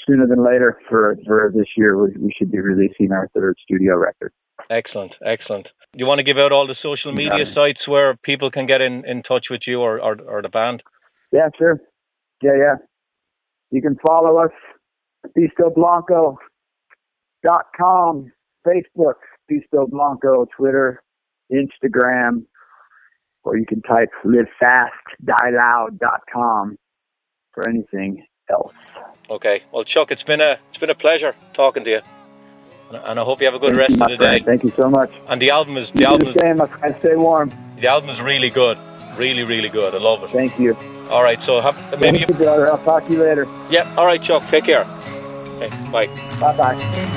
sooner 0.07 0.27
than 0.27 0.45
later 0.45 0.79
for 0.89 1.17
for 1.27 1.53
this 1.55 1.67
year. 1.77 1.97
We, 1.97 2.11
we 2.19 2.33
should 2.37 2.51
be 2.51 2.61
releasing 2.61 3.13
our 3.13 3.29
third 3.35 3.57
studio 3.63 3.97
record. 3.97 4.33
Excellent, 4.71 5.13
excellent. 5.25 5.69
You 5.95 6.05
want 6.07 6.19
to 6.19 6.25
give 6.25 6.37
out 6.37 6.53
all 6.53 6.67
the 6.67 6.75
social 6.83 7.13
media 7.13 7.31
Yeah. 7.47 7.55
sites 7.55 7.87
where 7.87 8.17
people 8.25 8.51
can 8.51 8.67
get 8.67 8.81
in, 8.81 9.05
in 9.07 9.23
touch 9.23 9.47
with 9.51 9.61
you 9.67 9.81
or, 9.81 10.01
or, 10.01 10.17
or 10.29 10.43
the 10.43 10.49
band? 10.49 10.83
Yeah, 11.33 11.49
sure. 11.57 11.79
Yeah, 12.43 12.57
yeah. 12.59 12.75
You 13.71 13.81
can 13.83 13.97
follow 14.07 14.39
us 14.39 14.51
dot 17.47 17.67
com, 17.77 18.33
Facebook, 18.67 19.15
Beasto 19.51 19.87
Blanco, 19.89 20.47
Twitter, 20.57 21.03
Instagram, 21.53 22.45
or 23.45 23.57
you 23.57 23.65
can 23.67 23.81
type 23.83 24.09
livefastdieloud.com 24.25 26.77
for 27.53 27.69
anything 27.69 28.25
else. 28.51 28.73
Okay. 29.31 29.63
Well, 29.73 29.85
Chuck, 29.85 30.11
it's 30.11 30.23
been 30.23 30.41
a 30.41 30.59
it's 30.71 30.79
been 30.81 30.91
a 30.91 30.95
pleasure 30.95 31.35
talking 31.55 31.85
to 31.85 31.91
you, 31.91 32.01
and, 32.91 33.21
I 33.21 33.25
hope 33.25 33.41
you 33.41 33.47
have 33.47 33.55
a 33.55 33.59
good 33.59 33.77
Thank 33.77 33.91
rest 33.91 33.99
my 33.99 34.13
of 34.13 34.19
the 34.19 34.27
day. 34.27 34.41
Thank 34.41 34.65
you 34.65 34.73
so 34.77 34.89
much. 34.89 35.11
And 35.29 35.41
the 35.41 35.51
album 35.51 35.77
is 35.77 35.89
You 35.89 35.93
the 35.95 35.99
do 36.01 36.07
album 36.07 36.33
the 36.33 36.39
same, 36.41 36.57
my 36.57 36.67
friend. 36.67 36.97
Stay 37.01 37.17
warm. 37.17 37.53
the 37.79 37.89
album 37.89 38.11
is 38.11 38.21
really 38.21 38.51
good, 38.51 38.79
really 39.17 39.45
really 39.45 39.69
good. 39.69 39.95
I 39.95 39.99
love 39.99 40.23
it. 40.25 40.31
Thank 40.31 40.59
you. 40.59 40.75
All 41.11 41.23
right. 41.23 41.39
So 41.45 41.61
have 41.61 41.77
maybe 42.01 42.19
Thank 42.19 42.29
you, 42.31 42.35
brother. 42.37 42.71
I'll 42.71 42.79
talk 42.85 43.05
to 43.07 43.13
you 43.13 43.23
later. 43.23 43.47
yeah. 43.71 43.95
All 43.97 44.07
right, 44.07 44.23
Chuck. 44.23 44.43
Take 44.49 44.65
care. 44.65 44.85
Okay. 45.61 45.69
Bye. 45.91 46.07
Bye 46.41 46.57
bye. 46.57 47.15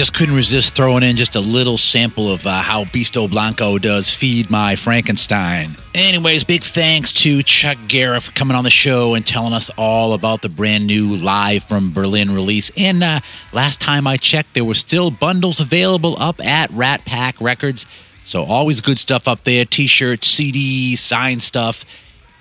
Just 0.00 0.14
couldn't 0.14 0.34
resist 0.34 0.74
throwing 0.74 1.02
in 1.02 1.16
just 1.16 1.36
a 1.36 1.40
little 1.40 1.76
sample 1.76 2.32
of 2.32 2.46
uh, 2.46 2.62
how 2.62 2.84
Beasto 2.84 3.30
Blanco 3.30 3.76
does 3.76 4.08
Feed 4.08 4.50
My 4.50 4.74
Frankenstein. 4.74 5.76
Anyways, 5.94 6.42
big 6.42 6.62
thanks 6.62 7.12
to 7.12 7.42
Chuck 7.42 7.76
Garric 7.86 8.22
for 8.22 8.32
coming 8.32 8.56
on 8.56 8.64
the 8.64 8.70
show 8.70 9.12
and 9.12 9.26
telling 9.26 9.52
us 9.52 9.70
all 9.76 10.14
about 10.14 10.40
the 10.40 10.48
brand 10.48 10.86
new 10.86 11.16
Live 11.16 11.64
from 11.64 11.92
Berlin 11.92 12.34
release. 12.34 12.70
And 12.78 13.04
uh, 13.04 13.20
last 13.52 13.78
time 13.82 14.06
I 14.06 14.16
checked, 14.16 14.54
there 14.54 14.64
were 14.64 14.72
still 14.72 15.10
bundles 15.10 15.60
available 15.60 16.16
up 16.18 16.42
at 16.42 16.70
Rat 16.70 17.04
Pack 17.04 17.38
Records. 17.38 17.84
So 18.22 18.44
always 18.44 18.80
good 18.80 18.98
stuff 18.98 19.28
up 19.28 19.42
there 19.42 19.66
t 19.66 19.86
shirts, 19.86 20.34
CDs, 20.34 20.96
signed 20.96 21.42
stuff. 21.42 21.84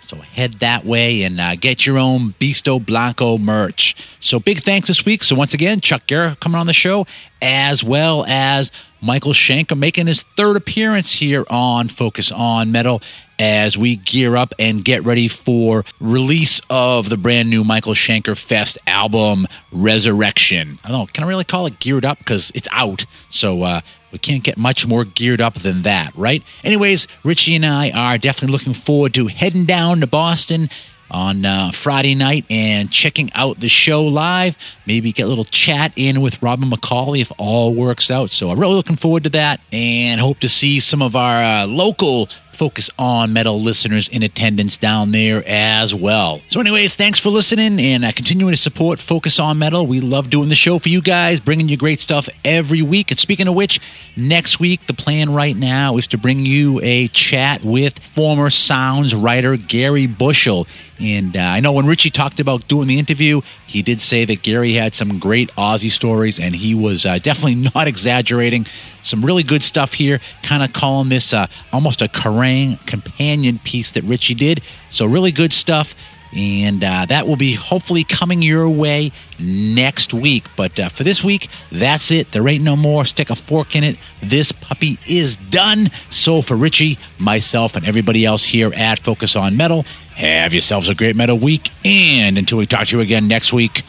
So 0.10 0.18
head 0.18 0.54
that 0.54 0.86
way 0.86 1.22
and 1.22 1.40
uh, 1.40 1.56
get 1.56 1.86
your 1.86 2.00
own 2.00 2.30
Beasto 2.40 2.84
Blanco 2.84 3.38
merch. 3.38 3.96
So 4.20 4.40
big 4.40 4.58
thanks 4.58 4.88
this 4.88 5.06
week. 5.06 5.24
So 5.24 5.36
once 5.36 5.54
again, 5.54 5.82
Chuck 5.82 6.08
Garric 6.08 6.40
coming 6.40 6.60
on 6.60 6.66
the 6.66 6.74
show, 6.74 7.06
as 7.42 7.84
well 7.84 8.26
as 8.28 8.72
Michael 9.02 9.34
Schenker 9.34 9.78
making 9.78 10.08
his 10.08 10.24
third 10.36 10.56
appearance 10.58 11.14
here 11.14 11.46
on 11.50 11.88
Focus 11.88 12.32
on 12.32 12.72
Metal 12.72 13.02
as 13.40 13.78
we 13.78 13.96
gear 13.96 14.36
up 14.36 14.54
and 14.60 14.84
get 14.84 15.06
ready 15.06 15.30
for 15.30 15.86
release 16.02 16.62
of 16.70 17.08
the 17.08 17.16
brand 17.16 17.50
new 17.50 17.64
Michael 17.64 17.94
Schenker 17.94 18.38
Fest 18.38 18.78
album 18.86 19.48
Resurrection. 19.72 20.78
I 20.84 20.90
don't 20.90 21.00
know, 21.00 21.06
can 21.06 21.24
I 21.24 21.28
really 21.28 21.46
call 21.46 21.66
it 21.66 21.80
geared 21.80 22.04
up 22.04 22.18
because 22.18 22.52
it's 22.54 22.68
out. 22.72 23.06
So 23.30 23.64
uh, 23.64 23.82
we 24.12 24.20
can't 24.20 24.44
get 24.44 24.58
much 24.58 24.86
more 24.86 25.06
geared 25.06 25.40
up 25.40 25.56
than 25.56 25.84
that, 25.84 26.14
right? 26.16 26.44
Anyways, 26.64 27.08
Richie 27.24 27.56
and 27.56 27.66
I 27.66 27.92
are 27.92 28.18
definitely 28.18 28.52
looking 28.54 28.74
forward 28.74 29.14
to 29.14 29.28
heading 29.28 29.66
down 29.66 30.02
to 30.02 30.08
Boston 30.08 30.70
on 31.12 31.46
uh, 31.46 31.72
Friday 31.72 32.16
night 32.16 32.46
and 32.50 32.92
checking 32.92 33.32
out 33.34 33.60
the 33.60 33.70
show 33.70 34.04
live. 34.04 34.58
Maybe 34.86 35.12
get 35.12 35.24
a 35.24 35.28
little 35.28 35.46
chat 35.46 35.94
in 35.96 36.22
with 36.22 36.42
Robin 36.42 36.70
McAuley 36.70 37.22
if 37.22 37.32
all 37.38 37.74
works 37.74 38.12
out. 38.12 38.32
So 38.32 38.50
I'm 38.50 38.60
really 38.60 38.76
looking 38.76 38.96
forward 38.96 39.24
to 39.24 39.30
that 39.30 39.60
and 39.72 40.20
hope 40.20 40.40
to 40.40 40.50
see 40.50 40.80
some 40.80 41.02
of 41.02 41.16
our 41.16 41.44
uh, 41.44 41.68
local 41.68 42.28
Focus 42.60 42.90
on 43.00 43.32
Metal 43.32 43.58
listeners 43.58 44.10
in 44.10 44.22
attendance 44.22 44.78
down 44.78 45.14
there 45.14 45.42
as 45.48 45.96
well. 45.96 46.42
So, 46.50 46.60
anyways, 46.60 46.98
thanks 46.98 47.18
for 47.18 47.30
listening 47.30 47.80
and 47.80 48.04
uh, 48.04 48.12
continuing 48.12 48.52
to 48.52 48.58
support 48.58 49.00
Focus 49.00 49.40
on 49.40 49.58
Metal. 49.60 49.88
We 49.88 50.02
love 50.02 50.30
doing 50.30 50.50
the 50.50 50.56
show 50.56 50.78
for 50.78 50.90
you 50.90 51.02
guys, 51.02 51.40
bringing 51.40 51.70
you 51.70 51.78
great 51.78 52.02
stuff 52.02 52.28
every 52.44 52.82
week. 52.82 53.12
And 53.12 53.20
speaking 53.20 53.48
of 53.48 53.56
which, 53.56 53.80
next 54.20 54.60
week, 54.60 54.86
the 54.88 54.94
plan 54.94 55.34
right 55.34 55.56
now 55.56 55.98
is 55.98 56.08
to 56.08 56.18
bring 56.18 56.46
you 56.46 56.80
a 56.84 57.08
chat 57.08 57.64
with 57.64 58.00
former 58.00 58.50
Sounds 58.50 59.16
writer 59.16 59.58
Gary 59.58 60.08
Bushell. 60.08 60.68
And 61.00 61.36
uh, 61.38 61.40
I 61.40 61.62
know 61.62 61.72
when 61.72 61.86
Richie 61.86 62.10
talked 62.10 62.40
about 62.40 62.68
doing 62.68 62.88
the 62.88 63.00
interview, 63.00 63.42
he 63.66 63.82
did 63.82 64.02
say 64.02 64.26
that 64.26 64.42
Gary 64.42 64.74
had 64.74 64.94
some 64.94 65.20
great 65.20 65.50
Aussie 65.56 65.92
stories, 65.92 66.40
and 66.40 66.54
he 66.54 66.76
was 66.76 67.06
uh, 67.06 67.18
definitely 67.24 67.70
not 67.76 67.88
exaggerating. 67.88 68.66
Some 69.02 69.24
really 69.24 69.44
good 69.44 69.64
stuff 69.64 69.94
here, 69.94 70.20
kind 70.44 70.62
of 70.62 70.74
calling 70.74 71.10
this 71.10 71.34
uh, 71.34 71.48
almost 71.72 72.02
a 72.02 72.06
Kerrang 72.06 72.86
companion 72.86 73.60
piece 73.60 73.94
that 73.94 74.04
Richie 74.04 74.36
did. 74.36 74.62
So, 74.90 75.06
really 75.06 75.32
good 75.32 75.54
stuff. 75.54 75.96
And 76.36 76.84
uh, 76.84 77.06
that 77.08 77.26
will 77.26 77.38
be 77.38 77.54
hopefully 77.54 78.04
coming 78.04 78.42
your 78.42 78.70
way 78.70 79.12
next 79.40 80.14
week. 80.14 80.46
But 80.56 80.80
uh, 80.80 80.90
for 80.90 81.04
this 81.04 81.24
week, 81.24 81.48
that's 81.72 82.12
it. 82.12 82.30
There 82.30 82.48
ain't 82.48 82.64
no 82.64 82.76
more. 82.76 83.06
Stick 83.06 83.30
a 83.30 83.36
fork 83.36 83.76
in 83.76 83.84
it. 83.84 83.98
This 84.22 84.52
puppy 84.52 84.98
is 85.08 85.38
done. 85.38 85.90
So 86.10 86.42
for 86.42 86.56
Richie, 86.56 86.98
myself, 87.18 87.76
and 87.76 87.88
everybody 87.88 88.26
else 88.26 88.46
here 88.46 88.72
at 88.76 89.00
Focus 89.00 89.36
on 89.36 89.58
Metal, 89.58 89.86
have 90.16 90.54
yourselves 90.54 90.90
a 90.90 90.96
great 90.96 91.16
metal 91.16 91.38
week. 91.38 91.70
And 91.84 92.38
until 92.38 92.58
we 92.58 92.66
talk 92.66 92.88
to 92.88 92.98
you 92.98 93.02
again 93.02 93.28
next 93.28 93.54
week, 93.54 93.82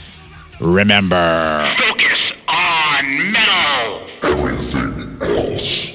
remember. 0.60 1.66
Focus 1.76 2.32
on 2.48 3.32
metal. 3.32 4.06
Everything 4.22 5.18
else 5.20 5.90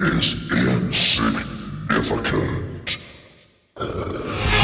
is 0.00 0.50
insignificant. 0.50 2.98
You're 3.76 4.63